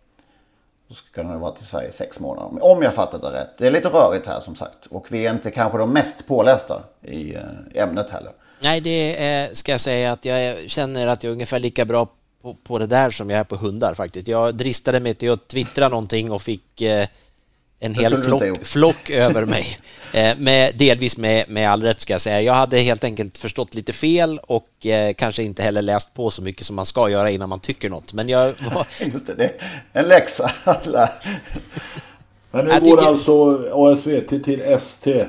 Då 0.88 0.94
ska 0.94 1.22
den 1.22 1.30
ha 1.30 1.38
varit 1.38 1.62
i 1.62 1.64
Sverige 1.64 1.88
i 1.88 1.92
sex 1.92 2.20
månader. 2.20 2.64
Om 2.64 2.82
jag 2.82 2.94
fattat 2.94 3.22
det 3.22 3.32
rätt. 3.32 3.58
Det 3.58 3.66
är 3.66 3.70
lite 3.70 3.88
rörigt 3.88 4.26
här 4.26 4.40
som 4.40 4.56
sagt. 4.56 4.86
Och 4.86 5.12
vi 5.12 5.26
är 5.26 5.30
inte 5.30 5.50
kanske 5.50 5.78
de 5.78 5.92
mest 5.92 6.26
pålästa 6.26 6.82
i 7.02 7.34
eh, 7.34 7.42
ämnet 7.82 8.10
heller. 8.10 8.32
Nej, 8.62 8.80
det 8.80 9.24
är, 9.24 9.54
ska 9.54 9.72
jag 9.72 9.80
säga 9.80 10.12
att 10.12 10.24
jag 10.24 10.70
känner 10.70 11.06
att 11.06 11.22
jag 11.24 11.28
är 11.28 11.32
ungefär 11.32 11.58
lika 11.58 11.84
bra 11.84 12.08
på, 12.42 12.54
på 12.54 12.78
det 12.78 12.86
där 12.86 13.10
som 13.10 13.30
jag 13.30 13.40
är 13.40 13.44
på 13.44 13.56
hundar 13.56 13.94
faktiskt. 13.94 14.28
Jag 14.28 14.54
dristade 14.54 15.00
mig 15.00 15.14
till 15.14 15.32
att 15.32 15.48
twittra 15.48 15.88
någonting 15.88 16.32
och 16.32 16.42
fick 16.42 16.80
eh, 16.80 17.08
en 17.78 17.94
hel 17.94 18.16
flock, 18.16 18.64
flock 18.64 19.10
över 19.10 19.46
mig. 19.46 19.78
Eh, 20.12 20.38
med, 20.38 20.74
delvis 20.78 21.18
med, 21.18 21.44
med 21.48 21.70
all 21.70 21.82
rätt 21.82 22.00
ska 22.00 22.14
jag 22.14 22.20
säga. 22.20 22.40
Jag 22.40 22.54
hade 22.54 22.78
helt 22.78 23.04
enkelt 23.04 23.38
förstått 23.38 23.74
lite 23.74 23.92
fel 23.92 24.40
och 24.46 24.86
eh, 24.86 25.12
kanske 25.14 25.42
inte 25.42 25.62
heller 25.62 25.82
läst 25.82 26.14
på 26.14 26.30
så 26.30 26.42
mycket 26.42 26.66
som 26.66 26.76
man 26.76 26.86
ska 26.86 27.10
göra 27.10 27.30
innan 27.30 27.48
man 27.48 27.60
tycker 27.60 27.90
något. 27.90 28.12
Men 28.12 28.28
jag 28.28 28.46
var... 28.74 28.86
Just 29.00 29.26
det, 29.26 29.34
det 29.34 29.52
en 29.92 30.08
läxa. 30.08 30.50
Men 32.50 32.64
nu 32.64 32.70
går 32.70 32.80
tycker... 32.80 33.06
alltså 33.06 33.62
ASVT 33.72 34.44
till 34.44 34.60
ST 34.60 35.26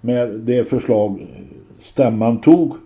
med 0.00 0.28
det 0.28 0.64
förslag 0.64 1.26
stämman 1.82 2.40
tog. 2.40 2.76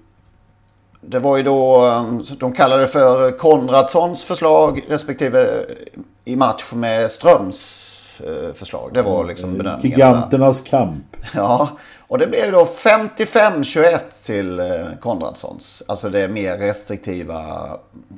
Det 1.00 1.18
var 1.18 1.36
ju 1.36 1.42
då, 1.42 1.86
um, 1.86 2.24
de 2.38 2.52
kallade 2.52 2.82
det 2.82 2.88
för 2.88 3.38
Konradssons 3.38 4.24
förslag 4.24 4.84
respektive 4.88 5.66
i 6.24 6.36
match 6.36 6.72
med 6.72 7.12
Ströms 7.12 7.79
Eh, 7.79 7.79
förslag. 8.54 8.90
Det 8.94 9.02
var 9.02 9.24
liksom 9.24 9.58
bedömningen. 9.58 9.90
Giganternas 9.90 10.60
kamp. 10.60 11.16
Ja, 11.34 11.68
och 12.10 12.18
det 12.18 12.26
blev 12.26 12.52
då 12.52 12.64
55-21 12.64 13.98
till 14.24 14.60
eh, 14.60 14.66
Konradssons. 15.00 15.82
Alltså 15.86 16.08
det 16.08 16.28
mer 16.28 16.58
restriktiva. 16.58 17.68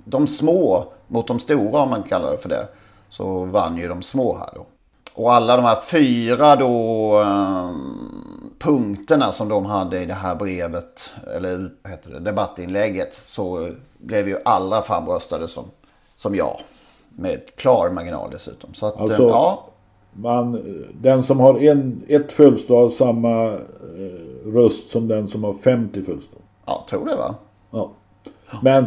De 0.04 0.26
små 0.26 0.92
mot 1.06 1.26
de 1.26 1.40
stora 1.40 1.82
om 1.82 1.90
man 1.90 2.02
kallar 2.02 2.32
det 2.32 2.38
för 2.38 2.48
det. 2.48 2.68
Så 3.08 3.44
vann 3.44 3.76
ju 3.76 3.88
de 3.88 4.02
små 4.02 4.38
här 4.38 4.50
då. 4.54 4.66
Och 5.14 5.34
alla 5.34 5.56
de 5.56 5.64
här 5.64 5.78
fyra 5.86 6.56
då 6.56 7.20
um, 7.20 8.54
punkterna 8.58 9.32
som 9.32 9.48
de 9.48 9.66
hade 9.66 10.00
i 10.00 10.06
det 10.06 10.14
här 10.14 10.34
brevet, 10.34 11.10
eller 11.36 11.70
heter 11.88 12.10
det, 12.10 12.20
debattinlägget, 12.20 13.14
så 13.26 13.70
blev 13.98 14.28
ju 14.28 14.38
alla 14.44 14.82
framröstade 14.82 15.48
som, 15.48 15.64
som 16.16 16.34
ja. 16.34 16.60
Med 17.08 17.40
klar 17.56 17.90
marginal 17.90 18.30
dessutom. 18.30 18.74
Så 18.74 18.86
att, 18.86 18.96
alltså, 18.96 19.28
ja 19.28 19.71
man, 20.12 20.58
den 21.00 21.22
som 21.22 21.40
har 21.40 21.58
en, 21.58 22.02
ett 22.08 22.32
födelsedag 22.32 22.82
har 22.82 22.90
samma 22.90 23.46
eh, 23.46 24.52
röst 24.52 24.88
som 24.88 25.08
den 25.08 25.26
som 25.26 25.44
har 25.44 25.54
50 25.54 26.02
födelsedag. 26.02 26.40
Ja, 26.66 26.86
tror 26.90 27.06
det 27.06 27.16
va? 27.16 27.34
Ja. 27.70 27.90
Men 28.62 28.86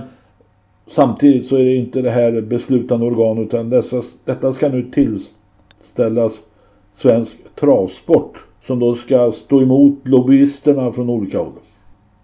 samtidigt 0.87 1.45
så 1.45 1.55
är 1.55 1.65
det 1.65 1.75
inte 1.75 2.01
det 2.01 2.11
här 2.11 2.41
beslutande 2.41 3.05
organ 3.05 3.37
utan 3.37 3.69
dessa, 3.69 4.01
detta 4.25 4.53
ska 4.53 4.69
nu 4.69 4.91
tillställas 4.91 6.41
svensk 6.93 7.37
travsport. 7.55 8.45
Som 8.67 8.79
då 8.79 8.95
ska 8.95 9.31
stå 9.31 9.61
emot 9.61 10.07
lobbyisterna 10.07 10.91
från 10.91 11.09
olika 11.09 11.39
håll. 11.39 11.53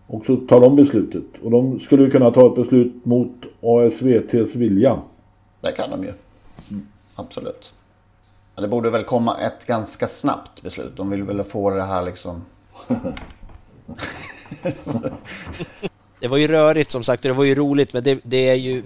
Och 0.07 0.25
så 0.25 0.35
tar 0.35 0.61
de 0.61 0.75
beslutet. 0.75 1.23
Och 1.43 1.51
de 1.51 1.79
skulle 1.79 2.09
kunna 2.09 2.31
ta 2.31 2.47
ett 2.47 2.55
beslut 2.55 3.05
mot 3.05 3.31
ASVTs 3.61 4.55
vilja. 4.55 4.99
Det 5.61 5.71
kan 5.71 5.89
de 5.89 6.03
ju. 6.03 6.13
Mm. 6.71 6.87
Absolut. 7.15 7.71
Det 8.55 8.67
borde 8.67 8.89
väl 8.89 9.03
komma 9.03 9.37
ett 9.37 9.65
ganska 9.65 10.07
snabbt 10.07 10.61
beslut. 10.61 10.97
De 10.97 11.09
vill 11.09 11.23
väl 11.23 11.43
få 11.43 11.69
det 11.69 11.83
här 11.83 12.03
liksom... 12.03 12.45
det 16.19 16.27
var 16.27 16.37
ju 16.37 16.47
rörigt 16.47 16.91
som 16.91 17.03
sagt 17.03 17.25
och 17.25 17.29
det 17.29 17.37
var 17.37 17.43
ju 17.43 17.55
roligt 17.55 17.93
men 17.93 18.03
det, 18.03 18.19
det, 18.23 18.49
är 18.49 18.55
ju 18.55 18.83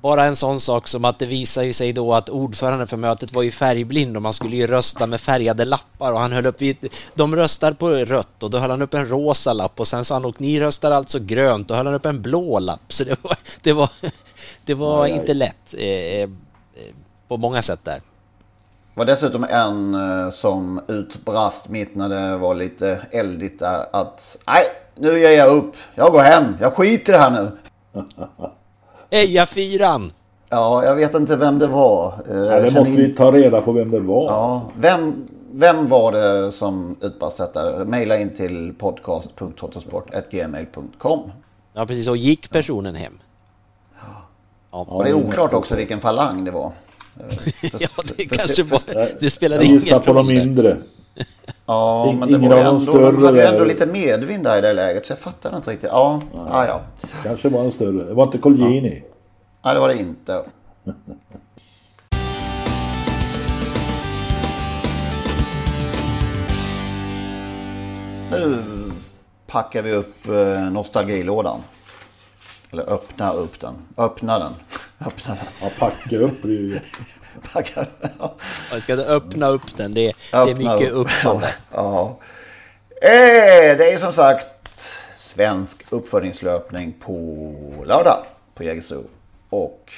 bara 0.00 0.24
en 0.24 0.36
sån 0.36 0.60
sak 0.60 0.88
som 0.88 1.04
att 1.04 1.18
det 1.18 1.26
visar 1.26 1.62
ju 1.62 1.72
sig 1.72 1.92
då 1.92 2.14
att 2.14 2.28
ordföranden 2.28 2.86
för 2.86 2.96
mötet 2.96 3.32
var 3.32 3.42
ju 3.42 3.50
färgblind 3.50 4.16
och 4.16 4.22
man 4.22 4.32
skulle 4.32 4.56
ju 4.56 4.66
rösta 4.66 5.06
med 5.06 5.20
färgade 5.20 5.64
lappar 5.64 6.12
och 6.12 6.20
han 6.20 6.32
höll 6.32 6.46
upp 6.46 6.62
vid, 6.62 6.76
de 7.14 7.36
röstar 7.36 7.72
på 7.72 7.90
rött 7.90 8.42
och 8.42 8.50
då 8.50 8.58
höll 8.58 8.70
han 8.70 8.82
upp 8.82 8.94
en 8.94 9.06
rosa 9.06 9.52
lapp 9.52 9.80
och 9.80 9.88
sen 9.88 10.04
sa 10.04 10.14
han 10.14 10.24
och 10.24 10.40
ni 10.40 10.60
röstar 10.60 10.90
alltså 10.90 11.18
grönt. 11.18 11.70
Och 11.70 11.76
höll 11.76 11.86
han 11.86 11.94
upp 11.94 12.06
en 12.06 12.22
blå 12.22 12.58
lapp. 12.58 12.92
Så 12.92 13.04
det 13.04 13.24
var, 13.24 13.36
det 13.62 13.72
var, 13.72 13.90
det 14.64 14.74
var 14.74 15.06
inte 15.06 15.34
lätt 15.34 15.74
eh, 15.78 15.86
eh, 15.86 16.28
på 17.28 17.36
många 17.36 17.62
sätt 17.62 17.80
där 17.84 18.00
var 18.94 19.04
dessutom 19.04 19.44
en 19.44 19.94
eh, 19.94 20.30
som 20.30 20.80
utbrast 20.88 21.68
mitt 21.68 21.94
när 21.94 22.08
det 22.08 22.36
var 22.36 22.54
lite 22.54 23.00
eldigt 23.10 23.58
där 23.58 23.86
att 23.92 24.36
nej, 24.46 24.64
nu 24.94 25.20
ger 25.20 25.30
jag 25.30 25.56
upp. 25.56 25.74
Jag 25.94 26.12
går 26.12 26.20
hem. 26.20 26.44
Jag 26.60 26.72
skiter 26.72 27.12
i 27.12 27.16
det 27.16 27.22
här 27.22 27.30
nu. 27.30 27.50
Heja 29.10 29.46
fyran! 29.46 30.12
Ja, 30.48 30.84
jag 30.84 30.94
vet 30.94 31.14
inte 31.14 31.36
vem 31.36 31.58
det 31.58 31.66
var. 31.66 32.14
Eh, 32.30 32.36
ja, 32.36 32.60
det 32.60 32.70
måste 32.70 32.96
vi 32.96 33.14
ta 33.14 33.32
reda 33.32 33.60
på 33.60 33.72
vem 33.72 33.90
det 33.90 34.00
var. 34.00 34.24
Ja, 34.24 34.30
alltså. 34.30 34.66
vem, 34.76 35.28
vem 35.52 35.88
var 35.88 36.12
det 36.12 36.52
som 36.52 36.96
utbrast 37.00 37.38
detta? 37.38 37.84
Maila 37.84 38.18
in 38.18 38.36
till 38.36 38.74
podcast.trottosport.gmail.com 38.78 41.20
Ja, 41.74 41.86
precis. 41.86 42.08
Och 42.08 42.16
gick 42.16 42.50
personen 42.50 42.94
hem? 42.94 43.18
Ja. 44.70 44.86
Och 44.88 45.04
det 45.04 45.10
är 45.10 45.14
oklart 45.14 45.52
också 45.52 45.76
vilken 45.76 46.00
falang 46.00 46.44
det 46.44 46.50
var. 46.50 46.72
ja, 47.80 47.88
det 48.16 48.26
kanske 48.26 48.62
var... 48.62 48.80
Det 49.20 49.30
spelade 49.30 49.64
ingen 49.64 49.80
roll. 49.80 49.88
Jag 49.88 50.04
på 50.04 50.12
de 50.12 50.26
mindre. 50.26 50.76
Ja, 51.66 52.14
men 52.18 52.20
det 52.20 52.36
ingen 52.36 52.50
var 52.50 52.56
de 52.56 52.66
ändå, 52.66 52.80
större 52.80 53.12
de 53.12 53.24
hade 53.24 53.38
ju 53.38 53.46
ändå 53.46 53.64
lite 53.64 53.86
medvind 53.86 54.44
där 54.44 54.58
i 54.58 54.60
det 54.60 54.72
läget 54.72 55.06
så 55.06 55.12
jag 55.12 55.18
fattar 55.18 55.56
inte 55.56 55.70
riktigt. 55.70 55.90
Ja, 55.92 56.22
ja, 56.34 56.66
ja. 56.66 56.80
Kanske 57.22 57.48
var 57.48 57.64
en 57.64 57.72
större. 57.72 58.04
Det 58.04 58.14
var 58.14 58.24
inte 58.24 58.38
Colgjini. 58.38 59.02
Nej, 59.64 59.74
det 59.74 59.80
var 59.80 59.88
det 59.88 59.98
inte. 59.98 60.44
Nu 68.30 68.58
packar 69.46 69.82
vi 69.82 69.92
upp 69.92 70.28
eh, 70.28 70.70
nostalgilådan. 70.70 71.60
Eller 72.72 72.90
öppna 72.90 73.32
upp 73.32 73.60
den. 73.60 73.74
Öppna 73.96 74.38
den. 74.38 74.52
Öppna 75.06 75.34
den. 75.34 75.44
Ja, 75.62 75.70
packa 75.80 76.16
upp 76.16 76.42
blir 76.42 76.60
ju... 76.60 76.80
Packa, 77.52 77.86
ja. 78.18 78.34
Jag 78.72 78.82
ska 78.82 78.92
öppna 78.94 79.46
upp 79.48 79.76
den. 79.76 79.92
Det, 79.92 80.00
det 80.32 80.36
är 80.36 80.42
Öppna 80.48 80.72
mycket 80.76 80.92
upp. 80.92 81.06
öppnande. 81.08 81.54
Ja. 81.72 82.16
Eh, 83.02 83.76
det 83.78 83.92
är 83.92 83.98
som 83.98 84.12
sagt 84.12 84.46
svensk 85.16 85.82
uppföljningslöpning 85.90 86.92
på 86.92 87.14
lördag 87.86 88.24
på 88.54 88.64
Jägersro. 88.64 89.04
Och 89.50 89.92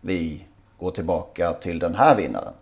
vi 0.00 0.44
går 0.78 0.90
tillbaka 0.90 1.52
till 1.52 1.78
den 1.78 1.94
här 1.94 2.14
vinnaren. 2.14 2.52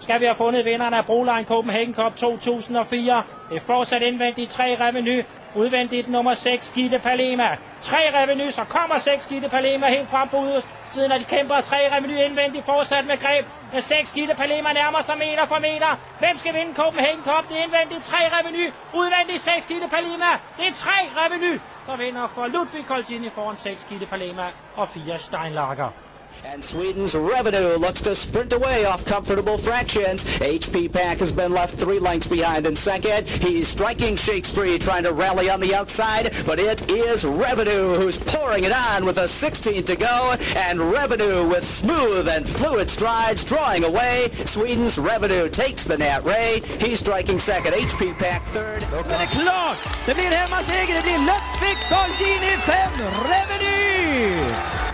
skal 0.00 0.20
vi 0.20 0.26
have 0.26 0.38
fundet 0.38 0.66
vinderen 0.66 0.94
af 0.94 1.06
Broline 1.06 1.44
Copenhagen 1.44 1.94
Cup 1.94 2.16
2004. 2.16 3.24
Det 3.50 3.56
er 3.56 3.60
fortsat 3.60 4.02
indvendigt 4.02 4.50
3 4.52 4.76
Reveny. 4.76 5.22
Udvendigt 5.56 6.08
nummer 6.08 6.34
6 6.34 6.72
Gitte 6.74 6.98
Palema. 6.98 7.56
3 7.82 7.96
Reveny, 8.14 8.50
så 8.50 8.64
kommer 8.64 8.98
6 8.98 9.26
Gitte 9.26 9.48
Palema 9.48 9.86
helt 9.88 10.08
frem 10.08 10.28
på 10.28 10.36
udsiden, 10.36 11.12
og 11.12 11.20
de 11.20 11.24
kæmper 11.24 11.60
3 11.60 11.76
Reveny 11.76 12.16
indvendigt 12.28 12.64
fortsat 12.64 13.06
med 13.06 13.18
greb. 13.18 13.46
Men 13.72 13.82
6 13.82 14.12
Gitte 14.12 14.34
Palema 14.34 14.72
nærmer 14.72 15.00
sig 15.00 15.18
meter 15.18 15.44
for 15.46 15.58
meter. 15.58 15.90
Hvem 16.18 16.36
skal 16.36 16.54
vinde 16.54 16.74
Copenhagen 16.74 17.22
Cup? 17.24 17.44
Det 17.48 17.56
er 17.58 17.62
indvendigt 17.62 18.02
3 18.04 18.16
Reveny. 18.36 18.72
Udvendigt 18.94 19.40
6 19.40 19.66
Gitte 19.66 19.88
Palema. 19.88 20.30
Det 20.58 20.66
er 20.68 20.72
3 20.72 20.90
Reveny, 21.20 21.60
der 21.86 21.96
vinder 21.96 22.26
for 22.26 22.46
Ludvig 22.46 22.84
Colgini 22.86 23.30
foran 23.30 23.56
6 23.56 23.84
Gitte 23.88 24.06
Palema 24.06 24.46
og 24.76 24.88
4 24.88 25.18
Steinlager. 25.18 26.05
And 26.44 26.62
Sweden's 26.62 27.14
revenue 27.14 27.76
looks 27.76 28.00
to 28.02 28.14
sprint 28.14 28.52
away 28.52 28.84
off 28.84 29.04
comfortable 29.04 29.58
fractions. 29.58 30.24
HP 30.38 30.92
Pack 30.92 31.18
has 31.18 31.32
been 31.32 31.52
left 31.52 31.74
three 31.74 31.98
lengths 31.98 32.28
behind 32.28 32.66
in 32.66 32.76
second. 32.76 33.26
He's 33.26 33.68
striking 33.68 34.16
Shakes 34.16 34.54
free, 34.54 34.78
trying 34.78 35.04
to 35.04 35.12
rally 35.12 35.50
on 35.50 35.60
the 35.60 35.74
outside, 35.74 36.30
but 36.46 36.58
it 36.58 36.90
is 36.90 37.24
Revenue 37.24 37.94
who's 37.94 38.18
pouring 38.18 38.64
it 38.64 38.72
on 38.72 39.04
with 39.04 39.18
a 39.18 39.28
16 39.28 39.84
to 39.84 39.96
go, 39.96 40.34
and 40.56 40.80
Revenue 40.80 41.48
with 41.48 41.64
smooth 41.64 42.28
and 42.28 42.48
fluid 42.48 42.88
strides 42.88 43.44
drawing 43.44 43.84
away. 43.84 44.28
Sweden's 44.44 44.98
Revenue 44.98 45.48
takes 45.48 45.84
the 45.84 45.98
Nat 45.98 46.24
Ray. 46.24 46.60
He's 46.80 47.00
striking 47.00 47.38
second. 47.38 47.74
HP 47.74 48.16
Pack 48.18 48.42
third. 48.44 48.82
Men 48.90 49.04
det 49.08 49.14
är 49.14 49.26
klart! 49.26 49.78
Det 50.06 50.14
blir 50.14 50.30
hemmaseger, 50.30 50.94
det 50.94 51.02
blir 51.02 51.18
Ludvig 51.18 51.76
Colgjini 51.88 52.56
5, 52.60 52.92
Reveny! 53.30 54.85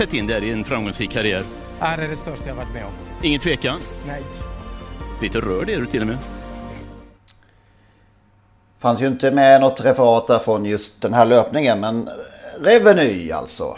Sätt 0.00 0.14
in 0.14 0.26
där 0.26 0.42
i 0.42 0.50
en 0.50 0.64
framgångsrik 0.64 1.10
karriär. 1.10 1.42
Ja, 1.80 1.96
det 1.96 2.04
är 2.04 2.08
det 2.08 2.16
största 2.16 2.48
jag 2.48 2.54
varit 2.54 2.72
med 2.72 2.84
om. 2.84 2.90
Ingen 3.22 3.40
tvekan. 3.40 3.80
Nej. 4.06 4.22
Lite 5.22 5.40
rörd 5.40 5.70
är 5.70 5.80
du 5.80 5.86
till 5.86 6.00
och 6.00 6.06
med. 6.06 6.18
Fanns 8.78 9.02
ju 9.02 9.06
inte 9.06 9.30
med 9.30 9.60
något 9.60 9.80
referat 9.80 10.26
där 10.26 10.38
från 10.38 10.64
just 10.64 11.02
den 11.02 11.14
här 11.14 11.26
löpningen 11.26 11.80
men 11.80 12.08
Reveny 12.60 13.32
alltså. 13.32 13.76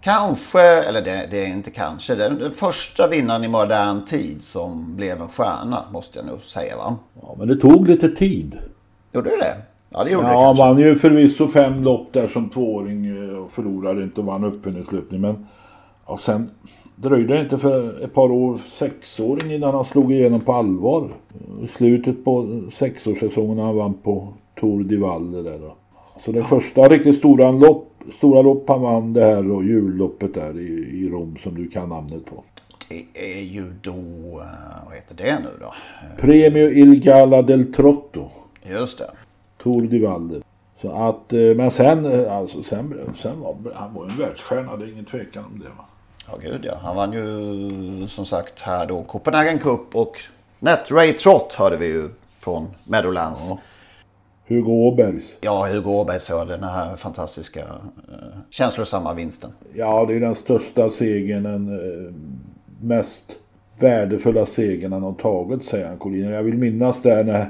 Kanske, 0.00 0.62
eller 0.62 1.02
det, 1.02 1.28
det 1.30 1.44
är 1.44 1.46
inte 1.46 1.70
kanske, 1.70 2.14
det 2.14 2.24
är 2.24 2.30
den 2.30 2.54
första 2.54 3.08
vinnaren 3.08 3.44
i 3.44 3.48
modern 3.48 4.04
tid 4.04 4.44
som 4.44 4.96
blev 4.96 5.20
en 5.20 5.28
stjärna 5.28 5.84
måste 5.92 6.18
jag 6.18 6.26
nog 6.26 6.42
säga 6.42 6.76
va. 6.76 6.96
Ja, 7.22 7.34
men 7.38 7.48
det 7.48 7.56
tog 7.56 7.88
lite 7.88 8.08
tid. 8.08 8.58
Gjorde 9.12 9.30
det 9.30 9.36
det? 9.36 9.56
Ja 9.94 10.04
det 10.04 10.10
gjorde 10.10 10.26
Ja, 10.26 10.30
det 10.32 10.36
han 10.38 10.56
kanske. 10.56 10.62
vann 10.64 10.78
ju 10.78 10.96
förvisso 10.96 11.48
fem 11.48 11.82
lopp 11.84 12.12
där 12.12 12.26
som 12.26 12.48
tvååring 12.50 13.06
eh, 13.06 13.38
och 13.38 13.50
förlorade 13.52 14.02
inte 14.02 14.20
och 14.20 14.26
vann 14.26 14.44
uppfinningslöpning. 14.44 15.20
Men 15.20 15.46
ja, 16.06 16.16
sen 16.16 16.46
dröjde 16.96 17.34
det 17.34 17.40
inte 17.40 17.58
för 17.58 18.04
ett 18.04 18.14
par 18.14 18.32
år, 18.32 18.58
sexåring 18.66 19.52
innan 19.52 19.74
han 19.74 19.84
slog 19.84 20.12
igenom 20.12 20.40
på 20.40 20.52
allvar. 20.52 21.08
I 21.64 21.66
slutet 21.68 22.24
på 22.24 22.60
sexårssäsongen 22.78 23.58
han 23.58 23.76
vann 23.76 23.94
på 23.94 24.28
Tour 24.60 24.84
de 24.84 24.96
Valle 24.96 25.42
där 25.42 25.58
då. 25.58 25.74
Så 26.24 26.32
det 26.32 26.44
första 26.44 26.82
riktigt 26.88 27.18
stora 27.18 27.50
lopp, 27.50 27.90
stora 28.18 28.42
lopp 28.42 28.68
han 28.68 28.80
vann 28.82 29.12
det 29.12 29.24
här 29.24 29.50
och 29.50 29.64
julloppet 29.64 30.34
där 30.34 30.58
i, 30.58 30.66
i 31.04 31.08
Rom 31.08 31.36
som 31.42 31.54
du 31.54 31.66
kan 31.68 31.88
namnet 31.88 32.24
på. 32.24 32.44
Det 32.88 33.36
är 33.36 33.42
ju 33.42 33.64
då, 33.82 33.90
eh, 33.92 34.86
vad 34.86 34.94
heter 34.94 35.14
det 35.16 35.38
nu 35.38 35.50
då? 35.60 35.74
Premio 36.18 36.70
Il 36.70 37.00
Gala 37.02 37.42
del 37.42 37.72
Trotto. 37.72 38.28
Just 38.70 38.98
det. 38.98 39.10
Tour 39.64 39.82
de 39.82 39.98
Valle. 39.98 40.40
Så 40.80 41.08
att, 41.08 41.32
eh, 41.32 41.40
men 41.40 41.70
sen, 41.70 42.04
eh, 42.04 42.36
alltså 42.36 42.62
sen, 42.62 43.00
sen 43.22 43.40
var 43.40 43.56
han 43.74 43.94
var 43.94 44.04
en 44.04 44.18
världsstjärna, 44.18 44.76
det 44.76 44.84
är 44.84 44.92
ingen 44.92 45.04
tvekan 45.04 45.44
om 45.44 45.58
det 45.58 45.64
va. 45.64 45.84
Ja 46.30 46.36
gud 46.42 46.64
ja. 46.64 46.74
Han 46.82 46.96
vann 46.96 47.12
ju 47.12 48.08
som 48.08 48.26
sagt 48.26 48.60
här 48.60 48.86
då 48.86 49.02
Copenhagen 49.02 49.58
Cup 49.58 49.94
och 49.96 50.18
Net 50.58 50.90
Ray 50.90 51.12
Trott 51.12 51.54
hörde 51.54 51.76
vi 51.76 51.86
ju 51.86 52.08
från 52.40 52.66
Meadowlands. 52.84 53.40
Ja. 53.48 53.58
Hugo 54.46 54.72
Åbergs. 54.72 55.36
Ja, 55.40 55.66
Hugo 55.66 55.90
Åbergs 55.90 56.28
ja, 56.28 56.44
den 56.44 56.62
här 56.62 56.96
fantastiska 56.96 57.60
eh, 57.60 58.38
känslosamma 58.50 59.14
vinsten. 59.14 59.50
Ja, 59.74 60.04
det 60.08 60.14
är 60.14 60.20
den 60.20 60.34
största 60.34 60.90
segern, 60.90 61.42
den 61.42 61.68
eh, 61.68 62.14
mest 62.80 63.38
värdefulla 63.78 64.46
segern 64.46 64.92
han 64.92 65.02
har 65.02 65.12
tagit, 65.12 65.64
säger 65.64 65.86
han 65.86 65.98
Collini. 65.98 66.32
Jag 66.32 66.42
vill 66.42 66.58
minnas 66.58 67.02
där 67.02 67.24
när 67.24 67.46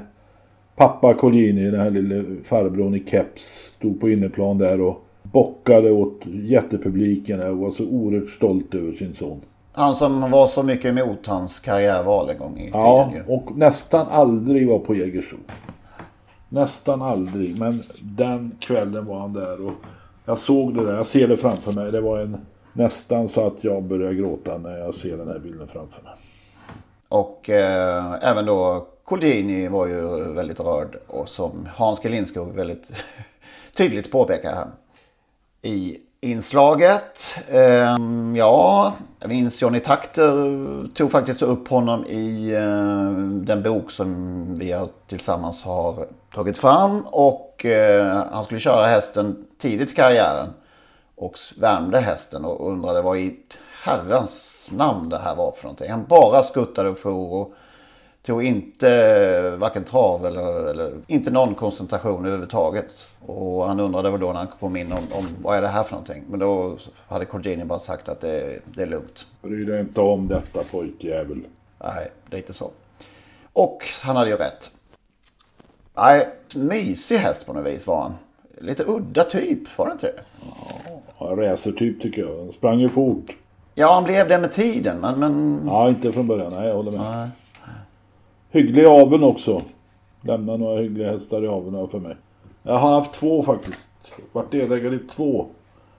pappa 0.75 1.13
Collini, 1.13 1.71
den 1.71 1.79
här 1.79 1.89
lille 1.89 2.23
farbrorn 2.43 2.95
i 2.95 3.03
keps, 3.05 3.51
stod 3.77 3.99
på 4.01 4.09
inneplan 4.09 4.57
där 4.57 4.81
och 4.81 5.01
bockade 5.23 5.91
åt 5.91 6.21
jättepubliken 6.25 7.49
och 7.49 7.57
var 7.57 7.71
så 7.71 7.83
oerhört 7.85 8.29
stolt 8.29 8.75
över 8.75 8.91
sin 8.91 9.13
son. 9.15 9.41
Han 9.71 9.95
som 9.95 10.31
var 10.31 10.47
så 10.47 10.63
mycket 10.63 10.85
emot 10.97 11.27
hans 11.27 11.59
karriärval 11.59 12.29
en 12.29 12.37
gång 12.37 12.57
i 12.59 12.69
Ja, 12.73 13.09
tiden 13.11 13.25
ju. 13.27 13.33
och 13.33 13.57
nästan 13.57 14.05
aldrig 14.09 14.67
var 14.67 14.79
på 14.79 14.95
Jägersro. 14.95 15.37
Nästan 16.49 17.01
aldrig, 17.01 17.59
men 17.59 17.83
den 18.01 18.51
kvällen 18.59 19.05
var 19.05 19.19
han 19.19 19.33
där 19.33 19.65
och 19.65 19.71
jag 20.25 20.37
såg 20.37 20.73
det 20.75 20.85
där, 20.85 20.93
jag 20.95 21.05
ser 21.05 21.27
det 21.27 21.37
framför 21.37 21.71
mig. 21.71 21.91
Det 21.91 22.01
var 22.01 22.19
en 22.19 22.37
nästan 22.73 23.27
så 23.27 23.47
att 23.47 23.63
jag 23.63 23.83
börjar 23.83 24.11
gråta 24.13 24.57
när 24.57 24.77
jag 24.77 24.95
ser 24.95 25.17
den 25.17 25.27
här 25.27 25.39
bilden 25.39 25.67
framför 25.67 26.03
mig. 26.03 26.13
Och 27.09 27.49
eh, 27.49 28.13
även 28.21 28.45
då 28.45 28.87
Colgjini 29.05 29.67
var 29.67 29.87
ju 29.87 30.33
väldigt 30.33 30.59
rörd 30.59 30.97
och 31.07 31.29
som 31.29 31.69
Hans 31.75 31.99
G 31.99 32.23
väldigt 32.53 32.91
tydligt 33.77 34.11
påpekar 34.11 34.55
här. 34.55 34.67
I 35.61 35.97
inslaget, 36.21 37.35
eh, 37.49 37.97
ja, 38.35 38.93
jag 39.19 39.29
minns 39.29 39.61
Johnny 39.61 39.79
Takter 39.79 40.87
tog 40.93 41.11
faktiskt 41.11 41.41
upp 41.41 41.67
honom 41.67 42.05
i 42.05 42.53
eh, 42.53 43.11
den 43.45 43.63
bok 43.63 43.91
som 43.91 44.59
vi 44.59 44.71
har, 44.71 44.89
tillsammans 45.07 45.63
har 45.63 46.07
tagit 46.33 46.57
fram 46.57 47.01
och 47.01 47.65
eh, 47.65 48.25
han 48.31 48.43
skulle 48.43 48.59
köra 48.59 48.87
hästen 48.87 49.45
tidigt 49.61 49.91
i 49.91 49.95
karriären 49.95 50.47
och 51.15 51.39
värmde 51.57 51.99
hästen 51.99 52.45
och 52.45 52.71
undrade 52.71 53.01
vad 53.01 53.17
i 53.17 53.39
herrans 53.83 54.67
namn 54.71 55.09
det 55.09 55.17
här 55.17 55.35
var 55.35 55.51
för 55.51 55.63
någonting. 55.63 55.91
Han 55.91 56.05
bara 56.05 56.43
skuttade 56.43 56.89
och 56.89 56.97
for 56.97 57.33
och 57.33 57.53
tog 58.25 58.43
inte 58.43 59.55
varken 59.57 59.83
trav 59.83 60.25
eller, 60.25 60.69
eller 60.69 60.91
inte 61.07 61.31
någon 61.31 61.55
koncentration 61.55 62.25
överhuvudtaget. 62.25 63.05
Och 63.25 63.67
han 63.67 63.79
undrade 63.79 64.11
väl 64.11 64.19
då 64.19 64.27
när 64.27 64.39
han 64.39 64.47
kom 64.59 64.75
in 64.75 64.91
om, 64.91 64.97
om 64.97 65.25
vad 65.41 65.57
är 65.57 65.61
det 65.61 65.67
här 65.67 65.83
för 65.83 65.91
någonting. 65.91 66.23
Men 66.29 66.39
då 66.39 66.77
hade 67.07 67.25
Colgjini 67.25 67.65
bara 67.65 67.79
sagt 67.79 68.09
att 68.09 68.21
det, 68.21 68.59
det 68.75 68.81
är 68.81 68.87
lugnt. 68.87 69.25
Bry 69.41 69.65
dig 69.65 69.79
inte 69.79 70.01
om 70.01 70.27
detta 70.27 70.63
pojkjävel. 70.71 71.41
Nej, 71.83 72.11
det 72.29 72.35
är 72.35 72.39
inte 72.39 72.53
så. 72.53 72.71
Och 73.53 73.85
han 74.03 74.15
hade 74.15 74.29
ju 74.29 74.35
rätt. 74.35 74.71
Nej, 75.95 76.29
mysig 76.55 77.17
häst 77.17 77.45
på 77.45 77.53
något 77.53 77.65
vis 77.65 77.87
var 77.87 78.01
han. 78.01 78.13
Lite 78.61 78.83
udda 78.87 79.23
typ, 79.23 79.77
var 79.77 79.85
det 79.85 79.91
inte 79.91 80.05
det? 80.07 80.21
Ja, 81.19 81.25
racertyp 81.25 82.01
tycker 82.01 82.21
jag. 82.21 82.37
Han 82.37 82.53
sprang 82.53 82.79
ju 82.79 82.89
fort. 82.89 83.37
Ja, 83.75 83.93
han 83.93 84.03
blev 84.03 84.27
det 84.27 84.37
med 84.37 84.53
tiden, 84.53 84.99
men... 84.99 85.19
men... 85.19 85.61
Ja, 85.65 85.89
inte 85.89 86.11
från 86.11 86.27
början. 86.27 86.53
Nej, 86.53 86.67
jag 86.67 86.75
håller 86.75 86.91
med. 86.91 87.29
Hygglig 88.55 88.85
aveln 88.85 89.23
också. 89.23 89.61
Lämna 90.21 90.57
några 90.57 90.81
hyggliga 90.81 91.11
hästar 91.11 91.43
i 91.43 91.47
aveln 91.47 91.87
för 91.87 91.99
mig. 91.99 92.15
Jag 92.63 92.77
har 92.77 92.91
haft 92.91 93.13
två 93.13 93.43
faktiskt. 93.43 93.77
Varit 94.31 94.51
delägare 94.51 94.95
i 94.95 94.99
två. 94.99 95.45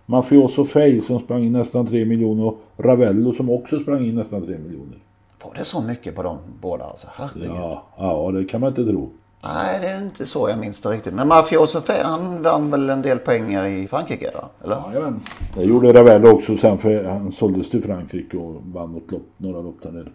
Mafioso 0.07 0.65
Fay 0.65 1.01
som 1.01 1.19
sprang 1.19 1.45
in 1.45 1.53
nästan 1.53 1.87
3 1.87 2.05
miljoner 2.05 2.45
och 2.45 2.59
Ravello 2.77 3.33
som 3.33 3.51
också 3.51 3.79
sprang 3.79 4.05
in 4.07 4.15
nästan 4.15 4.43
3 4.43 4.59
miljoner. 4.59 4.99
Var 5.45 5.55
det 5.55 5.65
så 5.65 5.81
mycket 5.81 6.15
på 6.15 6.23
de 6.23 6.39
båda 6.61 6.85
alltså? 6.85 7.07
Herregud. 7.11 7.51
Ja, 7.57 7.83
ja, 7.97 8.31
det 8.31 8.45
kan 8.45 8.61
man 8.61 8.69
inte 8.69 8.85
tro. 8.85 9.11
Nej, 9.43 9.81
det 9.81 9.87
är 9.87 10.03
inte 10.03 10.27
så 10.27 10.49
jag 10.49 10.59
minns 10.59 10.81
det 10.81 10.89
riktigt. 10.89 11.15
Men 11.15 11.29
Mafioso 11.29 11.81
Fe, 11.81 12.03
han 12.03 12.43
vann 12.43 12.71
väl 12.71 12.91
en 12.91 13.03
del 13.03 13.19
pengar 13.19 13.67
i 13.67 13.89
Frankrike? 13.89 14.31
Va? 14.35 14.49
Eller? 14.65 14.83
Jajamän. 14.93 15.21
Det 15.55 15.63
gjorde 15.63 15.93
Ravelli 15.93 16.29
också 16.29 16.57
sen 16.57 16.79
för 16.79 17.05
han 17.05 17.33
såldes 17.33 17.71
till 17.71 17.83
Frankrike 17.83 18.37
och 18.37 18.55
vann 18.75 18.91
något 18.91 19.13
lopp, 19.13 19.29
några 19.37 19.61
lopp 19.61 19.83
där 19.83 19.93
nere. 19.93 20.09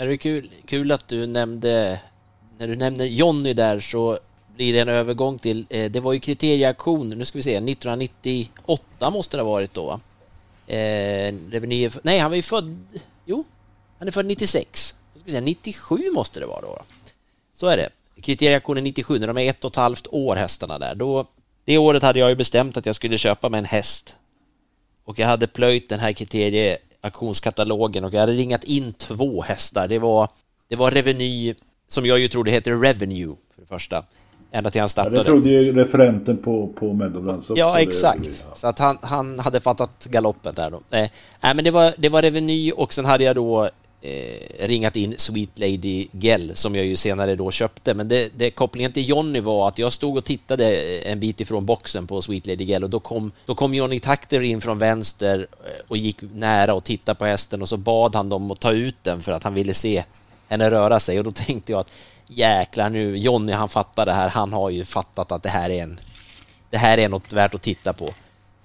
Det 0.00 0.12
är 0.12 0.16
kul, 0.16 0.50
kul 0.66 0.92
att 0.92 1.08
du 1.08 1.26
nämnde, 1.26 2.00
när 2.58 2.68
du 2.68 2.76
nämner 2.76 3.04
Jonny 3.04 3.52
där 3.52 3.80
så 3.80 4.18
blir 4.56 4.72
det 4.72 4.78
en 4.78 4.88
övergång 4.88 5.38
till, 5.38 5.66
eh, 5.70 5.90
det 5.90 6.00
var 6.00 6.12
ju 6.12 6.20
kriterieaktion, 6.20 7.08
nu 7.08 7.24
ska 7.24 7.38
vi 7.38 7.42
se, 7.42 7.60
1998 7.60 9.10
måste 9.10 9.36
det 9.36 9.42
ha 9.42 9.50
varit 9.50 9.74
då 9.74 9.86
va? 9.86 10.00
Eh, 10.66 11.34
nej, 12.02 12.18
han 12.18 12.30
var 12.30 12.36
ju 12.36 12.42
född, 12.42 12.78
jo, 13.24 13.44
han 13.98 14.08
är 14.08 14.12
född 14.12 14.26
96. 14.26 14.94
Ska 15.14 15.24
vi 15.24 15.30
säga, 15.30 15.40
97 15.40 16.10
måste 16.14 16.40
det 16.40 16.46
vara 16.46 16.60
då. 16.60 16.82
Så 17.54 17.66
är 17.66 17.76
det. 17.76 17.88
Kriterieaktionen 18.22 18.84
97, 18.84 19.18
när 19.18 19.26
de 19.26 19.38
är 19.38 19.50
ett 19.50 19.64
och 19.64 19.70
ett 19.70 19.76
halvt 19.76 20.06
år 20.10 20.36
hästarna 20.36 20.78
där, 20.78 20.94
då, 20.94 21.26
det 21.64 21.78
året 21.78 22.02
hade 22.02 22.18
jag 22.18 22.28
ju 22.28 22.36
bestämt 22.36 22.76
att 22.76 22.86
jag 22.86 22.94
skulle 22.94 23.18
köpa 23.18 23.48
mig 23.48 23.58
en 23.58 23.64
häst. 23.64 24.16
Och 25.04 25.18
jag 25.18 25.26
hade 25.26 25.46
plöjt 25.46 25.88
den 25.88 26.00
här 26.00 26.12
kriterieaktionskatalogen 27.00 28.04
och 28.04 28.14
jag 28.14 28.20
hade 28.20 28.32
ringat 28.32 28.64
in 28.64 28.92
två 28.92 29.42
hästar. 29.42 29.88
Det 29.88 29.98
var, 29.98 30.28
det 30.68 30.76
var 30.76 30.90
Reveny, 30.90 31.54
som 31.88 32.06
jag 32.06 32.18
ju 32.18 32.28
trodde 32.28 32.50
heter 32.50 32.74
Revenue 32.74 33.36
för 33.54 33.60
det 33.60 33.66
första. 33.66 34.04
Ända 34.52 34.70
till 34.70 34.80
han 34.80 34.88
startade. 34.88 35.16
Ja, 35.16 35.22
det 35.22 35.26
trodde 35.26 35.50
ju 35.50 35.72
referenten 35.72 36.36
på, 36.36 36.68
på 36.68 36.92
Meadowlands 36.92 37.50
också. 37.50 37.60
Ja, 37.60 37.80
exakt. 37.80 38.24
Det, 38.24 38.44
ja. 38.48 38.54
Så 38.54 38.66
att 38.66 38.78
han, 38.78 38.98
han 39.02 39.38
hade 39.38 39.60
fattat 39.60 40.06
galoppen 40.10 40.54
där 40.54 40.70
då. 40.70 40.76
Eh, 40.76 41.10
nej, 41.40 41.54
men 41.54 41.64
det 41.64 41.70
var, 41.70 41.94
det 41.96 42.08
var 42.08 42.22
Reveny 42.22 42.72
och 42.72 42.92
sen 42.92 43.04
hade 43.04 43.24
jag 43.24 43.36
då 43.36 43.70
eh, 44.02 44.66
ringat 44.66 44.96
in 44.96 45.14
Sweet 45.18 45.58
Lady 45.58 46.08
Gell 46.12 46.56
som 46.56 46.74
jag 46.74 46.86
ju 46.86 46.96
senare 46.96 47.36
då 47.36 47.50
köpte. 47.50 47.94
Men 47.94 48.08
det, 48.08 48.30
det, 48.36 48.50
kopplingen 48.50 48.92
till 48.92 49.08
Jonny 49.08 49.40
var 49.40 49.68
att 49.68 49.78
jag 49.78 49.92
stod 49.92 50.16
och 50.16 50.24
tittade 50.24 50.76
eh, 50.76 51.12
en 51.12 51.20
bit 51.20 51.40
ifrån 51.40 51.66
boxen 51.66 52.06
på 52.06 52.22
Sweet 52.22 52.46
Lady 52.46 52.64
Gell 52.64 52.84
och 52.84 52.90
då 52.90 53.00
kom, 53.00 53.32
då 53.46 53.54
kom 53.54 53.74
Johnny 53.74 54.00
Takter 54.00 54.42
in 54.42 54.60
från 54.60 54.78
vänster 54.78 55.46
eh, 55.64 55.70
och 55.88 55.96
gick 55.96 56.18
nära 56.34 56.74
och 56.74 56.84
tittade 56.84 57.18
på 57.18 57.24
hästen 57.24 57.62
och 57.62 57.68
så 57.68 57.76
bad 57.76 58.14
han 58.14 58.28
dem 58.28 58.50
att 58.50 58.60
ta 58.60 58.72
ut 58.72 58.96
den 59.02 59.20
för 59.20 59.32
att 59.32 59.42
han 59.42 59.54
ville 59.54 59.74
se 59.74 60.04
henne 60.48 60.70
röra 60.70 61.00
sig 61.00 61.18
och 61.18 61.24
då 61.24 61.32
tänkte 61.32 61.72
jag 61.72 61.80
att 61.80 61.92
jäklar 62.26 62.90
nu, 62.90 63.16
Jonny 63.16 63.52
han 63.52 63.68
fattar 63.68 64.06
det 64.06 64.12
här, 64.12 64.28
han 64.28 64.52
har 64.52 64.70
ju 64.70 64.84
fattat 64.84 65.32
att 65.32 65.42
det 65.42 65.48
här 65.48 65.70
är 65.70 65.82
en 65.82 66.00
det 66.70 66.78
här 66.78 66.98
är 66.98 67.08
något 67.08 67.32
värt 67.32 67.54
att 67.54 67.62
titta 67.62 67.92
på. 67.92 68.10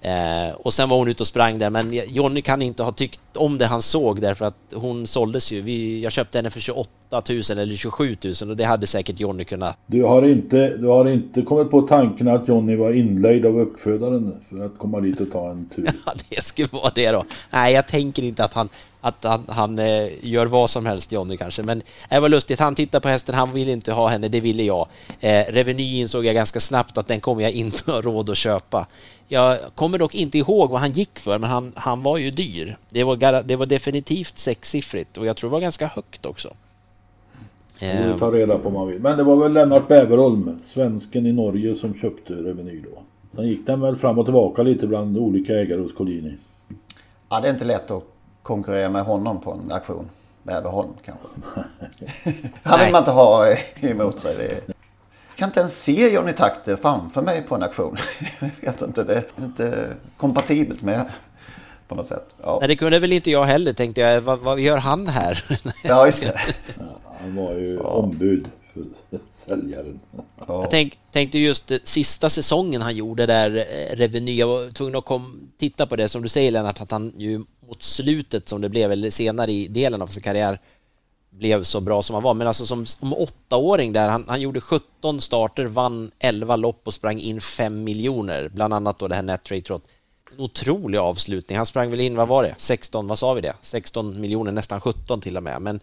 Eh, 0.00 0.50
och 0.54 0.74
sen 0.74 0.88
var 0.88 0.96
hon 0.96 1.08
ute 1.08 1.22
och 1.22 1.26
sprang 1.26 1.58
där, 1.58 1.70
men 1.70 1.92
Jonny 1.92 2.42
kan 2.42 2.62
inte 2.62 2.82
ha 2.82 2.92
tyckt 2.92 3.20
om 3.34 3.58
det 3.58 3.66
han 3.66 3.82
såg 3.82 4.20
därför 4.20 4.44
att 4.44 4.72
hon 4.74 5.06
såldes 5.06 5.52
ju. 5.52 5.60
Vi, 5.60 6.02
jag 6.02 6.12
köpte 6.12 6.38
henne 6.38 6.50
för 6.50 6.60
28 6.60 6.90
000 7.10 7.22
eller 7.58 7.76
27 7.76 8.16
000 8.42 8.50
och 8.50 8.56
det 8.56 8.64
hade 8.64 8.86
säkert 8.86 9.20
Jonny 9.20 9.44
kunnat. 9.44 9.78
Du 9.86 10.02
har 10.02 10.22
inte, 10.22 10.76
du 10.76 10.86
har 10.86 11.08
inte 11.08 11.42
kommit 11.42 11.70
på 11.70 11.82
tanken 11.82 12.28
att 12.28 12.48
Jonny 12.48 12.76
var 12.76 12.92
inledd 12.92 13.46
av 13.46 13.60
uppfödaren 13.60 14.34
för 14.48 14.66
att 14.66 14.78
komma 14.78 15.00
dit 15.00 15.20
och 15.20 15.30
ta 15.30 15.50
en 15.50 15.68
tur? 15.68 15.88
Ja, 16.06 16.12
det 16.28 16.44
skulle 16.44 16.68
vara 16.72 16.90
det 16.94 17.10
då. 17.10 17.24
Nej, 17.50 17.74
jag 17.74 17.86
tänker 17.86 18.22
inte 18.22 18.44
att 18.44 18.54
han, 18.54 18.68
att 19.00 19.24
han, 19.24 19.44
han 19.48 19.78
eh, 19.78 20.08
gör 20.20 20.46
vad 20.46 20.70
som 20.70 20.86
helst, 20.86 21.12
Jonny 21.12 21.36
kanske. 21.36 21.62
Men 21.62 21.82
det 22.10 22.20
var 22.20 22.28
lustigt, 22.28 22.60
han 22.60 22.74
tittar 22.74 23.00
på 23.00 23.08
hästen, 23.08 23.34
han 23.34 23.52
vill 23.52 23.68
inte 23.68 23.92
ha 23.92 24.08
henne, 24.08 24.28
det 24.28 24.40
ville 24.40 24.62
jag. 24.62 24.88
Eh, 25.20 25.44
Reveny 25.48 26.00
insåg 26.00 26.24
jag 26.24 26.34
ganska 26.34 26.60
snabbt 26.60 26.98
att 26.98 27.08
den 27.08 27.20
kommer 27.20 27.42
jag 27.42 27.52
inte 27.52 27.90
ha 27.90 28.00
råd 28.00 28.30
att 28.30 28.36
köpa. 28.36 28.86
Jag 29.28 29.58
kommer 29.74 29.98
dock 29.98 30.14
inte 30.14 30.38
ihåg 30.38 30.70
vad 30.70 30.80
han 30.80 30.92
gick 30.92 31.18
för, 31.18 31.38
men 31.38 31.50
han, 31.50 31.72
han 31.76 32.02
var 32.02 32.18
ju 32.18 32.30
dyr. 32.30 32.76
Det 32.90 33.04
var, 33.04 33.42
det 33.42 33.56
var 33.56 33.66
definitivt 33.66 34.38
sexsiffrigt 34.38 35.18
och 35.18 35.26
jag 35.26 35.36
tror 35.36 35.50
det 35.50 35.52
var 35.52 35.60
ganska 35.60 35.86
högt 35.86 36.26
också. 36.26 36.52
Det 37.80 37.96
får 37.96 38.12
vi 38.12 38.18
ta 38.18 38.30
reda 38.30 38.58
på 38.58 38.68
om 38.68 38.74
man 38.74 38.88
vill. 38.88 39.00
Men 39.00 39.18
det 39.18 39.24
var 39.24 39.36
väl 39.36 39.52
Lennart 39.52 39.88
Bäverholm, 39.88 40.58
svensken 40.64 41.26
i 41.26 41.32
Norge, 41.32 41.74
som 41.74 41.94
köpte 41.94 42.32
Reveny 42.32 42.80
då. 42.80 43.02
Sen 43.34 43.46
gick 43.46 43.66
den 43.66 43.80
väl 43.80 43.96
fram 43.96 44.18
och 44.18 44.26
tillbaka 44.26 44.62
lite 44.62 44.86
bland 44.86 45.18
olika 45.18 45.54
ägare 45.54 45.80
hos 45.80 45.92
Collini. 45.92 46.36
Ja, 47.28 47.40
det 47.40 47.48
är 47.48 47.52
inte 47.52 47.64
lätt 47.64 47.90
att 47.90 48.04
konkurrera 48.42 48.90
med 48.90 49.04
honom 49.04 49.40
på 49.40 49.52
en 49.52 49.72
auktion. 49.72 50.10
Bäverholm 50.42 50.92
kanske. 51.04 51.26
Han 52.62 52.80
vill 52.80 52.92
man 52.92 52.98
inte 52.98 53.10
ha 53.10 53.56
emot 53.80 54.20
sig. 54.20 54.62
Det 55.36 55.38
kan 55.38 55.48
inte 55.48 55.60
ens 55.60 55.82
se 55.82 56.14
Johnny 56.14 56.32
Takter 56.32 56.76
framför 56.76 57.22
mig 57.22 57.42
på 57.42 57.54
en 57.54 57.62
auktion. 57.62 57.96
Jag 58.40 58.72
vet 58.72 58.82
inte, 58.82 59.04
det 59.04 59.14
är 59.14 59.44
inte 59.44 59.88
kompatibelt 60.16 60.82
med 60.82 61.04
på 61.88 61.94
något 61.94 62.06
sätt. 62.06 62.26
Ja. 62.42 62.56
Nej, 62.60 62.68
det 62.68 62.76
kunde 62.76 62.98
väl 62.98 63.12
inte 63.12 63.30
jag 63.30 63.44
heller 63.44 63.72
tänkte 63.72 64.00
jag. 64.00 64.20
Vad, 64.20 64.38
vad 64.38 64.60
gör 64.60 64.78
han 64.78 65.08
här? 65.08 65.44
ja, 65.84 66.06
just 66.06 66.22
det. 66.22 66.40
han 67.20 67.36
var 67.36 67.52
ju 67.54 67.74
ja. 67.74 67.82
ombud 67.82 68.50
för 68.74 68.84
säljaren. 69.30 70.00
Ja. 70.16 70.24
Jag 70.46 70.70
tänk, 70.70 70.98
tänkte 71.12 71.38
just 71.38 71.72
sista 71.84 72.30
säsongen 72.30 72.82
han 72.82 72.96
gjorde 72.96 73.26
där, 73.26 73.56
eh, 73.56 73.96
Reveny, 73.96 74.36
jag 74.36 74.46
var 74.46 74.70
tvungen 74.70 74.96
att 74.96 75.04
kom, 75.04 75.50
titta 75.58 75.86
på 75.86 75.96
det 75.96 76.08
som 76.08 76.22
du 76.22 76.28
säger 76.28 76.50
Lennart, 76.50 76.80
att 76.80 76.90
han 76.90 77.12
ju 77.18 77.44
mot 77.68 77.82
slutet 77.82 78.48
som 78.48 78.60
det 78.60 78.68
blev, 78.68 78.92
eller 78.92 79.10
senare 79.10 79.52
i 79.52 79.68
delen 79.68 80.02
av 80.02 80.06
sin 80.06 80.22
karriär, 80.22 80.60
blev 81.30 81.62
så 81.62 81.80
bra 81.80 82.02
som 82.02 82.14
han 82.14 82.22
var. 82.22 82.34
Men 82.34 82.46
alltså 82.46 82.66
som, 82.66 82.86
som 82.86 83.14
åttaåring 83.14 83.92
där, 83.92 84.08
han, 84.08 84.24
han 84.28 84.40
gjorde 84.40 84.60
17 84.60 85.20
starter, 85.20 85.64
vann 85.64 86.10
11 86.18 86.56
lopp 86.56 86.80
och 86.84 86.94
sprang 86.94 87.18
in 87.18 87.40
5 87.40 87.84
miljoner, 87.84 88.48
bland 88.48 88.74
annat 88.74 88.98
då 88.98 89.08
det 89.08 89.14
här 89.14 89.22
Net 89.22 89.44
Trot. 89.44 89.82
En 90.32 90.40
otrolig 90.40 90.98
avslutning. 90.98 91.56
Han 91.56 91.66
sprang 91.66 91.90
väl 91.90 92.00
in, 92.00 92.16
vad 92.16 92.28
var 92.28 92.42
det? 92.42 92.54
16, 92.58 93.06
vad 93.06 93.18
sa 93.18 93.32
vi 93.32 93.40
det? 93.40 93.54
16 93.60 94.20
miljoner, 94.20 94.52
nästan 94.52 94.80
17 94.80 95.20
till 95.20 95.36
och 95.36 95.42
med. 95.42 95.62
Men 95.62 95.80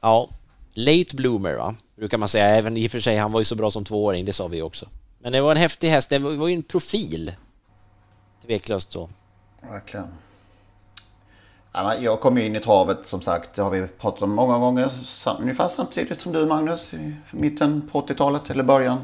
ja, 0.00 0.28
late 0.74 1.16
bloomer 1.16 1.54
va, 1.54 1.74
brukar 1.96 2.18
man 2.18 2.28
säga. 2.28 2.44
Även 2.44 2.76
i 2.76 2.86
och 2.86 2.90
för 2.90 3.00
sig, 3.00 3.16
han 3.16 3.32
var 3.32 3.40
ju 3.40 3.44
så 3.44 3.56
bra 3.56 3.70
som 3.70 3.84
tvååring, 3.84 4.24
det 4.24 4.32
sa 4.32 4.46
vi 4.46 4.62
också. 4.62 4.86
Men 5.18 5.32
det 5.32 5.40
var 5.40 5.50
en 5.50 5.56
häftig 5.56 5.88
häst, 5.88 6.10
det 6.10 6.18
var 6.18 6.48
ju 6.48 6.54
en 6.54 6.62
profil. 6.62 7.32
Tveklöst 8.46 8.92
så. 8.92 9.08
Verkligen. 9.70 10.06
Jag 12.00 12.20
kom 12.20 12.38
ju 12.38 12.46
in 12.46 12.56
i 12.56 12.60
travet 12.60 12.98
som 13.04 13.20
sagt, 13.20 13.54
det 13.54 13.62
har 13.62 13.70
vi 13.70 13.86
pratat 13.86 14.22
om 14.22 14.34
många 14.34 14.58
gånger. 14.58 14.90
Ungefär 15.40 15.68
samtidigt 15.68 16.20
som 16.20 16.32
du 16.32 16.46
Magnus, 16.46 16.94
i 16.94 17.14
mitten 17.30 17.88
på 17.92 18.00
80-talet 18.02 18.50
eller 18.50 18.62
början. 18.62 18.98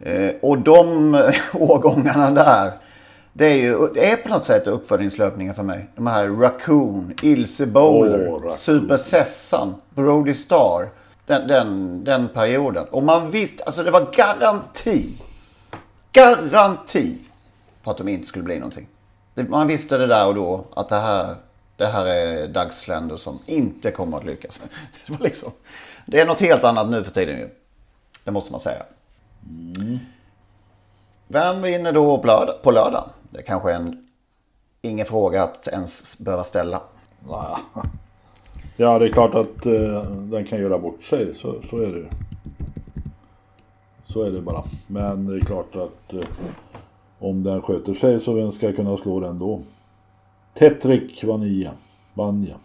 Eh, 0.00 0.30
och 0.42 0.58
de 0.58 1.14
årgångarna 1.52 2.30
där, 2.30 2.72
det 3.36 3.46
är 3.46 3.56
ju 3.56 3.88
det 3.94 4.10
är 4.12 4.16
på 4.16 4.28
något 4.28 4.44
sätt 4.44 4.66
uppföljningslöpningar 4.66 5.54
för 5.54 5.62
mig. 5.62 5.90
De 5.94 6.06
här 6.06 6.28
Raccoon, 6.28 7.14
Ilse 7.22 7.66
Bowler, 7.66 8.28
oh, 8.28 8.54
Super 8.54 8.96
Sessan, 8.96 9.74
Brody 9.90 10.34
Star. 10.34 10.88
Den, 11.26 11.48
den, 11.48 12.04
den 12.04 12.28
perioden. 12.28 12.86
Och 12.90 13.02
man 13.02 13.30
visste, 13.30 13.64
alltså 13.64 13.82
det 13.82 13.90
var 13.90 14.12
garanti. 14.12 15.22
Garanti 16.12 17.18
på 17.82 17.90
att 17.90 17.98
de 17.98 18.08
inte 18.08 18.26
skulle 18.26 18.44
bli 18.44 18.58
någonting. 18.58 18.88
Man 19.34 19.66
visste 19.66 19.98
det 19.98 20.06
där 20.06 20.28
och 20.28 20.34
då 20.34 20.64
att 20.74 20.88
det 20.88 20.98
här 20.98 21.36
det 21.76 21.86
här 21.86 22.06
är 22.06 22.48
dagsländer 22.48 23.16
som 23.16 23.38
inte 23.46 23.90
kommer 23.90 24.16
att 24.16 24.24
lyckas. 24.24 24.60
Det, 25.06 25.12
var 25.12 25.18
liksom, 25.18 25.52
det 26.06 26.20
är 26.20 26.26
något 26.26 26.40
helt 26.40 26.64
annat 26.64 26.90
nu 26.90 27.04
för 27.04 27.10
tiden 27.10 27.38
ju. 27.38 27.48
Det 28.24 28.30
måste 28.30 28.52
man 28.52 28.60
säga. 28.60 28.82
Mm. 29.46 29.98
Vem 31.28 31.62
vinner 31.62 31.92
då 31.92 32.18
på 32.18 32.26
lördag? 32.26 32.62
På 32.62 32.70
lördag? 32.70 33.10
Det 33.34 33.40
är 33.40 33.42
kanske 33.42 33.72
är 33.72 33.76
en 33.76 34.06
ingen 34.82 35.06
fråga 35.06 35.42
att 35.42 35.68
ens 35.68 36.18
behöva 36.18 36.44
ställa. 36.44 36.82
Ja, 38.76 38.98
det 38.98 39.04
är 39.04 39.08
klart 39.08 39.34
att 39.34 39.66
uh, 39.66 40.02
den 40.10 40.46
kan 40.46 40.60
göra 40.60 40.78
bort 40.78 41.02
sig. 41.02 41.34
Så, 41.40 41.54
så 41.70 41.76
är 41.76 41.86
det 41.86 42.08
Så 44.12 44.22
är 44.22 44.30
det 44.30 44.40
bara. 44.40 44.62
Men 44.86 45.26
det 45.26 45.36
är 45.36 45.40
klart 45.40 45.76
att 45.76 46.14
uh, 46.14 46.20
om 47.18 47.42
den 47.42 47.62
sköter 47.62 47.94
sig 47.94 48.20
så 48.20 48.32
vem 48.32 48.52
ska 48.52 48.72
kunna 48.72 48.96
slå 48.96 49.20
den 49.20 49.38
då? 49.38 49.60
Tetrik 50.54 51.24
Vanja. 51.24 51.72
Vanja. 52.14 52.56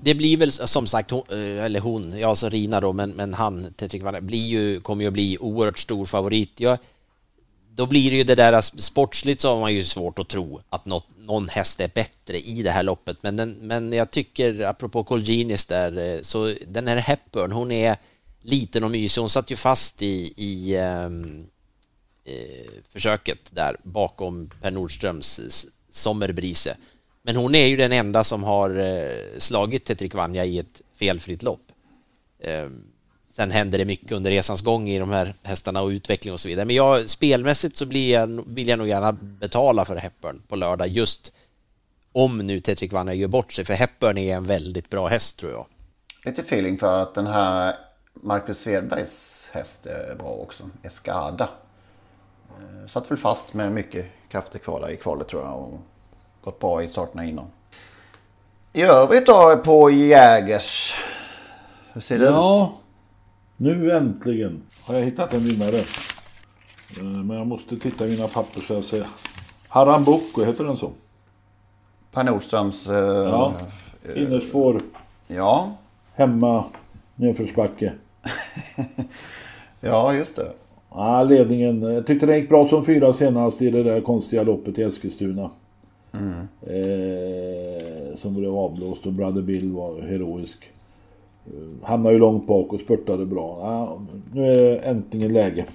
Det 0.00 0.14
blir 0.14 0.36
väl 0.36 0.52
som 0.52 0.86
sagt, 0.86 1.10
hon, 1.10 1.22
eh, 1.30 1.64
eller 1.64 1.80
hon, 1.80 2.18
ja 2.18 2.28
alltså 2.28 2.48
Rina 2.48 2.80
då, 2.80 2.92
men, 2.92 3.10
men 3.10 3.34
han, 3.34 3.66
Tetrik 3.76 4.02
Vanja, 4.02 4.20
blir 4.20 4.46
ju, 4.46 4.80
kommer 4.80 5.02
ju 5.02 5.08
att 5.08 5.14
bli 5.14 5.38
oerhört 5.40 5.78
stor 5.78 6.04
favorit. 6.04 6.60
Jag, 6.60 6.78
då 7.74 7.86
blir 7.86 8.10
det 8.10 8.16
ju 8.16 8.24
det 8.24 8.34
där 8.34 8.52
alltså, 8.52 8.78
sportsligt 8.78 9.40
så 9.40 9.54
har 9.54 9.60
man 9.60 9.74
ju 9.74 9.84
svårt 9.84 10.18
att 10.18 10.28
tro 10.28 10.60
att 10.68 10.84
något, 10.84 11.06
någon 11.18 11.48
häst 11.48 11.80
är 11.80 11.90
bättre 11.94 12.38
i 12.38 12.62
det 12.62 12.70
här 12.70 12.82
loppet. 12.82 13.16
Men, 13.20 13.36
den, 13.36 13.52
men 13.52 13.92
jag 13.92 14.10
tycker, 14.10 14.60
apropå 14.60 15.04
Colginis 15.04 15.66
där, 15.66 15.98
eh, 15.98 16.22
så 16.22 16.54
den 16.66 16.88
här 16.88 16.96
Hepburn, 16.96 17.52
hon 17.52 17.72
är 17.72 17.96
liten 18.42 18.84
och 18.84 18.90
mysig. 18.90 19.20
Hon 19.20 19.30
satt 19.30 19.50
ju 19.50 19.56
fast 19.56 20.02
i, 20.02 20.34
i 20.36 20.78
um, 20.78 21.46
eh, 22.24 22.72
försöket 22.88 23.38
där 23.50 23.76
bakom 23.82 24.50
Per 24.60 24.70
Nordströms 24.70 25.66
Sommerbrise. 25.90 26.76
Men 27.22 27.36
hon 27.36 27.54
är 27.54 27.66
ju 27.66 27.76
den 27.76 27.92
enda 27.92 28.24
som 28.24 28.42
har 28.44 28.78
eh, 28.78 29.38
slagit 29.38 29.84
Tetrik 29.84 30.14
Vanja 30.14 30.44
i 30.44 30.58
ett 30.58 30.82
felfritt 30.94 31.42
lopp. 31.42 31.72
Um, 32.44 32.91
sen 33.32 33.50
händer 33.50 33.78
det 33.78 33.84
mycket 33.84 34.12
under 34.12 34.30
resans 34.30 34.62
gång 34.62 34.88
i 34.88 34.98
de 34.98 35.10
här 35.10 35.34
hästarna 35.42 35.82
och 35.82 35.88
utveckling 35.88 36.34
och 36.34 36.40
så 36.40 36.48
vidare. 36.48 36.66
Men 36.66 36.76
jag, 36.76 37.10
spelmässigt 37.10 37.76
så 37.76 37.86
blir 37.86 38.12
jag, 38.12 38.44
vill 38.46 38.68
jag 38.68 38.78
nog 38.78 38.88
gärna 38.88 39.12
betala 39.12 39.84
för 39.84 39.96
Hepburn 39.96 40.42
på 40.48 40.56
lördag 40.56 40.88
just 40.88 41.32
om 42.12 42.38
nu 42.38 42.60
Tetrik 42.60 42.92
Vanja 42.92 43.14
gör 43.14 43.28
bort 43.28 43.52
sig. 43.52 43.64
För 43.64 43.74
Hepburn 43.74 44.18
är 44.18 44.36
en 44.36 44.44
väldigt 44.44 44.90
bra 44.90 45.06
häst 45.06 45.38
tror 45.38 45.52
jag. 45.52 45.66
Lite 46.24 46.40
feeling 46.40 46.78
för 46.78 47.02
att 47.02 47.14
den 47.14 47.26
här 47.26 47.76
Marcus 48.14 48.58
Svedbergs 48.58 49.48
häst 49.52 49.86
är 49.86 50.14
bra 50.14 50.28
också. 50.28 50.70
Escada. 50.82 51.48
Eh, 52.48 52.88
Satt 52.88 53.10
väl 53.10 53.18
fast 53.18 53.54
med 53.54 53.72
mycket 53.72 54.06
krafter 54.28 54.58
kvar 54.58 54.80
där 54.80 54.90
i 54.90 54.96
kvalet 54.96 55.28
tror 55.28 55.42
jag. 55.42 55.58
Och 55.58 55.80
gått 56.44 56.60
bra 56.60 56.82
i 56.82 56.88
starterna 56.88 57.24
innan. 57.24 57.46
I 58.72 58.82
övrigt 58.82 59.26
då 59.26 59.56
på 59.64 59.90
Jägers. 59.90 60.94
Hur 61.92 62.00
ser 62.00 62.18
det 62.18 62.24
ut? 62.24 62.81
Nu 63.56 63.90
äntligen 63.92 64.62
har 64.84 64.94
jag 64.94 65.04
hittat 65.04 65.34
en 65.34 65.40
vinnare. 65.40 65.76
Eh, 66.98 67.04
Men 67.04 67.36
jag 67.36 67.46
måste 67.46 67.76
titta 67.76 68.06
i 68.06 68.10
mina 68.10 68.28
papper 68.28 68.60
så 68.60 68.74
jag 68.74 68.84
ser. 68.84 69.06
Harambuco, 69.68 70.44
heter 70.44 70.64
den 70.64 70.76
så? 70.76 70.90
Per 72.12 72.24
Nordströms... 72.24 72.86
eh, 72.86 72.94
Ja, 72.94 73.54
eh, 74.14 74.22
innerspår. 74.22 74.80
Ja. 75.28 75.72
Hemma, 76.14 76.64
nedförsbacke. 77.16 77.92
Ja, 79.84 80.14
just 80.14 80.36
det. 80.36 80.52
Ja, 80.90 81.22
ledningen. 81.22 81.82
Jag 81.82 82.06
tyckte 82.06 82.26
det 82.26 82.36
gick 82.38 82.48
bra 82.48 82.68
som 82.68 82.84
fyra 82.84 83.12
senast 83.12 83.62
i 83.62 83.70
det 83.70 83.82
där 83.82 84.00
konstiga 84.00 84.42
loppet 84.42 84.78
i 84.78 84.82
Eskilstuna. 84.82 85.50
Mm. 86.12 86.32
Eh, 86.62 88.16
som 88.16 88.34
blev 88.34 88.54
avblåst 88.56 89.06
och 89.06 89.12
Brother 89.12 89.42
Bill 89.42 89.72
var 89.72 90.00
heroisk. 90.02 90.70
Eh, 91.46 91.88
hamnade 91.88 92.14
ju 92.14 92.18
långt 92.18 92.46
bak 92.46 92.72
och 92.72 92.80
spurtade 92.80 93.26
bra. 93.26 93.58
Ja, 93.60 94.00
nu 94.32 94.52
är 94.52 94.56
det 94.56 94.76
äntligen 94.76 95.32
läge. 95.32 95.66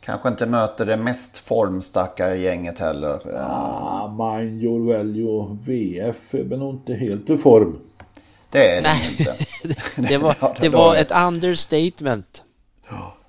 Kanske 0.00 0.28
inte 0.28 0.46
möter 0.46 0.86
det 0.86 0.96
mest 0.96 1.38
formstarka 1.38 2.34
gänget 2.34 2.78
heller. 2.78 3.20
Ah, 3.36 4.08
Mind 4.08 4.62
Your 4.62 4.94
Value 4.94 5.56
VF 5.66 6.34
är 6.34 6.44
väl 6.44 6.58
nog 6.58 6.74
inte 6.74 6.94
helt 6.94 7.30
ur 7.30 7.36
form. 7.36 7.78
Det 8.50 8.76
är 8.76 8.82
det 8.82 8.88
inte. 9.10 9.34
Det 10.08 10.18
var, 10.18 10.36
det 10.60 10.68
var 10.68 10.96
ett 10.96 11.12
understatement. 11.26 12.44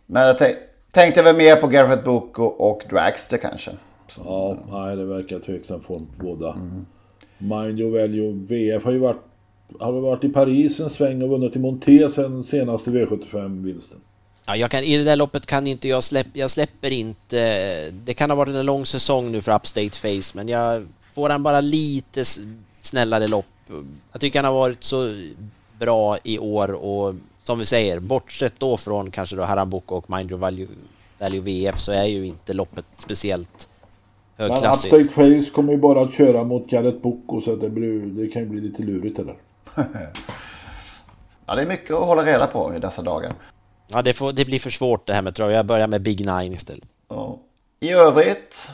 Men 0.06 0.24
jag 0.24 0.38
tänk, 0.38 0.56
tänkte 0.92 1.22
väl 1.22 1.36
mer 1.36 1.56
på 1.56 1.68
Garrett 1.68 2.04
Book 2.04 2.40
och, 2.40 2.72
och 2.72 2.82
Dragster 2.90 3.38
kanske. 3.38 3.72
Ja, 4.26 4.58
nej, 4.72 4.96
det 4.96 5.06
verkar 5.06 5.40
tveksam 5.40 5.82
form 5.82 6.08
på 6.18 6.26
båda. 6.26 6.58
Mind 7.38 7.80
Your 7.80 8.00
Value 8.00 8.32
VF 8.34 8.84
har 8.84 8.92
ju 8.92 9.00
varit, 9.00 9.22
har 9.80 9.92
varit 9.92 10.24
i 10.24 10.30
Paris 10.30 10.80
en 10.80 10.90
sväng 10.90 11.22
och 11.22 11.30
vunnit 11.30 11.56
i 11.56 11.60
Monté 11.60 12.10
sen 12.10 12.44
senaste 12.44 12.92
V75-vinsten. 12.92 13.98
Ja, 14.46 14.56
jag 14.56 14.72
kan, 14.72 14.84
I 14.84 14.98
det 14.98 15.04
där 15.04 15.16
loppet 15.16 15.46
kan 15.46 15.68
inte 15.68 15.88
jag 15.88 16.04
släppa, 16.04 16.30
jag 16.34 16.52
släpper 16.52 16.92
inte, 16.92 17.92
det 17.92 18.14
kan 18.14 18.30
ha 18.30 18.38
varit 18.38 18.56
en 18.56 18.66
lång 18.66 18.86
säsong 18.86 19.32
nu 19.32 19.42
för 19.42 19.56
Upstate 19.56 19.90
Face, 19.90 20.38
men 20.38 20.48
jag 20.48 20.88
får 21.14 21.30
han 21.30 21.44
bara 21.44 21.62
lite 21.62 22.24
snällare 22.80 23.28
lopp. 23.28 23.46
Jag 24.12 24.22
tycker 24.22 24.40
han 24.40 24.54
har 24.54 24.60
varit 24.60 24.84
så 24.84 25.16
bra 25.80 26.18
i 26.24 26.40
år 26.40 26.72
och 26.72 27.16
som 27.40 27.60
vi 27.60 27.66
säger, 27.66 28.00
bortsett 28.00 28.54
då 28.60 28.78
från 28.78 29.12
kanske 29.12 29.36
då 29.36 29.44
Harambuco 29.44 29.96
och 29.96 30.10
Mind 30.10 30.32
Your 30.32 30.42
Value, 30.42 30.68
Value 31.20 31.42
VF 31.42 31.80
så 31.80 31.92
är 31.92 32.06
ju 32.06 32.26
inte 32.26 32.54
loppet 32.54 32.86
speciellt 32.98 33.70
Men 34.38 34.52
högklassigt. 34.52 34.94
Upstate 34.94 35.40
Face 35.40 35.50
kommer 35.50 35.74
ju 35.74 35.80
bara 35.80 36.02
att 36.02 36.14
köra 36.14 36.44
mot 36.44 36.70
Garrett 36.70 37.02
Boko 37.02 37.42
så 37.42 37.56
det, 37.56 37.70
blir, 37.70 38.02
det 38.02 38.28
kan 38.28 38.42
ju 38.42 38.50
bli 38.50 38.62
lite 38.62 38.84
lurigt 38.84 39.18
det 39.18 39.24
där. 39.24 39.36
Ja, 41.46 41.56
det 41.56 41.62
är 41.62 41.66
mycket 41.66 41.92
att 41.92 42.06
hålla 42.06 42.26
reda 42.26 42.48
på 42.48 42.76
i 42.76 42.80
dessa 42.80 43.02
dagar. 43.02 43.34
Ja, 43.92 44.02
det, 44.02 44.14
får, 44.14 44.32
det 44.32 44.46
blir 44.46 44.60
för 44.60 44.70
svårt 44.70 45.08
det 45.08 45.14
här 45.14 45.22
med 45.22 45.36
trav. 45.36 45.52
Jag 45.52 45.66
börjar 45.66 45.88
med 45.88 46.02
Big 46.02 46.26
Nine 46.26 46.54
istället. 46.54 46.84
Ja. 47.10 47.40
I 47.80 47.90
övrigt? 47.92 48.70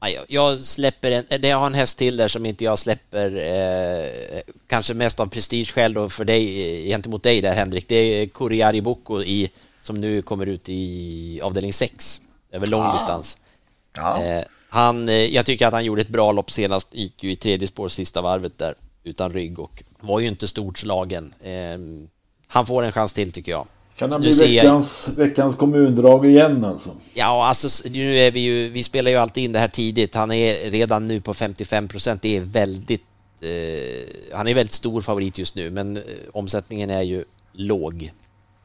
Ja, 0.00 0.08
jag- 0.28 0.58
släpper 0.58 1.10
en, 1.10 1.24
det 1.40 1.48
jag 1.48 1.56
har 1.56 1.66
en 1.66 1.74
häst 1.74 1.98
till 1.98 2.16
där 2.16 2.28
som 2.28 2.46
inte 2.46 2.64
jag 2.64 2.78
släpper 2.78 3.36
eh, 3.36 4.40
kanske 4.66 4.94
mest 4.94 5.20
av 5.20 5.26
prestigeskäl 5.26 5.94
då 5.94 6.08
för 6.08 6.24
dig, 6.24 6.44
eh, 6.82 6.88
gentemot 6.88 7.22
dig 7.22 7.40
där 7.40 7.52
Henrik. 7.54 7.88
Det 7.88 7.94
är 7.96 8.26
Kuriari 8.26 8.80
Boko 8.80 9.22
i, 9.22 9.50
som 9.80 10.00
nu 10.00 10.22
kommer 10.22 10.46
ut 10.46 10.68
i 10.68 11.40
avdelning 11.42 11.72
6 11.72 12.20
över 12.52 12.66
lång 12.66 12.82
Ah. 12.82 12.92
distans. 12.92 13.38
Ja. 13.96 14.22
Eh, 14.24 14.44
han, 14.68 15.08
eh, 15.08 15.14
jag 15.14 15.46
tycker 15.46 15.66
att 15.66 15.72
han 15.72 15.84
gjorde 15.84 16.00
ett 16.02 16.08
bra 16.08 16.32
lopp 16.32 16.50
senast, 16.50 16.94
gick 16.94 17.22
ju 17.24 17.30
i 17.32 17.36
tredje 17.36 17.68
spår 17.68 17.88
sista 17.88 18.22
varvet 18.22 18.58
där 18.58 18.74
utan 19.04 19.32
rygg 19.32 19.58
och 19.58 19.82
var 20.00 20.20
ju 20.20 20.26
inte 20.28 20.48
stort 20.48 20.78
slagen. 20.78 21.34
Eh, 21.42 21.52
han 22.48 22.66
får 22.66 22.82
en 22.82 22.92
chans 22.92 23.12
till 23.12 23.32
tycker 23.32 23.52
jag. 23.52 23.66
Kan 23.96 24.12
han 24.12 24.20
bli 24.20 24.30
jag- 24.30 24.46
veckans, 24.62 25.08
veckans 25.16 25.56
kommundrag 25.56 26.26
igen 26.26 26.64
alltså? 26.64 26.90
Ja, 27.14 27.46
alltså 27.46 27.88
nu 27.88 28.16
är 28.18 28.30
vi 28.30 28.40
ju, 28.40 28.68
vi 28.68 28.82
spelar 28.82 29.10
ju 29.10 29.16
alltid 29.16 29.44
in 29.44 29.52
det 29.52 29.58
här 29.58 29.68
tidigt. 29.68 30.14
Han 30.14 30.30
är 30.32 30.70
redan 30.70 31.06
nu 31.06 31.20
på 31.20 31.34
55 31.34 31.88
procent. 31.88 32.22
Det 32.22 32.36
är 32.36 32.40
väldigt, 32.40 33.02
eh, 33.40 34.34
han 34.36 34.48
är 34.48 34.54
väldigt 34.54 34.72
stor 34.72 35.00
favorit 35.00 35.38
just 35.38 35.54
nu, 35.54 35.70
men 35.70 35.96
eh, 35.96 36.02
omsättningen 36.32 36.90
är 36.90 37.02
ju 37.02 37.24
låg. 37.52 38.12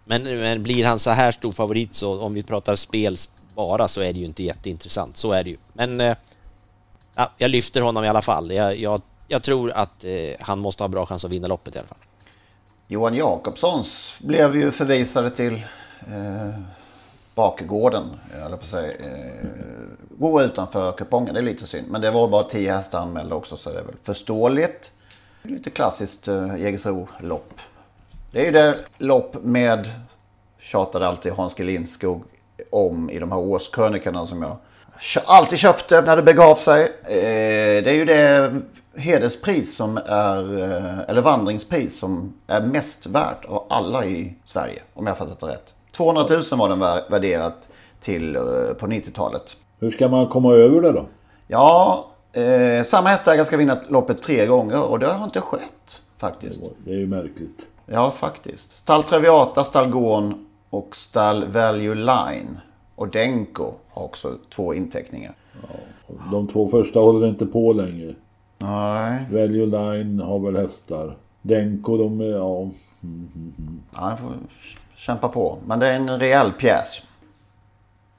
Men, 0.06 0.24
men 0.24 0.64
blir 0.64 0.86
han 0.86 1.00
så 1.00 1.10
här 1.12 1.32
stor 1.32 1.52
favorit 1.52 1.96
så 1.96 2.20
om 2.22 2.34
vi 2.34 2.44
pratar 2.44 2.76
spel 2.76 3.18
bara 3.56 3.88
så 3.88 4.02
är 4.02 4.14
det 4.14 4.20
ju 4.20 4.26
inte 4.26 4.44
jätteintressant. 4.44 5.18
Så 5.18 5.32
är 5.32 5.44
det 5.44 5.50
ju. 5.50 5.58
Men 5.74 6.02
eh, 6.02 6.16
ja, 7.16 7.32
jag 7.38 7.52
lyfter 7.52 7.82
honom 7.82 8.04
i 8.04 8.08
alla 8.08 8.22
fall. 8.22 8.52
Jag, 8.52 8.78
jag, 8.80 9.02
jag 9.28 9.44
tror 9.44 9.72
att 9.72 10.04
eh, 10.04 10.12
han 10.40 10.60
måste 10.60 10.84
ha 10.84 10.88
bra 10.88 11.06
chans 11.06 11.26
att 11.26 11.32
vinna 11.32 11.48
loppet 11.48 11.76
i 11.76 11.80
alla 11.80 11.88
fall. 11.88 11.98
Johan 12.88 13.16
Jakobssons 13.16 14.18
blev 14.20 14.56
ju 14.56 14.72
förvisade 14.72 15.30
till 15.30 15.54
eh, 16.08 16.60
bakgården. 17.36 18.04
Jag 18.40 18.50
på 18.50 18.56
att 18.56 18.66
säga. 18.66 18.92
Eh, 18.92 19.48
gå 20.10 20.42
utanför 20.42 20.92
kupongen. 20.92 21.34
Det 21.34 21.40
är 21.40 21.44
lite 21.44 21.68
synd. 21.68 21.88
Men 21.90 22.02
det 22.02 22.12
var 22.12 22.28
bara 22.28 22.44
10 22.44 22.74
hästar 22.74 23.00
anmälda 23.00 23.36
också 23.36 23.58
så 23.58 23.72
det 23.72 23.80
är 23.80 23.84
väl 23.84 23.96
förståeligt. 24.04 24.92
Lite 25.42 25.70
klassiskt 25.70 26.28
eh, 26.28 26.58
Jägersro-lopp. 26.58 27.54
Det 28.32 28.42
är 28.42 28.46
ju 28.46 28.52
det 28.52 28.78
lopp 28.98 29.44
med, 29.44 29.92
tjatade 30.60 31.08
alltid 31.08 31.34
Hans 31.34 31.56
G. 31.56 31.64
Lindskog 31.64 32.24
om 32.70 33.10
i 33.10 33.20
de 33.20 33.32
här 33.32 33.40
årskrönikorna 33.40 34.28
som 34.28 34.42
jag 34.42 34.58
alltid 35.26 35.60
köpte 35.60 36.02
när 36.02 36.16
det 36.16 36.24
begav 36.24 36.56
sig. 36.56 36.84
Eh, 37.04 37.84
det 37.84 37.92
är 37.92 37.96
ju 37.96 38.06
det 38.06 38.62
hederspris 38.98 39.76
som 39.76 39.98
är, 40.06 40.62
eh, 40.62 41.00
eller 41.10 41.22
vandringspris 41.22 42.00
som 42.00 42.34
är 42.48 42.62
mest 42.62 43.06
värt 43.06 43.46
av 43.46 43.64
alla 43.70 44.06
i 44.06 44.36
Sverige. 44.46 44.82
Om 44.94 45.08
jag 45.08 45.18
fattat 45.18 45.40
det 45.40 45.46
rätt. 45.48 45.74
200 45.92 46.24
000 46.30 46.44
var 46.60 46.70
den 46.70 46.80
vär- 46.84 47.10
värderat 47.12 47.68
till 48.02 48.36
eh, 48.36 48.42
på 48.80 48.88
90-talet. 48.88 49.56
Hur 49.80 49.92
ska 49.92 50.08
man 50.08 50.28
komma 50.28 50.54
över 50.54 50.82
det 50.82 50.92
då? 50.92 51.06
Ja, 51.48 52.06
eh, 52.34 52.84
samma 52.84 53.10
hästägare 53.10 53.46
ska 53.46 53.58
vinna 53.58 53.78
loppet 53.90 54.22
tre 54.22 54.46
gånger 54.46 54.84
och 54.84 55.00
det 55.00 55.08
har 55.08 55.26
inte 55.26 55.42
skett 55.42 56.02
faktiskt. 56.18 56.62
Det 56.86 56.92
är 56.92 56.98
ju 56.98 57.08
märkligt. 57.08 57.66
Ja, 57.86 58.12
faktiskt. 58.12 58.72
Stall 58.78 59.04
Traviata, 59.04 59.64
Stall 59.64 59.90
Gorn 59.90 60.46
och 60.70 60.96
Stall 60.96 61.46
Value 61.48 61.96
Line. 61.96 62.58
Och 62.96 63.08
Denko 63.08 63.72
har 63.90 64.04
också 64.04 64.38
två 64.56 64.74
inteckningar. 64.74 65.34
De 66.32 66.48
två 66.48 66.68
första 66.68 67.00
håller 67.00 67.28
inte 67.28 67.46
på 67.46 67.74
längre. 67.74 68.14
Nej. 68.58 69.26
Value 69.32 69.66
Line 69.66 70.20
har 70.20 70.40
väl 70.40 70.56
hästar. 70.56 71.16
Denko 71.42 71.98
de 71.98 72.22
är, 72.22 72.26
ja. 72.26 72.62
Mm, 72.62 72.74
mm, 73.04 73.54
mm. 73.58 73.82
Ja, 73.96 74.10
jag 74.10 74.20
får 74.20 74.34
kämpa 74.96 75.30
på. 75.30 75.58
Men 75.66 75.80
det 75.80 75.88
är 75.88 75.96
en 75.96 76.20
rejäl 76.20 76.52
pjäs. 76.52 77.02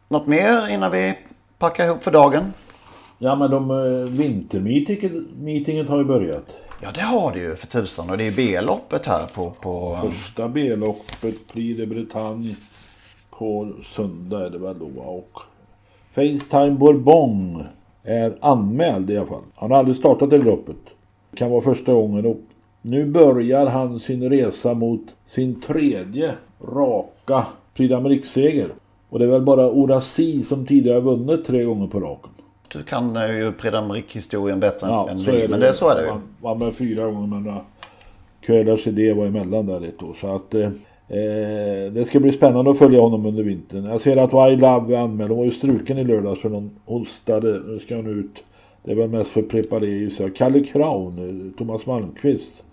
Något 0.09 0.26
mer 0.26 0.68
innan 0.68 0.91
vi 0.91 1.18
packar 1.59 1.84
ihop 1.84 2.05
för 2.05 2.11
dagen? 2.11 2.53
Ja 3.18 3.34
men 3.34 3.51
de 3.51 3.70
eh, 3.70 4.11
vintermeetinget 4.11 5.89
har 5.89 5.99
ju 5.99 6.05
börjat. 6.05 6.57
Ja, 6.82 6.89
det 6.95 7.01
har 7.01 7.32
det 7.32 7.39
ju 7.39 7.55
för 7.55 7.66
tusan. 7.66 8.11
Och 8.11 8.18
det 8.18 8.24
är 8.26 8.32
B-loppet 8.32 9.07
här 9.07 9.26
på... 9.34 9.51
på 9.51 9.99
Första 10.03 10.49
B-loppet 10.49 11.49
Prix 11.53 11.78
de 11.78 11.87
Bretagne 11.87 12.57
på 13.30 13.72
söndag 13.97 14.47
är 14.47 14.51
det 14.51 14.59
väl 14.59 14.78
då. 14.78 15.01
Och 15.03 15.41
Facetime 16.14 16.70
Bourbon 16.70 17.64
är 18.07 18.36
anmäld 18.40 19.11
i 19.11 19.16
alla 19.16 19.26
fall. 19.26 19.42
Han 19.54 19.70
har 19.70 19.78
aldrig 19.78 19.96
startat 19.96 20.30
det 20.30 20.38
loppet. 20.38 20.76
Det 21.30 21.36
kan 21.36 21.50
vara 21.50 21.61
första 21.61 21.92
gången 21.92 22.26
och 22.26 22.36
nu 22.82 23.07
börjar 23.07 23.66
han 23.66 23.98
sin 23.98 24.30
resa 24.30 24.74
mot 24.74 25.02
sin 25.26 25.61
tredje 25.61 26.32
raka 26.74 27.46
Prix 27.74 27.94
d'Amérique-seger. 27.94 28.68
Och 29.09 29.18
det 29.18 29.24
är 29.24 29.28
väl 29.28 29.42
bara 29.42 29.70
Orasi 29.70 30.42
som 30.42 30.66
tidigare 30.66 31.00
vunnit 31.00 31.44
tre 31.44 31.64
gånger 31.64 31.86
på 31.86 32.00
raken. 32.00 32.30
Du 32.68 32.82
kan 32.82 33.16
eh, 33.16 33.38
ju 33.38 33.52
Prix-historien 33.52 34.61
bättre 34.61 34.86
Ja, 34.86 35.09
än 35.11 35.16
vi. 35.16 35.42
är 35.42 35.48
Men 35.48 35.61
det, 35.61 35.72
så 35.72 35.88
är 35.88 35.94
det 35.94 36.02
ju. 36.02 36.12
Man 36.42 36.59
vann 36.59 36.72
fyra 36.72 37.04
gånger 37.04 37.26
men 37.26 37.46
uh, 37.46 37.59
Kuelas 38.40 38.86
idé 38.86 39.12
var 39.12 39.26
emellan 39.26 39.66
där 39.66 39.84
ett 39.84 40.02
år. 40.02 40.16
Så 40.20 40.36
att 40.36 40.54
eh, 41.09 41.92
det 41.92 42.04
ska 42.09 42.20
bli 42.20 42.32
spännande 42.32 42.70
att 42.70 42.78
följa 42.78 43.00
honom 43.00 43.26
under 43.26 43.42
vintern. 43.42 43.84
Jag 43.84 44.00
ser 44.00 44.16
att 44.16 44.32
Why 44.32 44.57
Love 44.57 44.96
är 44.96 45.00
anmäld. 45.00 45.30
Hon 45.30 45.38
var 45.38 45.44
ju 45.44 45.50
struken 45.50 45.98
i 45.98 46.04
lördags 46.04 46.40
för 46.40 46.48
någon 46.48 46.70
hostade. 46.84 47.61
Nu 47.66 47.78
ska 47.78 47.96
hon 47.96 48.18
ut. 48.20 48.44
Det 48.82 48.90
är 48.90 48.96
väl 48.96 49.11
mest 49.11 49.30
för 49.30 49.42
preparé 49.42 49.86
gissar 49.86 50.24
jag. 50.24 50.36
Kalle 50.36 50.61
Kraun, 50.61 51.18
eh, 51.18 51.59
Thomas 51.59 51.86
Malmqvist, 51.86 52.64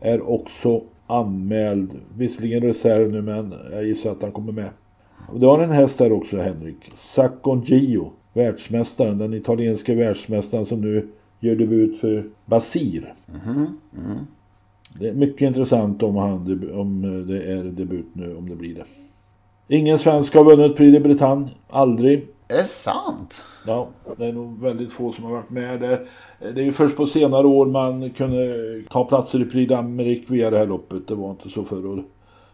är 0.00 0.30
också 0.30 0.82
anmäld. 1.06 1.90
Visserligen 2.16 2.62
reserv 2.62 3.12
nu 3.12 3.22
men 3.22 3.54
jag 3.72 3.84
gissar 3.84 4.12
att 4.12 4.22
han 4.22 4.32
kommer 4.32 4.52
med. 4.52 4.68
Och 5.32 5.40
Du 5.40 5.46
har 5.46 5.58
en 5.58 5.70
häst 5.70 5.98
där 5.98 6.12
också 6.12 6.36
Henrik. 6.36 6.92
Saccon 6.98 7.60
Gio. 7.60 8.12
Världsmästaren. 8.32 9.16
Den 9.16 9.34
italienska 9.34 9.94
världsmästaren 9.94 10.66
som 10.66 10.80
nu 10.80 11.08
gör 11.40 11.56
debut 11.56 11.98
för 11.98 12.24
Basir. 12.46 13.14
Mhm, 13.26 13.66
mm. 14.06 14.18
Det 14.98 15.08
är 15.08 15.12
mycket 15.12 15.42
intressant 15.42 16.02
om, 16.02 16.16
han, 16.16 16.70
om 16.74 17.02
det 17.28 17.42
är 17.42 17.64
debut 17.64 18.06
nu, 18.12 18.36
om 18.36 18.48
det 18.48 18.56
blir 18.56 18.74
det. 18.74 18.84
Ingen 19.76 19.98
svensk 19.98 20.34
har 20.34 20.44
vunnit 20.44 20.76
Prix 20.76 20.92
de 20.92 21.00
Bretagne. 21.00 21.48
Aldrig. 21.68 22.26
Är 22.48 22.56
det 22.56 22.64
sant? 22.64 23.44
Ja, 23.66 23.88
det 24.16 24.26
är 24.26 24.32
nog 24.32 24.60
väldigt 24.60 24.92
få 24.92 25.12
som 25.12 25.24
har 25.24 25.30
varit 25.32 25.50
med. 25.50 25.80
Det, 25.80 26.06
det 26.38 26.60
är 26.60 26.64
ju 26.64 26.72
först 26.72 26.96
på 26.96 27.06
senare 27.06 27.46
år 27.46 27.66
man 27.66 28.10
kunde 28.10 28.82
ta 28.90 29.04
platser 29.04 29.42
i 29.42 29.44
Prix 29.44 29.72
d'Amérique 29.72 30.24
via 30.28 30.50
det 30.50 30.58
här 30.58 30.66
loppet. 30.66 31.08
Det 31.08 31.14
var 31.14 31.30
inte 31.30 31.50
så 31.50 31.64
förr. 31.64 31.86
Och 31.86 31.98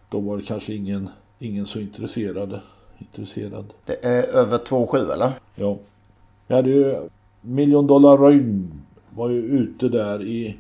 då 0.08 0.20
var 0.20 0.36
det 0.36 0.42
kanske 0.42 0.74
ingen, 0.74 1.08
ingen 1.38 1.66
så 1.66 1.80
intresserad. 1.80 2.60
intresserad. 2.98 3.64
Det 3.86 4.04
är 4.04 4.22
över 4.22 4.58
2,7 4.58 5.12
eller? 5.12 5.32
Ja. 5.54 5.76
Jag 6.46 6.56
hade 6.56 6.70
ju 6.70 6.96
Million 7.40 7.86
Dollar 7.86 8.16
Röjn 8.16 8.72
var 9.10 9.28
ju 9.28 9.42
ute 9.42 9.88
där 9.88 10.22
i 10.22 10.56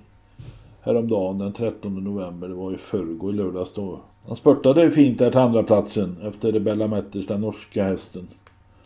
häromdagen 0.86 1.38
den 1.38 1.52
13 1.52 2.04
november. 2.04 2.48
Det 2.48 2.54
var 2.54 2.70
ju 2.70 2.78
förrgår 2.78 3.34
i 3.34 3.36
lördags 3.36 3.72
då. 3.72 4.00
Han 4.26 4.36
spurtade 4.36 4.90
fint 4.90 5.18
där 5.18 5.30
till 5.30 5.40
andra 5.40 5.62
platsen 5.62 6.16
efter 6.22 6.52
Rebella 6.52 6.86
Metters, 6.86 7.26
den 7.26 7.40
norska 7.40 7.84
hästen. 7.84 8.28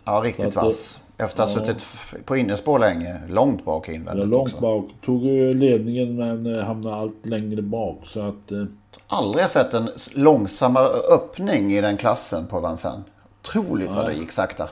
Ja, 0.05 0.23
riktigt 0.25 0.57
vass. 0.57 0.99
Efter 1.17 1.43
att 1.43 1.51
ha 1.51 1.65
suttit 1.65 1.87
på 2.25 2.37
innerspår 2.37 2.79
länge. 2.79 3.21
Långt 3.29 3.65
bak 3.65 3.89
invändigt 3.89 4.27
ja, 4.27 4.31
långt 4.31 4.49
också. 4.49 4.61
bak. 4.61 4.85
Tog 5.05 5.23
ledningen 5.57 6.17
men 6.17 6.55
eh, 6.59 6.65
hamnade 6.65 6.97
allt 6.97 7.27
längre 7.27 7.63
bak. 7.63 7.99
Så 8.07 8.21
att... 8.21 8.53
Eh... 8.53 8.65
Aldrig 9.07 9.45
sett 9.45 9.75
en 9.75 9.89
långsammare 10.15 10.89
öppning 11.15 11.73
i 11.73 11.81
den 11.81 11.97
klassen 11.97 12.47
på 12.47 12.61
Vincennes. 12.61 13.05
Otroligt 13.43 13.95
vad 13.95 14.07
det 14.07 14.15
gick 14.15 14.33
sakta. 14.33 14.69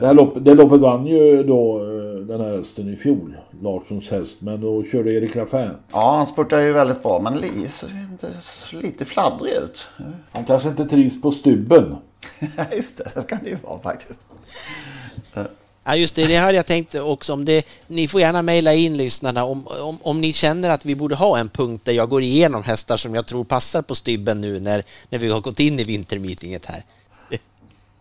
Det, 0.00 0.06
här 0.06 0.14
loppet, 0.14 0.44
det 0.44 0.54
loppet 0.54 0.80
vann 0.80 1.06
ju 1.06 1.42
då 1.42 1.78
eh, 1.78 2.01
den 2.26 2.40
här 2.40 2.56
hästen 2.56 2.94
i 2.94 2.96
fjol. 2.96 3.36
Larssons 3.62 4.10
häst. 4.10 4.36
Men 4.38 4.60
då 4.60 4.84
körde 4.84 5.12
Erik 5.12 5.36
Raffin. 5.36 5.70
Ja, 5.92 6.16
han 6.16 6.26
spurtade 6.26 6.64
ju 6.64 6.72
väldigt 6.72 7.02
bra. 7.02 7.20
Men 7.20 7.40
lite 8.82 9.04
fladdrig 9.04 9.52
ut. 9.52 9.84
Han 10.32 10.44
kanske 10.44 10.68
inte 10.68 10.84
trivs 10.84 11.22
på 11.22 11.30
stubben. 11.30 11.96
Just 12.76 12.98
det, 12.98 13.10
så 13.14 13.22
kan 13.22 13.38
det 13.42 13.50
ju 13.50 13.56
vara 13.56 13.78
faktiskt. 13.78 14.18
Ja 15.84 15.96
just 15.96 16.14
det, 16.14 16.26
det 16.26 16.36
hade 16.36 16.56
jag 16.56 16.66
tänkt 16.66 16.94
också 16.94 17.32
om 17.32 17.44
det. 17.44 17.66
Ni 17.86 18.08
får 18.08 18.20
gärna 18.20 18.42
mejla 18.42 18.74
in 18.74 18.96
lyssnarna 18.96 19.44
om, 19.44 19.66
om, 19.66 19.98
om 20.02 20.20
ni 20.20 20.32
känner 20.32 20.70
att 20.70 20.84
vi 20.84 20.94
borde 20.94 21.14
ha 21.14 21.38
en 21.38 21.48
punkt 21.48 21.84
där 21.84 21.92
jag 21.92 22.08
går 22.08 22.22
igenom 22.22 22.62
hästar 22.62 22.96
som 22.96 23.14
jag 23.14 23.26
tror 23.26 23.44
passar 23.44 23.82
på 23.82 23.94
stybben 23.94 24.40
nu 24.40 24.60
när, 24.60 24.84
när 25.08 25.18
vi 25.18 25.30
har 25.30 25.40
gått 25.40 25.60
in 25.60 25.78
i 25.78 25.84
vintermeetinget 25.84 26.66
här. 26.66 26.82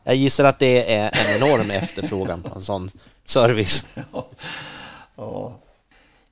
Jag 0.03 0.15
gissar 0.15 0.45
att 0.45 0.59
det 0.59 0.93
är 0.93 1.11
en 1.13 1.41
enorm 1.41 1.71
efterfrågan 1.71 2.41
på 2.41 2.55
en 2.55 2.61
sån 2.61 2.89
service. 3.25 3.87
Ja. 5.15 5.53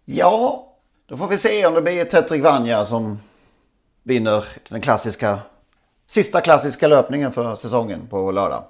ja, 0.05 0.73
då 1.05 1.17
får 1.17 1.27
vi 1.27 1.37
se 1.37 1.65
om 1.65 1.73
det 1.73 1.81
blir 1.81 2.05
Tetrik 2.05 2.43
Vanja 2.43 2.85
som 2.85 3.19
vinner 4.03 4.45
den 4.69 4.81
klassiska, 4.81 5.39
sista 6.07 6.41
klassiska 6.41 6.87
löpningen 6.87 7.31
för 7.31 7.55
säsongen 7.55 8.07
på 8.09 8.31
lördag. 8.31 8.63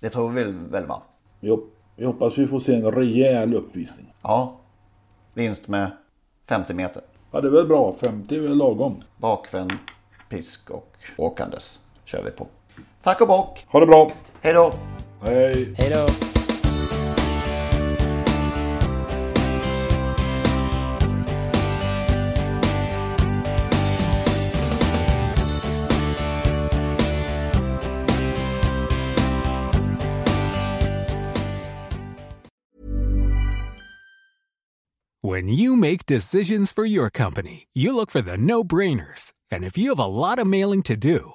Det 0.00 0.10
tror 0.10 0.30
vi 0.30 0.44
väl 0.44 0.86
va? 0.86 1.02
Vi, 1.40 1.56
vi 1.96 2.04
hoppas 2.04 2.38
vi 2.38 2.46
får 2.46 2.58
se 2.60 2.74
en 2.74 2.92
rejäl 2.92 3.54
uppvisning. 3.54 4.14
Ja, 4.22 4.60
vinst 5.34 5.68
med 5.68 5.90
50 6.48 6.74
meter. 6.74 7.02
Ja, 7.30 7.40
det 7.40 7.48
är 7.48 7.52
väl 7.52 7.66
bra. 7.66 7.94
50 8.00 8.36
är 8.36 8.40
väl 8.40 8.56
lagom. 8.56 9.02
Bakvänd, 9.16 9.72
pisk 10.28 10.70
och 10.70 10.96
åkandes 11.16 11.78
kör 12.04 12.22
vi 12.22 12.30
på. 12.30 12.46
Tack 13.02 13.20
och 13.20 13.28
bock! 13.28 13.66
Ha 13.68 13.80
det 13.80 13.86
bra! 13.86 14.12
Hej 14.40 14.52
då! 14.52 14.72
Hej! 15.22 15.74
Hej 15.78 15.90
då! 15.90 16.06
When 35.24 35.48
you 35.48 35.76
make 35.76 36.04
decisions 36.06 36.72
for 36.72 36.84
your 36.84 37.08
company, 37.08 37.68
you 37.72 37.94
look 37.94 38.10
for 38.10 38.20
the 38.20 38.36
no 38.36 38.64
brainers. 38.64 39.32
And 39.52 39.64
if 39.64 39.78
you 39.78 39.94
have 39.94 40.00
a 40.00 40.06
lot 40.06 40.38
of 40.38 40.46
mailing 40.46 40.82
to 40.82 40.96
do, 40.96 41.34